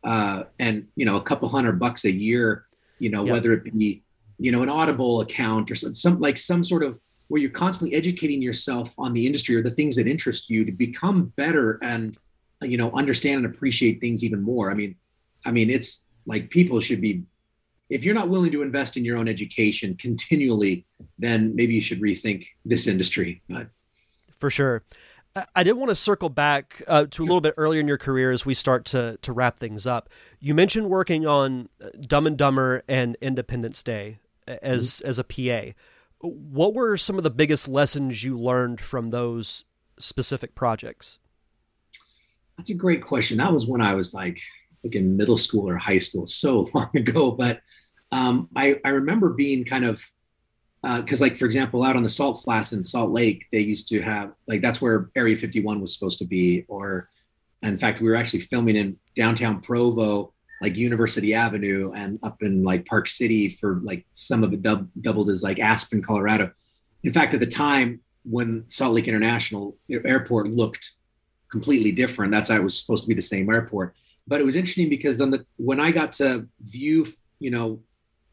uh, 0.05 0.45
and 0.59 0.87
you 0.97 1.05
know, 1.05 1.17
a 1.17 1.23
couple 1.23 1.49
hundred 1.49 1.79
bucks 1.79 2.05
a 2.05 2.11
year, 2.11 2.67
you 2.99 3.11
know, 3.11 3.25
yep. 3.25 3.33
whether 3.33 3.53
it 3.53 3.65
be 3.65 4.03
you 4.39 4.51
know 4.51 4.63
an 4.63 4.69
Audible 4.69 5.21
account 5.21 5.71
or 5.71 5.75
some, 5.75 5.95
some 5.95 6.21
like 6.21 6.37
some 6.37 6.65
sort 6.65 6.83
of 6.83 6.99
where 7.29 7.41
you're 7.41 7.51
constantly 7.51 7.97
educating 7.97 8.43
yourself 8.43 8.95
on 8.99 9.13
the 9.13 9.27
industry 9.27 9.57
or 9.57 9.63
the 9.63 9.71
things 9.71 9.97
that 9.97 10.07
interest 10.07 10.51
you 10.51 10.65
to 10.65 10.73
become 10.73 11.33
better 11.37 11.79
and 11.83 12.19
you 12.63 12.77
know 12.77 12.91
understand 12.93 13.45
and 13.45 13.55
appreciate 13.55 14.01
things 14.01 14.25
even 14.25 14.43
more. 14.43 14.71
I 14.71 14.75
mean, 14.75 14.97
I 15.45 15.51
mean, 15.51 15.71
it's 15.71 16.03
like 16.27 16.51
people 16.51 16.81
should 16.81 17.01
be 17.01 17.25
if 17.93 18.05
you're 18.05 18.15
not 18.15 18.29
willing 18.29 18.51
to 18.51 18.63
invest 18.63 18.97
in 18.97 19.05
your 19.05 19.19
own 19.19 19.29
education 19.29 19.95
continually, 19.97 20.87
then 21.19 21.55
maybe 21.55 21.75
you 21.75 21.81
should 21.81 22.01
rethink 22.01 22.47
this 22.65 22.87
industry. 22.87 23.43
But 23.49 23.69
for 24.39 24.51
sure. 24.51 24.83
I 25.55 25.63
did 25.63 25.73
want 25.73 25.89
to 25.89 25.95
circle 25.95 26.29
back 26.29 26.83
uh, 26.87 27.07
to 27.11 27.23
a 27.23 27.25
little 27.25 27.41
bit 27.41 27.55
earlier 27.57 27.81
in 27.81 27.89
your 27.89 27.97
career 27.97 28.33
as 28.33 28.45
we 28.45 28.53
start 28.53 28.85
to 28.87 29.19
to 29.23 29.33
wrap 29.33 29.59
things 29.59 29.87
up. 29.87 30.11
You 30.41 30.55
mentioned 30.55 30.91
working 30.91 31.27
on 31.27 31.71
uh, 31.83 31.89
Dumb 32.07 32.27
and 32.27 32.37
Dumber 32.37 32.83
and 32.87 33.17
Independence 33.23 33.83
Day 33.83 34.19
as 34.47 35.01
mm-hmm. 35.01 35.09
as 35.09 35.19
a 35.19 35.25
PA. 35.25 35.73
What 36.21 36.75
were 36.75 36.99
some 36.99 37.17
of 37.17 37.25
the 37.25 37.31
biggest 37.31 37.67
lessons 37.67 38.23
you 38.23 38.39
learned 38.39 38.81
from 38.81 39.09
those 39.09 39.65
specific 39.99 40.55
projects? 40.55 41.19
That's 42.59 42.69
a 42.69 42.75
great 42.75 43.03
question. 43.03 43.39
That 43.39 43.53
was 43.53 43.67
when 43.67 43.81
I 43.81 43.95
was 43.95 44.13
like 44.13 44.39
like 44.85 44.97
in 44.97 45.17
middle 45.17 45.39
school 45.39 45.69
or 45.69 45.77
high 45.77 45.99
school, 45.99 46.27
so 46.27 46.69
long 46.75 46.91
ago. 46.95 47.31
But 47.31 47.63
um, 48.13 48.49
I 48.55 48.81
I 48.85 48.91
remember 48.91 49.31
being 49.31 49.65
kind 49.65 49.85
of 49.85 50.09
because 50.83 51.21
uh, 51.21 51.25
like 51.25 51.37
for 51.37 51.47
example 51.47 51.83
out 51.83 51.97
on 51.97 52.03
the 52.03 52.09
salt 52.09 52.43
flats 52.43 52.73
in 52.73 52.83
salt 52.83 53.11
lake 53.11 53.47
they 53.53 53.61
used 53.61 53.89
to 53.89 54.01
have 54.01 54.33
like 54.49 54.61
that's 54.61 54.83
where 54.83 55.11
area 55.15 55.37
51 55.37 55.81
was 55.81 55.95
supposed 55.95 56.19
to 56.19 56.25
be 56.25 56.65
or 56.67 57.09
in 57.63 57.77
fact 57.77 58.01
we 58.01 58.09
were 58.09 58.17
actually 58.17 58.41
filming 58.41 58.75
in 58.75 58.97
downtown 59.15 59.61
provo 59.61 60.33
like 60.61 60.77
university 60.77 61.35
avenue 61.35 61.93
and 61.95 62.19
up 62.23 62.43
in 62.43 62.63
like 62.63 62.87
park 62.87 63.09
city 63.09 63.49
for 63.49 63.81
like 63.83 64.07
some 64.13 64.45
of 64.45 64.53
it 64.53 64.63
dub- 64.63 64.89
doubled 65.01 65.29
as 65.29 65.43
like 65.43 65.59
aspen 65.59 66.01
colorado. 66.01 66.51
In 67.03 67.13
fact 67.13 67.35
at 67.35 67.41
the 67.41 67.47
time 67.47 68.01
when 68.25 68.63
salt 68.67 68.95
lake 68.95 69.09
international 69.09 69.77
airport 69.91 70.47
looked 70.47 70.93
completely 71.51 71.91
different 71.93 72.33
that's 72.33 72.49
how 72.49 72.57
it 72.57 72.63
was 72.63 72.79
supposed 72.79 73.03
to 73.03 73.09
be 73.09 73.15
the 73.15 73.23
same 73.23 73.51
airport. 73.51 73.95
But 74.27 74.41
it 74.41 74.45
was 74.45 74.55
interesting 74.57 74.89
because 74.89 75.19
then 75.19 75.31
the 75.31 75.45
when 75.57 75.81
i 75.81 75.91
got 75.91 76.13
to 76.13 76.47
view 76.61 77.07
you 77.41 77.51
know 77.51 77.81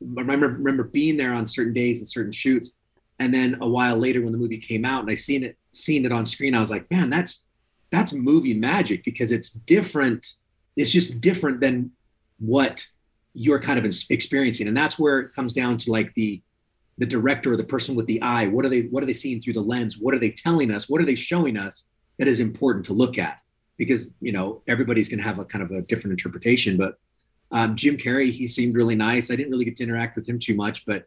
I 0.02 0.22
remember, 0.22 0.48
remember 0.48 0.84
being 0.84 1.18
there 1.18 1.34
on 1.34 1.46
certain 1.46 1.74
days 1.74 2.00
and 2.00 2.08
certain 2.08 2.32
shoots. 2.32 2.72
And 3.20 3.34
then 3.34 3.58
a 3.62 3.68
while 3.68 3.98
later, 3.98 4.22
when 4.22 4.32
the 4.32 4.38
movie 4.38 4.58
came 4.58 4.86
out 4.86 5.02
and 5.02 5.12
I 5.12 5.16
seen 5.16 5.44
it, 5.44 5.58
seen 5.72 6.06
it 6.06 6.12
on 6.12 6.26
screen, 6.26 6.56
I 6.56 6.60
was 6.62 6.72
like, 6.72 6.90
man, 6.90 7.10
that's 7.10 7.46
that's 7.92 8.14
movie 8.14 8.54
magic 8.54 9.04
because 9.04 9.32
it's 9.32 9.52
different. 9.52 10.26
It's 10.78 10.92
just 10.92 11.20
different 11.22 11.60
than 11.60 11.92
what 12.40 12.86
you're 13.34 13.60
kind 13.60 13.80
of 13.80 13.86
experiencing, 14.10 14.68
and 14.68 14.78
that's 14.78 14.98
where 14.98 15.20
it 15.20 15.34
comes 15.34 15.54
down 15.54 15.78
to 15.78 15.92
like 15.92 16.14
the 16.14 16.42
the 16.98 17.06
director 17.06 17.52
or 17.54 17.56
the 17.56 17.64
person 17.64 17.96
with 17.96 18.06
the 18.08 18.22
eye. 18.22 18.48
What 18.48 18.66
are 18.66 18.70
they? 18.70 18.84
What 18.84 19.04
are 19.04 19.06
they 19.06 19.14
seeing 19.14 19.42
through 19.42 19.54
the 19.54 19.62
lens? 19.62 19.98
What 19.98 20.14
are 20.14 20.20
they 20.20 20.32
telling 20.32 20.72
us? 20.72 20.90
What 20.90 21.02
are 21.02 21.06
they 21.06 21.16
showing 21.16 21.58
us 21.58 21.86
that 22.20 22.28
is 22.28 22.40
important 22.40 22.86
to 22.86 22.94
look 22.94 23.18
at? 23.18 23.42
Because 23.78 24.14
you 24.22 24.32
know 24.32 24.62
everybody's 24.68 25.10
going 25.10 25.20
to 25.20 25.26
have 25.26 25.40
a 25.40 25.46
kind 25.46 25.64
of 25.64 25.72
a 25.72 25.82
different 25.82 26.12
interpretation, 26.12 26.78
but 26.78 26.98
um, 27.52 27.76
Jim 27.76 27.98
Carrey, 27.98 28.32
he 28.32 28.48
seemed 28.48 28.76
really 28.76 28.96
nice. 28.96 29.32
I 29.32 29.36
didn't 29.36 29.52
really 29.52 29.66
get 29.66 29.76
to 29.78 29.84
interact 29.84 30.16
with 30.16 30.28
him 30.28 30.40
too 30.40 30.56
much, 30.56 30.86
but 30.86 31.06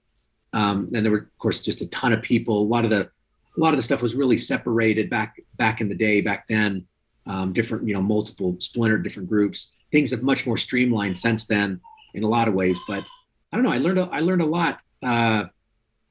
um, 0.53 0.91
and 0.95 1.05
there 1.05 1.13
were 1.13 1.19
of 1.19 1.39
course 1.39 1.61
just 1.61 1.81
a 1.81 1.89
ton 1.89 2.13
of 2.13 2.23
people. 2.23 2.59
A 2.59 2.63
lot 2.63 2.85
of 2.85 2.91
the 2.91 3.11
a 3.57 3.61
lot 3.61 3.73
of 3.73 3.77
the 3.77 3.83
stuff 3.83 4.03
was 4.03 4.15
really 4.15 4.37
separated 4.37 5.09
back 5.09 5.41
back 5.57 5.81
in 5.81 5.89
the 5.89 5.95
day. 5.95 6.21
Back 6.21 6.47
then, 6.49 6.87
um, 7.27 7.53
different 7.53 7.87
you 7.87 7.95
know 7.95 8.03
multiple 8.03 8.57
splintered 8.59 9.05
different 9.05 9.29
groups. 9.29 9.73
Things 9.93 10.11
have 10.11 10.23
much 10.23 10.47
more 10.47 10.57
streamlined 10.57 11.17
since 11.17 11.47
then 11.47 11.81
in 12.15 12.25
a 12.25 12.29
lot 12.29 12.49
of 12.49 12.55
ways. 12.55 12.79
But 12.89 13.09
I 13.53 13.57
don't 13.57 13.65
know. 13.65 13.73
I 13.73 13.79
learned 13.79 13.99
a, 13.99 14.09
I 14.11 14.21
learned 14.21 14.43
a 14.43 14.47
lot. 14.47 14.81
Uh, 15.03 15.47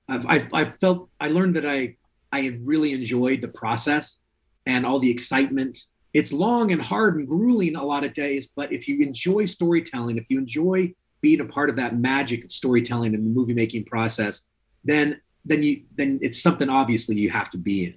I've, 0.08 0.26
I've, 0.28 0.54
i 0.54 0.65
felt 0.65 1.10
I 1.20 1.30
learned 1.30 1.56
that 1.56 1.65
I 1.65 1.96
I 2.32 2.41
had 2.41 2.65
really 2.65 2.94
enjoyed 2.94 3.41
the 3.41 3.48
process 3.48 4.17
and 4.65 4.86
all 4.86 5.00
the 5.00 5.10
excitement 5.10 5.78
it's 6.13 6.34
long 6.34 6.71
and 6.71 6.82
hard 6.82 7.17
and 7.17 7.28
grueling 7.28 7.76
a 7.76 7.84
lot 7.84 8.04
of 8.04 8.13
days 8.13 8.47
but 8.56 8.71
if 8.71 8.88
you 8.88 9.02
enjoy 9.02 9.45
storytelling 9.45 10.17
if 10.17 10.30
you 10.30 10.38
enjoy 10.38 10.91
being 11.21 11.41
a 11.41 11.45
part 11.45 11.69
of 11.69 11.76
that 11.76 11.97
magic 11.97 12.43
of 12.43 12.52
storytelling 12.52 13.13
and 13.13 13.26
the 13.26 13.30
movie 13.30 13.54
making 13.54 13.84
process 13.86 14.41
then 14.84 15.19
then 15.45 15.63
you 15.63 15.84
then 15.95 16.19
it's 16.21 16.41
something 16.41 16.69
obviously 16.69 17.15
you 17.15 17.30
have 17.30 17.50
to 17.52 17.58
be 17.58 17.86
in. 17.86 17.95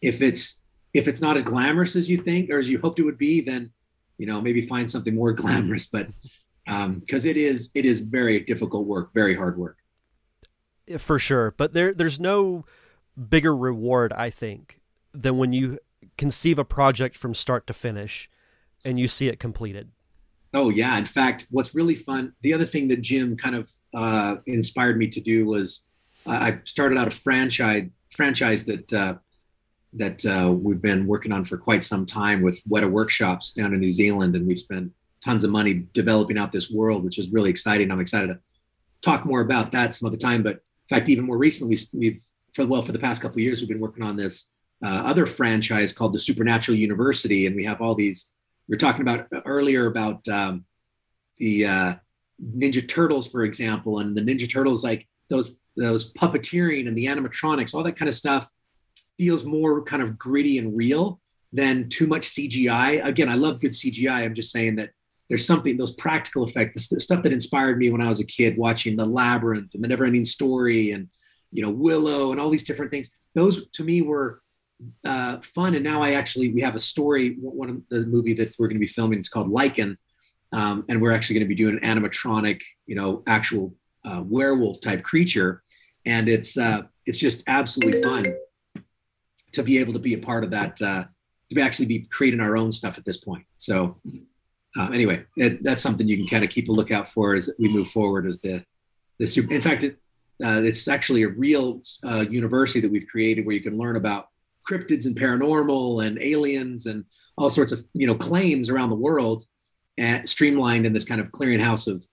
If 0.00 0.22
it's 0.22 0.60
if 0.92 1.08
it's 1.08 1.20
not 1.20 1.36
as 1.36 1.42
glamorous 1.42 1.96
as 1.96 2.08
you 2.08 2.16
think 2.16 2.50
or 2.50 2.58
as 2.58 2.68
you 2.68 2.78
hoped 2.78 2.98
it 2.98 3.02
would 3.02 3.18
be 3.18 3.40
then 3.40 3.70
you 4.18 4.26
know 4.26 4.40
maybe 4.40 4.62
find 4.62 4.90
something 4.90 5.14
more 5.14 5.32
glamorous 5.40 5.86
but 5.86 6.08
um 6.66 7.00
because 7.00 7.24
it 7.24 7.36
is 7.36 7.70
it 7.74 7.84
is 7.84 8.00
very 8.00 8.40
difficult 8.40 8.86
work 8.86 9.12
very 9.14 9.34
hard 9.34 9.58
work. 9.58 9.78
For 10.98 11.18
sure. 11.18 11.54
But 11.56 11.72
there 11.72 11.94
there's 11.94 12.20
no 12.20 12.64
bigger 13.28 13.56
reward 13.56 14.12
i 14.12 14.28
think 14.28 14.80
than 15.12 15.38
when 15.38 15.52
you 15.52 15.78
conceive 16.16 16.58
a 16.58 16.64
project 16.64 17.16
from 17.16 17.34
start 17.34 17.66
to 17.66 17.72
finish 17.72 18.30
and 18.84 18.98
you 18.98 19.08
see 19.08 19.28
it 19.28 19.38
completed. 19.38 19.90
Oh 20.52 20.70
yeah. 20.70 20.96
In 20.96 21.04
fact, 21.04 21.46
what's 21.50 21.74
really 21.74 21.96
fun, 21.96 22.32
the 22.42 22.54
other 22.54 22.64
thing 22.64 22.86
that 22.88 23.00
Jim 23.00 23.36
kind 23.36 23.56
of 23.56 23.70
uh, 23.92 24.36
inspired 24.46 24.98
me 24.98 25.08
to 25.08 25.20
do 25.20 25.46
was 25.46 25.86
uh, 26.26 26.30
I 26.30 26.58
started 26.64 26.96
out 26.98 27.08
a 27.08 27.10
franchise 27.10 27.88
franchise 28.10 28.64
that 28.64 28.92
uh, 28.92 29.14
that 29.94 30.24
uh, 30.26 30.52
we've 30.52 30.82
been 30.82 31.06
working 31.06 31.32
on 31.32 31.44
for 31.44 31.56
quite 31.56 31.82
some 31.82 32.04
time 32.04 32.42
with 32.42 32.62
Weta 32.64 32.90
Workshops 32.90 33.52
down 33.52 33.74
in 33.74 33.80
New 33.80 33.90
Zealand, 33.90 34.34
and 34.34 34.46
we've 34.46 34.58
spent 34.58 34.92
tons 35.24 35.44
of 35.44 35.50
money 35.50 35.86
developing 35.92 36.36
out 36.36 36.52
this 36.52 36.70
world, 36.70 37.04
which 37.04 37.18
is 37.18 37.30
really 37.30 37.50
exciting. 37.50 37.90
I'm 37.90 38.00
excited 38.00 38.28
to 38.28 38.40
talk 39.02 39.24
more 39.24 39.40
about 39.40 39.72
that 39.72 39.94
some 39.94 40.06
other 40.06 40.16
time. 40.16 40.42
But 40.42 40.56
in 40.56 40.96
fact, 40.96 41.08
even 41.08 41.24
more 41.24 41.38
recently, 41.38 41.78
we've 41.92 42.20
for 42.52 42.66
well 42.66 42.82
for 42.82 42.92
the 42.92 42.98
past 42.98 43.20
couple 43.20 43.36
of 43.36 43.42
years, 43.42 43.60
we've 43.60 43.68
been 43.68 43.80
working 43.80 44.04
on 44.04 44.16
this 44.16 44.50
uh, 44.82 45.02
other 45.04 45.26
franchise 45.26 45.92
called 45.92 46.12
the 46.12 46.18
Supernatural 46.18 46.76
University, 46.76 47.46
and 47.46 47.56
we 47.56 47.64
have 47.64 47.80
all 47.80 47.94
these. 47.94 48.26
We 48.68 48.74
are 48.74 48.78
talking 48.78 49.02
about 49.02 49.26
earlier 49.44 49.86
about 49.86 50.26
um, 50.28 50.64
the 51.38 51.66
uh, 51.66 51.94
Ninja 52.42 52.86
Turtles, 52.86 53.28
for 53.28 53.44
example, 53.44 54.00
and 54.00 54.16
the 54.16 54.22
Ninja 54.22 54.50
Turtles, 54.50 54.84
like 54.84 55.06
those 55.28 55.60
those 55.76 56.12
puppeteering 56.12 56.86
and 56.86 56.96
the 56.96 57.06
animatronics, 57.06 57.74
all 57.74 57.82
that 57.82 57.96
kind 57.96 58.08
of 58.08 58.14
stuff, 58.14 58.50
feels 59.18 59.44
more 59.44 59.82
kind 59.82 60.02
of 60.02 60.16
gritty 60.16 60.58
and 60.58 60.76
real 60.76 61.20
than 61.52 61.88
too 61.88 62.06
much 62.06 62.28
CGI. 62.28 63.04
Again, 63.04 63.28
I 63.28 63.34
love 63.34 63.60
good 63.60 63.72
CGI. 63.72 64.22
I'm 64.22 64.34
just 64.34 64.52
saying 64.52 64.76
that 64.76 64.90
there's 65.28 65.46
something 65.46 65.76
those 65.76 65.94
practical 65.94 66.44
effects, 66.44 66.88
the 66.88 67.00
stuff 67.00 67.22
that 67.22 67.32
inspired 67.32 67.78
me 67.78 67.90
when 67.90 68.00
I 68.00 68.08
was 68.08 68.20
a 68.20 68.26
kid, 68.26 68.58
watching 68.58 68.96
the 68.96 69.06
Labyrinth 69.06 69.74
and 69.74 69.82
the 69.82 69.88
Neverending 69.88 70.26
Story, 70.26 70.90
and 70.90 71.08
you 71.50 71.62
know 71.62 71.70
Willow 71.70 72.32
and 72.32 72.40
all 72.40 72.50
these 72.50 72.64
different 72.64 72.90
things. 72.90 73.10
Those 73.34 73.68
to 73.70 73.84
me 73.84 74.02
were 74.02 74.42
uh, 75.04 75.38
fun. 75.40 75.74
And 75.74 75.84
now 75.84 76.02
I 76.02 76.12
actually 76.12 76.52
we 76.52 76.60
have 76.60 76.74
a 76.74 76.80
story. 76.80 77.36
One 77.40 77.70
of 77.70 77.82
the 77.90 78.06
movie 78.06 78.34
that 78.34 78.54
we're 78.58 78.68
going 78.68 78.76
to 78.76 78.80
be 78.80 78.86
filming 78.86 79.18
is 79.18 79.28
called 79.28 79.48
Lycan, 79.48 79.96
um, 80.52 80.84
and 80.88 81.00
we're 81.00 81.12
actually 81.12 81.34
going 81.34 81.48
to 81.48 81.54
be 81.54 81.54
doing 81.54 81.78
an 81.80 82.02
animatronic, 82.02 82.62
you 82.86 82.94
know, 82.94 83.22
actual 83.26 83.74
uh, 84.04 84.22
werewolf 84.24 84.80
type 84.80 85.02
creature, 85.02 85.62
and 86.06 86.28
it's 86.28 86.56
uh, 86.56 86.82
it's 87.06 87.18
just 87.18 87.42
absolutely 87.46 88.02
fun 88.02 88.26
to 89.52 89.62
be 89.62 89.78
able 89.78 89.92
to 89.92 89.98
be 89.98 90.14
a 90.14 90.18
part 90.18 90.44
of 90.44 90.50
that. 90.50 90.80
Uh, 90.80 91.04
to 91.50 91.60
actually 91.60 91.86
be 91.86 92.00
creating 92.10 92.40
our 92.40 92.56
own 92.56 92.72
stuff 92.72 92.98
at 92.98 93.04
this 93.04 93.18
point. 93.18 93.44
So 93.56 94.00
uh, 94.76 94.90
anyway, 94.92 95.24
it, 95.36 95.62
that's 95.62 95.82
something 95.82 96.08
you 96.08 96.16
can 96.16 96.26
kind 96.26 96.44
of 96.44 96.50
keep 96.50 96.68
a 96.68 96.72
lookout 96.72 97.06
for 97.06 97.34
as 97.34 97.50
we 97.58 97.68
move 97.68 97.88
forward. 97.88 98.26
As 98.26 98.40
the 98.40 98.64
the 99.18 99.26
super, 99.26 99.52
in 99.52 99.60
fact, 99.60 99.84
it, 99.84 99.96
uh, 100.44 100.62
it's 100.64 100.88
actually 100.88 101.22
a 101.22 101.28
real 101.28 101.80
uh, 102.04 102.24
university 102.28 102.80
that 102.80 102.90
we've 102.90 103.06
created 103.06 103.46
where 103.46 103.54
you 103.54 103.60
can 103.60 103.78
learn 103.78 103.96
about 103.96 104.28
cryptids 104.68 105.06
and 105.06 105.18
paranormal 105.18 106.06
and 106.06 106.18
aliens 106.20 106.86
and 106.86 107.04
all 107.36 107.50
sorts 107.50 107.72
of 107.72 107.84
you 107.94 108.06
know 108.06 108.14
claims 108.14 108.70
around 108.70 108.90
the 108.90 108.96
world 108.96 109.44
at, 109.98 110.28
streamlined 110.28 110.86
in 110.86 110.92
this 110.92 111.04
kind 111.04 111.20
of 111.20 111.30
clearinghouse 111.30 111.86
of 111.86 112.04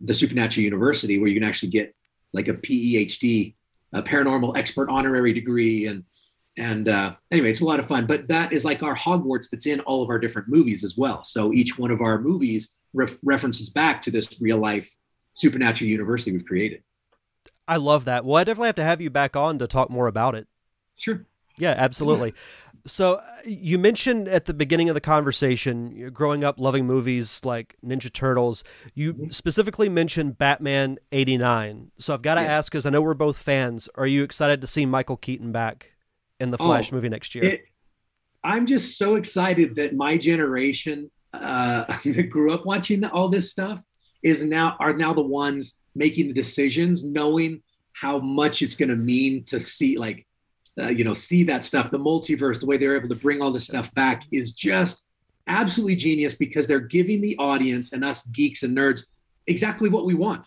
the 0.00 0.14
supernatural 0.14 0.64
university 0.64 1.18
where 1.18 1.28
you 1.28 1.34
can 1.34 1.48
actually 1.48 1.68
get 1.68 1.94
like 2.32 2.48
a 2.48 2.54
phd 2.54 3.54
a 3.92 4.02
paranormal 4.02 4.56
expert 4.56 4.88
honorary 4.88 5.32
degree 5.32 5.86
and 5.86 6.04
and 6.58 6.88
uh, 6.88 7.14
anyway, 7.30 7.50
it's 7.50 7.60
a 7.60 7.64
lot 7.64 7.80
of 7.80 7.86
fun. 7.86 8.06
But 8.06 8.28
that 8.28 8.52
is 8.52 8.64
like 8.64 8.82
our 8.82 8.94
Hogwarts 8.94 9.48
that's 9.50 9.66
in 9.66 9.80
all 9.80 10.02
of 10.02 10.10
our 10.10 10.18
different 10.18 10.48
movies 10.48 10.84
as 10.84 10.96
well. 10.96 11.24
So 11.24 11.52
each 11.52 11.78
one 11.78 11.90
of 11.90 12.00
our 12.00 12.20
movies 12.20 12.70
ref- 12.92 13.18
references 13.22 13.70
back 13.70 14.02
to 14.02 14.10
this 14.10 14.40
real 14.40 14.58
life 14.58 14.94
supernatural 15.32 15.88
university 15.88 16.32
we've 16.32 16.44
created. 16.44 16.82
I 17.68 17.76
love 17.76 18.04
that. 18.06 18.24
Well, 18.24 18.36
I 18.36 18.44
definitely 18.44 18.66
have 18.66 18.74
to 18.76 18.84
have 18.84 19.00
you 19.00 19.10
back 19.10 19.36
on 19.36 19.58
to 19.60 19.66
talk 19.66 19.90
more 19.90 20.08
about 20.08 20.34
it. 20.34 20.48
Sure. 20.96 21.24
Yeah, 21.60 21.74
absolutely. 21.76 22.34
So 22.86 23.16
uh, 23.16 23.24
you 23.44 23.78
mentioned 23.78 24.28
at 24.28 24.46
the 24.46 24.54
beginning 24.54 24.88
of 24.88 24.94
the 24.94 25.00
conversation, 25.00 26.10
growing 26.12 26.44
up 26.44 26.58
loving 26.58 26.86
movies 26.86 27.42
like 27.44 27.76
Ninja 27.84 28.12
Turtles. 28.12 28.64
You 28.94 29.12
mm-hmm. 29.12 29.28
specifically 29.30 29.88
mentioned 29.88 30.38
Batman 30.38 30.98
'89. 31.12 31.90
So 31.98 32.14
I've 32.14 32.22
got 32.22 32.36
to 32.36 32.42
yeah. 32.42 32.58
ask, 32.58 32.72
because 32.72 32.86
I 32.86 32.90
know 32.90 33.02
we're 33.02 33.14
both 33.14 33.36
fans, 33.36 33.88
are 33.94 34.06
you 34.06 34.22
excited 34.22 34.60
to 34.62 34.66
see 34.66 34.86
Michael 34.86 35.16
Keaton 35.16 35.52
back 35.52 35.92
in 36.38 36.50
the 36.50 36.58
Flash 36.58 36.90
oh, 36.92 36.96
movie 36.96 37.08
next 37.08 37.34
year? 37.34 37.44
It, 37.44 37.64
I'm 38.42 38.66
just 38.66 38.96
so 38.96 39.16
excited 39.16 39.76
that 39.76 39.94
my 39.94 40.16
generation 40.16 41.10
uh, 41.34 41.84
that 42.04 42.30
grew 42.30 42.52
up 42.52 42.64
watching 42.64 43.04
all 43.04 43.28
this 43.28 43.50
stuff 43.50 43.82
is 44.22 44.42
now 44.44 44.76
are 44.80 44.94
now 44.94 45.12
the 45.12 45.22
ones 45.22 45.74
making 45.94 46.28
the 46.28 46.34
decisions, 46.34 47.04
knowing 47.04 47.62
how 47.92 48.18
much 48.18 48.62
it's 48.62 48.74
going 48.74 48.88
to 48.88 48.96
mean 48.96 49.44
to 49.44 49.60
see 49.60 49.98
like 49.98 50.26
uh, 50.78 50.88
you 50.88 51.04
know 51.04 51.14
see 51.14 51.42
that 51.44 51.64
stuff. 51.64 51.90
The 51.90 51.98
multiverse 51.98 52.60
the 52.60 52.66
way 52.66 52.76
they're 52.76 52.96
able 52.96 53.08
to 53.08 53.14
bring 53.14 53.42
all 53.42 53.50
this 53.50 53.64
stuff 53.64 53.92
back 53.94 54.24
is 54.32 54.52
just 54.54 55.08
absolutely 55.46 55.96
genius 55.96 56.34
because 56.34 56.66
they're 56.66 56.80
giving 56.80 57.20
the 57.20 57.36
audience 57.38 57.92
and 57.92 58.04
us 58.04 58.26
geeks 58.26 58.62
and 58.62 58.76
nerds 58.76 59.04
exactly 59.46 59.88
what 59.88 60.04
we 60.04 60.14
want. 60.14 60.46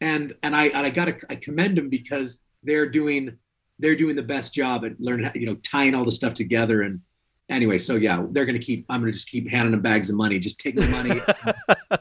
And 0.00 0.34
and 0.42 0.54
i 0.54 0.66
and 0.66 0.86
i 0.86 0.90
gotta 0.90 1.16
i 1.28 1.34
commend 1.34 1.76
them 1.76 1.88
because 1.88 2.38
they're 2.62 2.88
doing 2.88 3.36
they're 3.80 3.96
doing 3.96 4.14
the 4.14 4.22
best 4.22 4.54
job 4.54 4.84
at 4.84 4.98
learning 5.00 5.26
how, 5.26 5.32
you 5.34 5.46
know 5.46 5.56
tying 5.56 5.94
all 5.94 6.04
the 6.04 6.12
stuff 6.12 6.34
together. 6.34 6.82
And 6.82 7.00
anyway 7.48 7.78
so 7.78 7.96
yeah 7.96 8.24
they're 8.30 8.44
gonna 8.44 8.58
keep 8.58 8.84
i'm 8.90 9.00
gonna 9.00 9.10
just 9.10 9.28
keep 9.28 9.48
handing 9.48 9.70
them 9.72 9.80
bags 9.80 10.10
of 10.10 10.16
money 10.16 10.38
just 10.38 10.60
take 10.60 10.76
the 10.76 10.86
money. 10.88 11.20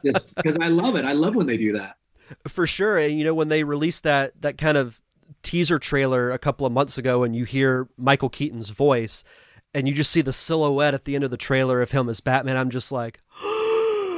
Because 0.03 0.57
i 0.61 0.67
love 0.67 0.95
it. 0.95 1.05
I 1.05 1.13
love 1.13 1.35
when 1.35 1.47
they 1.47 1.57
do 1.57 1.73
that. 1.73 1.95
For 2.47 2.67
sure. 2.67 2.97
And 2.97 3.17
you 3.17 3.23
know 3.23 3.33
when 3.33 3.47
they 3.47 3.63
released 3.63 4.03
that 4.03 4.39
that 4.41 4.57
kind 4.57 4.77
of 4.77 5.01
teaser 5.43 5.79
trailer 5.79 6.31
a 6.31 6.39
couple 6.39 6.65
of 6.65 6.73
months 6.73 6.97
ago 6.97 7.23
and 7.23 7.35
you 7.35 7.45
hear 7.45 7.87
Michael 7.97 8.29
Keaton's 8.29 8.69
voice 8.69 9.23
and 9.73 9.87
you 9.87 9.93
just 9.93 10.11
see 10.11 10.21
the 10.21 10.33
silhouette 10.33 10.93
at 10.93 11.05
the 11.05 11.15
end 11.15 11.23
of 11.23 11.31
the 11.31 11.37
trailer 11.37 11.81
of 11.81 11.91
him 11.91 12.09
as 12.09 12.19
Batman, 12.19 12.57
I'm 12.57 12.69
just 12.69 12.91
like. 12.91 13.19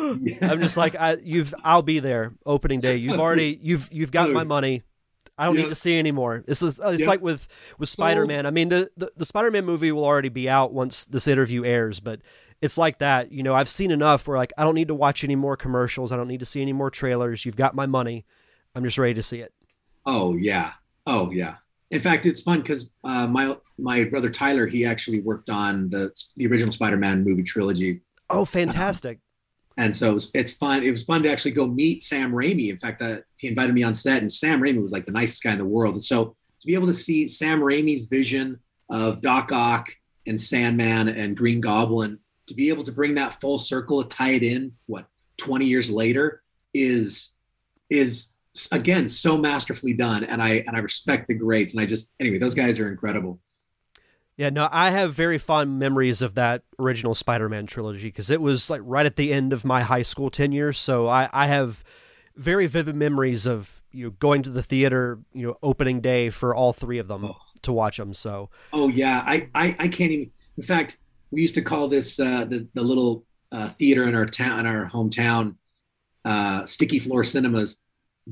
I'm 0.09 0.59
just 0.59 0.75
like 0.75 0.95
I 0.95 1.17
you've 1.23 1.53
I'll 1.63 1.83
be 1.83 1.99
there 1.99 2.33
opening 2.43 2.79
day. 2.79 2.95
You've 2.95 3.19
already 3.19 3.59
you've 3.61 3.89
you've 3.91 4.11
got 4.11 4.31
my 4.31 4.43
money. 4.43 4.81
I 5.37 5.45
don't 5.45 5.55
need 5.55 5.69
to 5.69 5.75
see 5.75 5.99
anymore. 5.99 6.43
It's 6.47 6.61
it's 6.61 7.07
like 7.07 7.21
with 7.21 7.47
with 7.77 7.89
Spider 7.89 8.25
Man. 8.25 8.45
I 8.45 8.51
mean 8.51 8.69
the, 8.69 8.89
the 8.97 9.11
the 9.15 9.25
Spider 9.25 9.51
Man 9.51 9.65
movie 9.65 9.91
will 9.91 10.05
already 10.05 10.29
be 10.29 10.49
out 10.49 10.73
once 10.73 11.05
this 11.05 11.27
interview 11.27 11.63
airs, 11.63 11.99
but 11.99 12.21
it's 12.61 12.77
like 12.77 12.99
that. 12.99 13.31
You 13.31 13.43
know, 13.43 13.53
I've 13.53 13.69
seen 13.69 13.91
enough 13.91 14.27
where 14.27 14.37
like 14.37 14.51
I 14.57 14.63
don't 14.63 14.75
need 14.75 14.89
to 14.89 14.95
watch 14.95 15.23
any 15.23 15.35
more 15.35 15.55
commercials. 15.55 16.11
I 16.11 16.17
don't 16.17 16.27
need 16.27 16.41
to 16.41 16.45
see 16.45 16.61
any 16.61 16.73
more 16.73 16.89
trailers. 16.89 17.45
You've 17.45 17.55
got 17.55 17.75
my 17.75 17.85
money. 17.85 18.25
I'm 18.75 18.83
just 18.83 18.97
ready 18.97 19.13
to 19.13 19.23
see 19.23 19.39
it. 19.39 19.53
Oh 20.05 20.35
yeah, 20.35 20.73
Oh 21.09 21.31
yeah. 21.31 21.55
In 21.89 21.99
fact, 21.99 22.27
it's 22.27 22.41
fun 22.41 22.61
because 22.61 22.91
uh, 23.03 23.25
my 23.25 23.57
my 23.79 24.03
brother 24.03 24.29
Tyler 24.29 24.67
he 24.67 24.85
actually 24.85 25.21
worked 25.21 25.49
on 25.49 25.89
the 25.89 26.13
the 26.37 26.45
original 26.45 26.71
Spider-Man 26.71 27.23
movie 27.23 27.41
trilogy. 27.41 28.01
Oh, 28.29 28.45
fantastic! 28.45 29.17
Um, 29.17 29.85
and 29.85 29.95
so 29.95 30.11
it 30.11 30.13
was, 30.13 30.31
it's 30.35 30.51
fun. 30.51 30.83
It 30.83 30.91
was 30.91 31.03
fun 31.03 31.23
to 31.23 31.31
actually 31.31 31.51
go 31.51 31.65
meet 31.65 32.03
Sam 32.03 32.31
Raimi. 32.31 32.69
In 32.69 32.77
fact, 32.77 33.01
uh, 33.01 33.17
he 33.39 33.47
invited 33.47 33.73
me 33.73 33.81
on 33.81 33.95
set, 33.95 34.21
and 34.21 34.31
Sam 34.31 34.61
Raimi 34.61 34.79
was 34.79 34.91
like 34.91 35.07
the 35.07 35.11
nicest 35.11 35.41
guy 35.41 35.53
in 35.53 35.57
the 35.57 35.65
world. 35.65 35.95
And 35.95 36.03
so 36.03 36.35
to 36.59 36.67
be 36.67 36.75
able 36.75 36.85
to 36.87 36.93
see 36.93 37.27
Sam 37.27 37.59
Raimi's 37.59 38.05
vision 38.05 38.59
of 38.91 39.21
Doc 39.21 39.51
Ock 39.51 39.89
and 40.27 40.39
Sandman 40.39 41.09
and 41.09 41.35
Green 41.35 41.59
Goblin, 41.59 42.19
to 42.45 42.53
be 42.53 42.69
able 42.69 42.83
to 42.83 42.91
bring 42.91 43.15
that 43.15 43.41
full 43.41 43.57
circle, 43.57 44.03
tie 44.03 44.33
it 44.33 44.43
in, 44.43 44.73
what 44.85 45.07
twenty 45.37 45.65
years 45.65 45.89
later, 45.89 46.43
is 46.75 47.31
is 47.89 48.35
again 48.71 49.07
so 49.09 49.37
masterfully 49.37 49.93
done 49.93 50.23
and 50.23 50.41
i 50.41 50.63
and 50.67 50.75
i 50.75 50.79
respect 50.79 51.27
the 51.27 51.33
greats 51.33 51.73
and 51.73 51.81
i 51.81 51.85
just 51.85 52.13
anyway 52.19 52.37
those 52.37 52.53
guys 52.53 52.79
are 52.79 52.89
incredible 52.89 53.39
yeah 54.37 54.49
no 54.49 54.67
i 54.71 54.89
have 54.89 55.13
very 55.13 55.37
fond 55.37 55.79
memories 55.79 56.21
of 56.21 56.35
that 56.35 56.63
original 56.77 57.13
spider-man 57.13 57.65
trilogy 57.65 58.07
because 58.07 58.29
it 58.29 58.41
was 58.41 58.69
like 58.69 58.81
right 58.83 59.05
at 59.05 59.15
the 59.15 59.31
end 59.31 59.53
of 59.53 59.63
my 59.63 59.83
high 59.83 60.01
school 60.01 60.29
tenure 60.29 60.73
so 60.73 61.07
i 61.07 61.29
i 61.31 61.47
have 61.47 61.83
very 62.35 62.67
vivid 62.67 62.95
memories 62.95 63.45
of 63.45 63.83
you 63.91 64.05
know 64.05 64.11
going 64.11 64.41
to 64.41 64.49
the 64.49 64.63
theater 64.63 65.19
you 65.33 65.45
know 65.45 65.57
opening 65.61 65.99
day 65.99 66.29
for 66.29 66.55
all 66.55 66.71
three 66.71 66.97
of 66.97 67.07
them 67.07 67.25
oh. 67.25 67.35
to 67.61 67.73
watch 67.73 67.97
them 67.97 68.13
so 68.13 68.49
oh 68.71 68.87
yeah 68.87 69.23
I, 69.25 69.49
I 69.53 69.75
i 69.77 69.87
can't 69.87 70.11
even 70.11 70.31
in 70.57 70.63
fact 70.63 70.97
we 71.31 71.41
used 71.41 71.55
to 71.55 71.61
call 71.61 71.87
this 71.87 72.19
uh 72.19 72.45
the, 72.45 72.67
the 72.73 72.81
little 72.81 73.25
uh, 73.51 73.67
theater 73.67 74.07
in 74.07 74.15
our 74.15 74.25
town 74.25 74.61
in 74.61 74.65
our 74.67 74.89
hometown 74.89 75.55
uh 76.23 76.65
sticky 76.65 76.99
floor 76.99 77.23
cinemas 77.23 77.77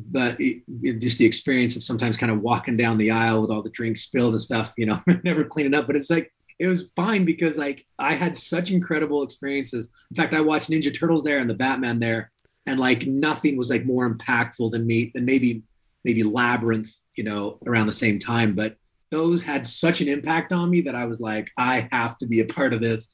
but 0.05 0.39
it, 0.39 0.61
it, 0.83 0.99
just 0.99 1.17
the 1.17 1.25
experience 1.25 1.75
of 1.75 1.83
sometimes 1.83 2.17
kind 2.17 2.31
of 2.31 2.41
walking 2.41 2.77
down 2.77 2.97
the 2.97 3.11
aisle 3.11 3.41
with 3.41 3.49
all 3.49 3.61
the 3.61 3.69
drinks 3.69 4.01
spilled 4.01 4.33
and 4.33 4.41
stuff, 4.41 4.73
you 4.77 4.85
know, 4.85 5.01
never 5.23 5.43
cleaning 5.43 5.73
up. 5.73 5.87
But 5.87 5.95
it's 5.95 6.09
like 6.09 6.31
it 6.59 6.67
was 6.67 6.91
fine 6.95 7.25
because 7.25 7.57
like 7.57 7.85
I 7.97 8.13
had 8.13 8.35
such 8.35 8.71
incredible 8.71 9.23
experiences. 9.23 9.89
In 10.11 10.15
fact, 10.15 10.33
I 10.33 10.41
watched 10.41 10.69
Ninja 10.69 10.97
Turtles 10.97 11.23
there 11.23 11.39
and 11.39 11.49
the 11.49 11.55
Batman 11.55 11.99
there, 11.99 12.31
and 12.67 12.79
like 12.79 13.07
nothing 13.07 13.57
was 13.57 13.69
like 13.69 13.85
more 13.85 14.09
impactful 14.09 14.71
than 14.71 14.85
me 14.85 15.11
than 15.15 15.25
maybe 15.25 15.63
maybe 16.05 16.23
Labyrinth, 16.23 16.93
you 17.15 17.23
know, 17.23 17.57
around 17.65 17.87
the 17.87 17.93
same 17.93 18.19
time. 18.19 18.53
But 18.53 18.75
those 19.09 19.41
had 19.41 19.65
such 19.65 20.01
an 20.01 20.07
impact 20.07 20.53
on 20.53 20.69
me 20.69 20.81
that 20.81 20.95
I 20.95 21.05
was 21.05 21.19
like, 21.19 21.49
I 21.57 21.87
have 21.91 22.17
to 22.19 22.27
be 22.27 22.41
a 22.41 22.45
part 22.45 22.73
of 22.73 22.81
this. 22.81 23.13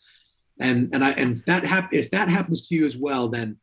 And 0.60 0.90
and 0.94 1.04
I 1.04 1.12
and 1.12 1.38
that 1.48 1.66
hap- 1.66 1.94
if 1.94 2.10
that 2.12 2.30
happens 2.30 2.68
to 2.68 2.76
you 2.76 2.86
as 2.86 2.98
well, 2.98 3.30
then 3.30 3.58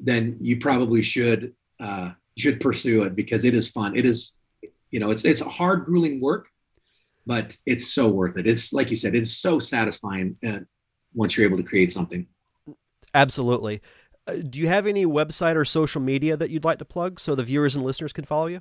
then 0.00 0.36
you 0.40 0.58
probably 0.58 1.02
should 1.02 1.54
uh, 1.80 2.12
should 2.36 2.60
pursue 2.60 3.02
it 3.04 3.14
because 3.14 3.44
it 3.44 3.54
is 3.54 3.68
fun. 3.68 3.96
It 3.96 4.04
is, 4.04 4.32
you 4.90 5.00
know, 5.00 5.10
it's 5.10 5.24
it's 5.24 5.40
hard, 5.40 5.84
grueling 5.84 6.20
work, 6.20 6.48
but 7.26 7.56
it's 7.66 7.92
so 7.92 8.08
worth 8.08 8.36
it. 8.36 8.46
It's 8.46 8.72
like 8.72 8.90
you 8.90 8.96
said, 8.96 9.14
it's 9.14 9.36
so 9.36 9.58
satisfying 9.58 10.36
uh, 10.46 10.60
once 11.14 11.36
you're 11.36 11.46
able 11.46 11.58
to 11.58 11.62
create 11.62 11.92
something. 11.92 12.26
Absolutely. 13.14 13.80
Uh, 14.26 14.36
do 14.48 14.58
you 14.58 14.68
have 14.68 14.86
any 14.86 15.06
website 15.06 15.56
or 15.56 15.64
social 15.64 16.00
media 16.00 16.36
that 16.36 16.50
you'd 16.50 16.64
like 16.64 16.78
to 16.78 16.84
plug 16.84 17.20
so 17.20 17.34
the 17.34 17.42
viewers 17.42 17.74
and 17.74 17.84
listeners 17.84 18.12
can 18.12 18.24
follow 18.24 18.46
you? 18.46 18.60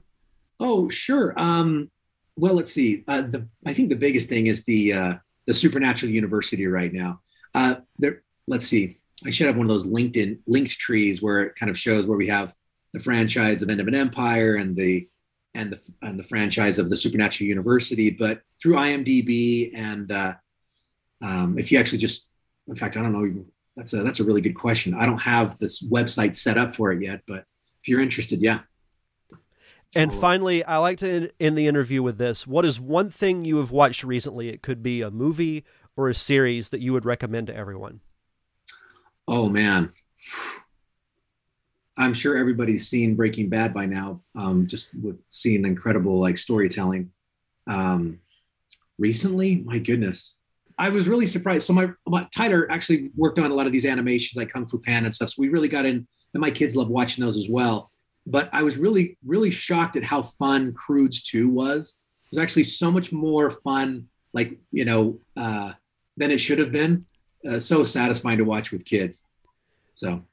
Oh, 0.60 0.90
sure. 0.90 1.34
Um, 1.38 1.90
well, 2.36 2.54
let's 2.54 2.72
see. 2.72 3.04
Uh, 3.08 3.22
the 3.22 3.48
I 3.66 3.74
think 3.74 3.90
the 3.90 3.96
biggest 3.96 4.30
thing 4.30 4.48
is 4.48 4.64
the 4.66 4.94
uh, 4.94 5.16
the 5.46 5.54
Supernatural 5.54 6.12
University 6.12 6.68
right 6.68 6.94
now. 6.94 7.20
Uh, 7.54 7.76
there. 7.98 8.24
Let's 8.48 8.68
see. 8.68 9.00
I 9.26 9.30
should 9.30 9.48
have 9.48 9.56
one 9.56 9.66
of 9.66 9.70
those 9.70 9.88
LinkedIn 9.88 10.40
linked 10.48 10.78
trees 10.78 11.22
where 11.22 11.44
it 11.44 11.56
kind 11.56 11.70
of 11.70 11.78
shows 11.78 12.06
where 12.06 12.18
we 12.18 12.28
have 12.28 12.54
the 12.94 13.00
franchise 13.00 13.62
of 13.62 13.70
End 13.70 13.82
of 13.82 13.88
an 13.88 13.96
Empire 13.96 14.56
and 14.56 14.76
the 14.76 15.08
and 15.56 15.72
the 15.72 15.80
and 16.02 16.18
the 16.18 16.24
franchise 16.24 16.80
of 16.80 16.90
the 16.90 16.98
Supernatural 16.98 17.48
University, 17.48 18.10
but 18.10 18.42
through 18.62 18.76
IMDb 18.76 19.72
and 19.76 20.12
uh, 20.12 20.34
um, 21.22 21.58
if 21.58 21.72
you 21.72 21.80
actually 21.80 22.00
just, 22.00 22.28
in 22.68 22.76
fact, 22.76 22.98
I 22.98 23.02
don't 23.02 23.14
know. 23.14 23.46
That's 23.76 23.94
a 23.94 24.04
that's 24.04 24.20
a 24.20 24.24
really 24.24 24.42
good 24.42 24.56
question. 24.56 24.94
I 24.94 25.06
don't 25.08 25.22
have 25.22 25.58
this 25.58 25.84
website 25.84 26.36
set 26.36 26.58
up 26.58 26.76
for 26.76 26.92
it 26.92 27.02
yet, 27.02 27.22
but 27.28 27.46
if 27.82 27.88
you're 27.88 28.02
interested, 28.02 28.40
yeah. 28.40 28.60
And 29.96 30.12
finally, 30.12 30.64
I 30.64 30.78
like 30.78 30.98
to 31.00 31.30
end 31.40 31.58
the 31.58 31.68
interview 31.68 32.02
with 32.02 32.18
this. 32.18 32.48
What 32.48 32.66
is 32.66 32.80
one 32.80 33.10
thing 33.10 33.46
you 33.46 33.58
have 33.58 33.72
watched 33.72 34.04
recently? 34.04 34.50
It 34.50 34.64
could 34.64 34.82
be 34.82 35.02
a 35.02 35.12
movie 35.12 35.64
or 35.96 36.10
a 36.10 36.16
series 36.16 36.70
that 36.70 36.82
you 36.82 36.94
would 36.94 37.06
recommend 37.06 37.48
to 37.48 37.56
everyone. 37.56 38.02
Oh 39.28 39.50
man. 39.50 39.90
I'm 41.98 42.14
sure 42.14 42.38
everybody's 42.38 42.88
seen 42.88 43.16
Breaking 43.16 43.50
Bad 43.50 43.74
by 43.74 43.86
now, 43.86 44.22
um, 44.36 44.66
just 44.68 44.90
with 45.02 45.20
seeing 45.30 45.66
incredible 45.66 46.20
like 46.20 46.38
storytelling. 46.38 47.12
Um, 47.68 48.20
recently, 48.98 49.58
my 49.58 49.80
goodness, 49.80 50.38
I 50.78 50.90
was 50.90 51.08
really 51.08 51.28
surprised. 51.28 51.68
So 51.68 51.74
my, 51.74 51.90
my 52.08 52.28
Tyler 52.36 52.70
actually 52.72 53.12
worked 53.16 53.38
on 53.38 53.52
a 53.52 53.54
lot 53.54 53.68
of 53.68 53.72
these 53.72 53.86
animations 53.86 54.38
like 54.38 54.50
Kung 54.50 54.66
Fu 54.66 54.80
Panda 54.80 55.08
and 55.08 55.16
stuff. 55.16 55.30
So 55.30 55.36
we 55.42 55.50
really 55.50 55.68
got 55.68 55.86
in, 55.86 56.08
and 56.34 56.42
my 56.42 56.50
kids 56.50 56.76
love 56.76 56.90
watching 56.90 57.24
those 57.24 57.38
as 57.38 57.48
well. 57.50 57.92
But 58.26 58.50
I 58.54 58.64
was 58.64 58.78
really, 58.78 59.18
really 59.26 59.52
shocked 59.52 59.96
at 59.96 60.04
how 60.04 60.24
fun 60.24 60.74
Croods 60.74 61.22
2 61.24 61.50
was. 61.50 62.00
It 62.26 62.38
was 62.38 62.40
actually 62.40 62.64
so 62.64 62.90
much 62.92 63.12
more 63.12 63.50
fun, 63.50 64.08
like, 64.34 64.58
you 64.72 64.86
know, 64.86 65.20
uh, 65.38 65.74
than 66.18 66.32
it 66.32 66.40
should 66.40 66.60
have 66.60 66.72
been. 66.72 67.06
Uh, 67.48 67.60
so 67.60 67.84
satisfying 67.84 68.38
to 68.38 68.46
watch 68.46 68.72
with 68.72 68.86
kids. 68.86 69.26
So 69.94 70.24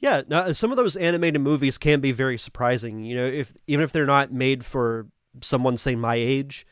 yeah, 0.00 0.22
now 0.28 0.52
some 0.52 0.70
of 0.70 0.76
those 0.76 0.96
animated 0.96 1.40
movies 1.40 1.78
can 1.78 2.00
be 2.00 2.12
very 2.12 2.38
surprising. 2.38 3.04
You 3.04 3.16
know, 3.16 3.26
if 3.26 3.52
even 3.66 3.82
if 3.82 3.92
they're 3.92 4.06
not 4.06 4.32
made 4.32 4.64
for 4.64 5.06
someone 5.40 5.76
say 5.76 5.96
my 5.96 6.14
age, 6.14 6.66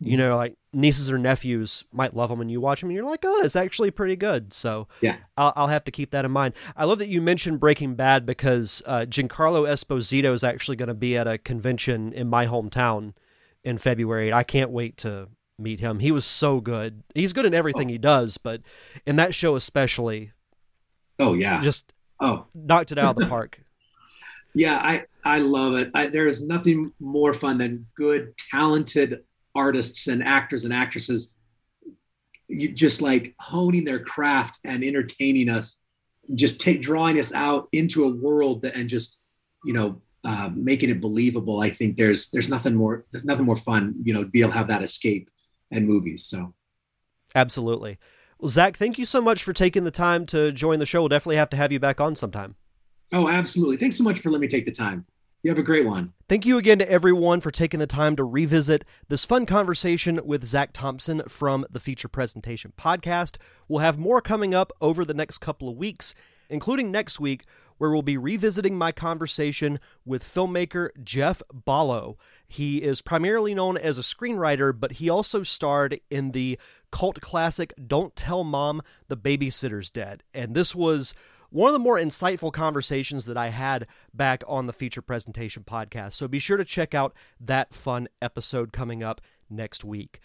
you 0.00 0.16
mm-hmm. 0.16 0.26
know, 0.26 0.36
like 0.36 0.56
nieces 0.72 1.10
or 1.10 1.18
nephews 1.18 1.84
might 1.92 2.14
love 2.14 2.30
them, 2.30 2.40
and 2.40 2.50
you 2.50 2.60
watch 2.60 2.80
them, 2.80 2.90
and 2.90 2.96
you're 2.96 3.04
like, 3.04 3.24
oh, 3.24 3.42
it's 3.44 3.54
actually 3.54 3.92
pretty 3.92 4.16
good. 4.16 4.52
So 4.52 4.88
yeah, 5.00 5.16
I'll, 5.36 5.52
I'll 5.54 5.68
have 5.68 5.84
to 5.84 5.92
keep 5.92 6.10
that 6.10 6.24
in 6.24 6.32
mind. 6.32 6.54
I 6.76 6.84
love 6.84 6.98
that 6.98 7.08
you 7.08 7.22
mentioned 7.22 7.60
Breaking 7.60 7.94
Bad 7.94 8.26
because 8.26 8.82
uh, 8.86 9.06
Giancarlo 9.08 9.68
Esposito 9.68 10.32
is 10.34 10.42
actually 10.42 10.76
going 10.76 10.88
to 10.88 10.94
be 10.94 11.16
at 11.16 11.28
a 11.28 11.38
convention 11.38 12.12
in 12.12 12.28
my 12.28 12.46
hometown 12.46 13.14
in 13.62 13.78
February. 13.78 14.32
I 14.32 14.42
can't 14.42 14.70
wait 14.70 14.96
to 14.98 15.28
meet 15.58 15.78
him. 15.78 16.00
He 16.00 16.10
was 16.10 16.24
so 16.24 16.60
good. 16.60 17.04
He's 17.14 17.32
good 17.32 17.46
in 17.46 17.54
everything 17.54 17.86
oh. 17.86 17.92
he 17.92 17.98
does, 17.98 18.36
but 18.36 18.62
in 19.06 19.14
that 19.16 19.32
show 19.32 19.54
especially. 19.54 20.32
Oh 21.20 21.34
yeah, 21.34 21.60
just 21.60 21.93
oh 22.20 22.46
knocked 22.54 22.92
it 22.92 22.98
out 22.98 23.16
of 23.16 23.22
the 23.22 23.26
park. 23.28 23.60
yeah, 24.54 24.76
I 24.76 25.04
I 25.24 25.38
love 25.38 25.74
it. 25.74 25.90
I, 25.94 26.06
there 26.06 26.26
is 26.26 26.42
nothing 26.42 26.92
more 27.00 27.32
fun 27.32 27.58
than 27.58 27.86
good, 27.96 28.36
talented 28.50 29.24
artists 29.54 30.06
and 30.08 30.22
actors 30.22 30.64
and 30.64 30.72
actresses. 30.72 31.34
You 32.48 32.68
just 32.68 33.00
like 33.00 33.34
honing 33.38 33.84
their 33.84 34.00
craft 34.00 34.58
and 34.64 34.84
entertaining 34.84 35.48
us, 35.48 35.80
just 36.34 36.60
take 36.60 36.82
drawing 36.82 37.18
us 37.18 37.32
out 37.32 37.68
into 37.72 38.04
a 38.04 38.08
world 38.08 38.62
that, 38.62 38.76
and 38.76 38.88
just 38.88 39.18
you 39.64 39.72
know 39.72 40.02
uh, 40.24 40.50
making 40.54 40.90
it 40.90 41.00
believable. 41.00 41.60
I 41.60 41.70
think 41.70 41.96
there's 41.96 42.30
there's 42.30 42.48
nothing 42.48 42.74
more 42.74 43.04
there's 43.12 43.24
nothing 43.24 43.46
more 43.46 43.56
fun, 43.56 43.94
you 44.02 44.14
know, 44.14 44.24
to 44.24 44.30
be 44.30 44.40
able 44.40 44.52
to 44.52 44.58
have 44.58 44.68
that 44.68 44.82
escape 44.82 45.30
and 45.70 45.86
movies. 45.86 46.24
So 46.24 46.54
absolutely. 47.34 47.98
Well, 48.38 48.48
Zach, 48.48 48.76
thank 48.76 48.98
you 48.98 49.04
so 49.04 49.20
much 49.20 49.42
for 49.42 49.52
taking 49.52 49.84
the 49.84 49.90
time 49.90 50.26
to 50.26 50.52
join 50.52 50.78
the 50.78 50.86
show. 50.86 51.02
We'll 51.02 51.08
definitely 51.08 51.36
have 51.36 51.50
to 51.50 51.56
have 51.56 51.72
you 51.72 51.80
back 51.80 52.00
on 52.00 52.16
sometime. 52.16 52.56
Oh, 53.12 53.28
absolutely. 53.28 53.76
Thanks 53.76 53.96
so 53.96 54.04
much 54.04 54.20
for 54.20 54.30
letting 54.30 54.40
me 54.40 54.48
take 54.48 54.64
the 54.64 54.72
time. 54.72 55.06
You 55.42 55.50
have 55.50 55.58
a 55.58 55.62
great 55.62 55.84
one. 55.84 56.14
Thank 56.26 56.46
you 56.46 56.56
again 56.56 56.78
to 56.78 56.90
everyone 56.90 57.40
for 57.40 57.50
taking 57.50 57.78
the 57.78 57.86
time 57.86 58.16
to 58.16 58.24
revisit 58.24 58.82
this 59.08 59.26
fun 59.26 59.44
conversation 59.44 60.20
with 60.24 60.42
Zach 60.46 60.72
Thomson 60.72 61.22
from 61.28 61.66
the 61.70 61.78
Feature 61.78 62.08
Presentation 62.08 62.72
Podcast. 62.78 63.36
We'll 63.68 63.80
have 63.80 63.98
more 63.98 64.22
coming 64.22 64.54
up 64.54 64.72
over 64.80 65.04
the 65.04 65.12
next 65.12 65.38
couple 65.38 65.68
of 65.68 65.76
weeks, 65.76 66.14
including 66.48 66.90
next 66.90 67.20
week, 67.20 67.44
where 67.78 67.90
we'll 67.90 68.02
be 68.02 68.16
revisiting 68.16 68.76
my 68.76 68.92
conversation 68.92 69.80
with 70.04 70.22
filmmaker 70.22 70.90
Jeff 71.02 71.42
Bollow. 71.52 72.16
He 72.46 72.82
is 72.82 73.02
primarily 73.02 73.54
known 73.54 73.76
as 73.76 73.98
a 73.98 74.02
screenwriter, 74.02 74.78
but 74.78 74.92
he 74.92 75.08
also 75.08 75.42
starred 75.42 76.00
in 76.10 76.30
the 76.30 76.58
cult 76.90 77.20
classic 77.20 77.72
Don't 77.86 78.14
Tell 78.14 78.44
Mom 78.44 78.82
the 79.08 79.16
Babysitter's 79.16 79.90
Dead. 79.90 80.22
And 80.32 80.54
this 80.54 80.74
was 80.74 81.14
one 81.50 81.68
of 81.68 81.72
the 81.72 81.78
more 81.78 81.98
insightful 81.98 82.52
conversations 82.52 83.26
that 83.26 83.36
I 83.36 83.48
had 83.48 83.86
back 84.12 84.42
on 84.48 84.66
the 84.66 84.72
feature 84.72 85.02
presentation 85.02 85.62
podcast. 85.62 86.14
So 86.14 86.26
be 86.26 86.40
sure 86.40 86.56
to 86.56 86.64
check 86.64 86.94
out 86.94 87.14
that 87.40 87.72
fun 87.72 88.08
episode 88.20 88.72
coming 88.72 89.04
up 89.04 89.20
next 89.48 89.84
week. 89.84 90.20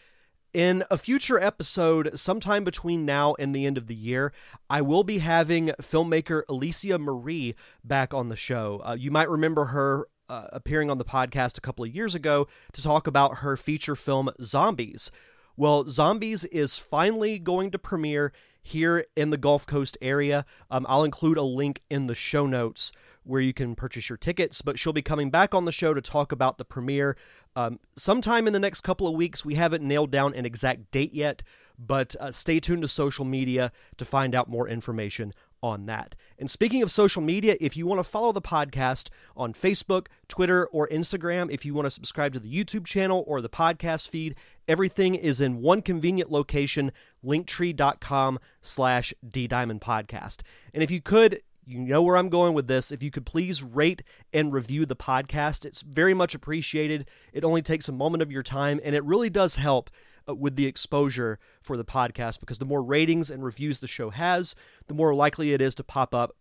In 0.54 0.84
a 0.89 0.97
future 0.97 1.39
episode, 1.39 2.18
sometime 2.18 2.64
between 2.64 3.06
now 3.06 3.36
and 3.38 3.54
the 3.54 3.68
end 3.68 3.78
of 3.78 3.86
the 3.86 3.93
year, 3.93 4.34
I 4.68 4.82
will 4.82 5.04
be 5.04 5.20
having 5.20 5.68
filmmaker 5.80 6.41
Alicia 6.50 6.97
Marie 6.97 7.54
back 7.84 8.16
on 8.16 8.30
the 8.30 8.36
show. 8.36 8.82
Uh, 8.84 8.95
you 8.95 9.12
might 9.12 9.30
remember 9.30 9.66
her 9.66 10.08
uh, 10.28 10.47
appearing 10.52 10.89
on 10.89 10.97
the 10.97 11.06
podcast 11.06 11.60
a 11.60 11.62
couple 11.62 11.86
of 11.86 11.93
years 11.93 12.16
ago 12.16 12.47
to 12.74 12.82
talk 12.82 13.06
about 13.06 13.39
her 13.39 13.56
feature 13.56 13.95
film 13.95 14.32
Zombies. 14.41 15.12
Well, 15.56 15.88
Zombies 15.88 16.45
is 16.45 16.78
finally 16.78 17.38
going 17.38 17.70
to 17.70 17.78
premiere 17.78 18.34
here 18.64 19.06
in 19.16 19.30
the 19.30 19.38
Gulf 19.38 19.68
Coast 19.68 20.00
area. 20.02 20.45
Um, 20.72 20.84
I'll 20.89 21.04
include 21.04 21.38
a 21.38 21.43
link 21.43 21.84
in 21.91 22.08
the 22.08 22.16
show 22.16 22.47
notes 22.47 22.91
where 23.30 23.42
you 23.42 23.54
can 23.54 23.76
purchase 23.76 24.10
your 24.10 24.18
tickets, 24.18 24.62
but 24.62 24.80
she'll 24.80 24.92
be 24.92 25.04
coming 25.04 25.30
back 25.30 25.54
on 25.54 25.66
the 25.66 25.72
show 25.72 25.94
to 25.94 26.02
talk 26.02 26.32
about 26.32 26.58
the 26.58 26.66
premiere 26.66 27.16
um, 27.56 27.80
sometime 27.96 28.48
in 28.48 28.54
the 28.54 28.60
next 28.60 28.82
couple 28.82 29.08
of 29.08 29.14
weeks. 29.14 29.46
We 29.46 29.54
haven't 29.54 29.84
nailed 29.84 30.10
down 30.10 30.34
an 30.34 30.46
exact 30.46 30.90
date 30.92 31.14
yet, 31.14 31.44
but 31.78 32.16
uh, 32.20 32.32
stay 32.32 32.60
tuned 32.60 32.82
to 32.82 32.88
social 32.88 33.26
media 33.26 33.72
to 33.98 34.04
find 34.04 34.34
out 34.34 34.50
more 34.50 34.68
information 34.68 35.34
on 35.62 35.86
that. 35.86 36.16
And 36.40 36.50
speaking 36.50 36.82
of 36.82 36.90
social 36.90 37.22
media, 37.22 37.56
if 37.60 37.78
you 37.78 37.86
want 37.86 38.00
to 38.00 38.04
follow 38.04 38.32
the 38.32 38.42
podcast 38.42 39.10
on 39.38 39.54
Facebook, 39.54 40.08
Twitter, 40.28 40.66
or 40.68 40.88
Instagram, 40.88 41.52
if 41.52 41.66
you 41.66 41.74
want 41.74 41.86
to 41.86 41.92
subscribe 41.92 42.34
to 42.34 42.40
the 42.40 42.52
YouTube 42.52 42.86
channel 42.86 43.24
or 43.28 43.42
the 43.42 43.50
podcast 43.50 44.10
feed, 44.10 44.36
everything 44.68 45.16
is 45.16 45.40
in 45.40 45.62
one 45.62 45.82
convenient 45.82 46.32
location, 46.32 46.92
linktree.com 47.24 48.40
slash 48.62 49.14
ddiamondpodcast. 49.28 50.42
And 50.74 50.82
if 50.82 50.90
you 50.90 51.02
could, 51.02 51.42
you 51.70 51.78
know 51.78 52.02
where 52.02 52.18
I'm 52.18 52.30
going 52.30 52.56
with 52.56 52.68
this. 52.68 52.92
If 52.92 53.04
you 53.04 53.12
could 53.12 53.28
please 53.28 53.62
rate 53.62 54.02
and 54.34 54.52
review 54.52 54.88
the 54.88 54.96
podcast, 54.96 55.66
it's 55.66 55.82
very 55.82 56.16
much 56.16 56.34
appreciated. 56.34 57.08
It 57.32 57.44
only 57.44 57.62
takes 57.62 57.88
a 57.88 57.92
moment 57.92 58.24
of 58.24 58.32
your 58.32 58.42
time, 58.42 58.82
and 58.84 58.96
it 58.96 59.04
really 59.04 59.30
does 59.30 59.58
help 59.58 59.92
uh, 60.28 60.34
with 60.34 60.56
the 60.56 60.66
exposure 60.66 61.38
for 61.62 61.78
the 61.78 61.86
podcast 61.86 62.40
because 62.40 62.58
the 62.58 62.66
more 62.66 62.82
ratings 62.82 63.30
and 63.30 63.44
reviews 63.44 63.80
the 63.80 63.88
show 63.88 64.10
has, 64.10 64.56
the 64.88 64.96
more 64.96 65.14
likely 65.14 65.54
it 65.54 65.62
is 65.62 65.76
to 65.76 65.84
pop 65.84 66.16
up 66.16 66.36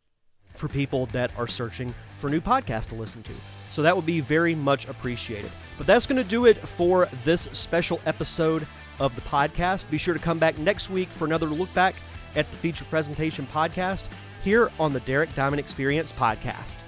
for 0.55 0.67
people 0.67 1.05
that 1.07 1.31
are 1.37 1.47
searching 1.47 1.95
for 2.17 2.31
new 2.31 2.41
podcasts 2.41 2.87
to 2.87 2.95
listen 2.95 3.23
to. 3.23 3.33
So 3.69 3.83
that 3.83 3.95
would 3.95 4.07
be 4.07 4.21
very 4.21 4.55
much 4.55 4.89
appreciated. 4.89 5.51
But 5.77 5.87
that's 5.87 6.07
going 6.07 6.23
to 6.23 6.29
do 6.29 6.47
it 6.47 6.57
for 6.67 7.07
this 7.25 7.51
special 7.53 8.01
episode 8.07 8.67
of 8.99 9.15
the 9.15 9.21
podcast. 9.21 9.91
Be 9.91 9.99
sure 9.99 10.15
to 10.15 10.21
come 10.21 10.39
back 10.39 10.57
next 10.57 10.89
week 10.89 11.11
for 11.11 11.27
another 11.27 11.47
look 11.47 11.73
back 11.75 11.95
at 12.35 12.51
the 12.51 12.57
feature 12.57 12.87
presentation 12.87 13.47
podcast 13.53 14.09
here 14.43 14.71
on 14.79 14.93
the 14.93 15.01
Derek 15.01 15.35
Diamond 15.35 15.61
Experience 15.61 16.13
podcast. 16.13 16.79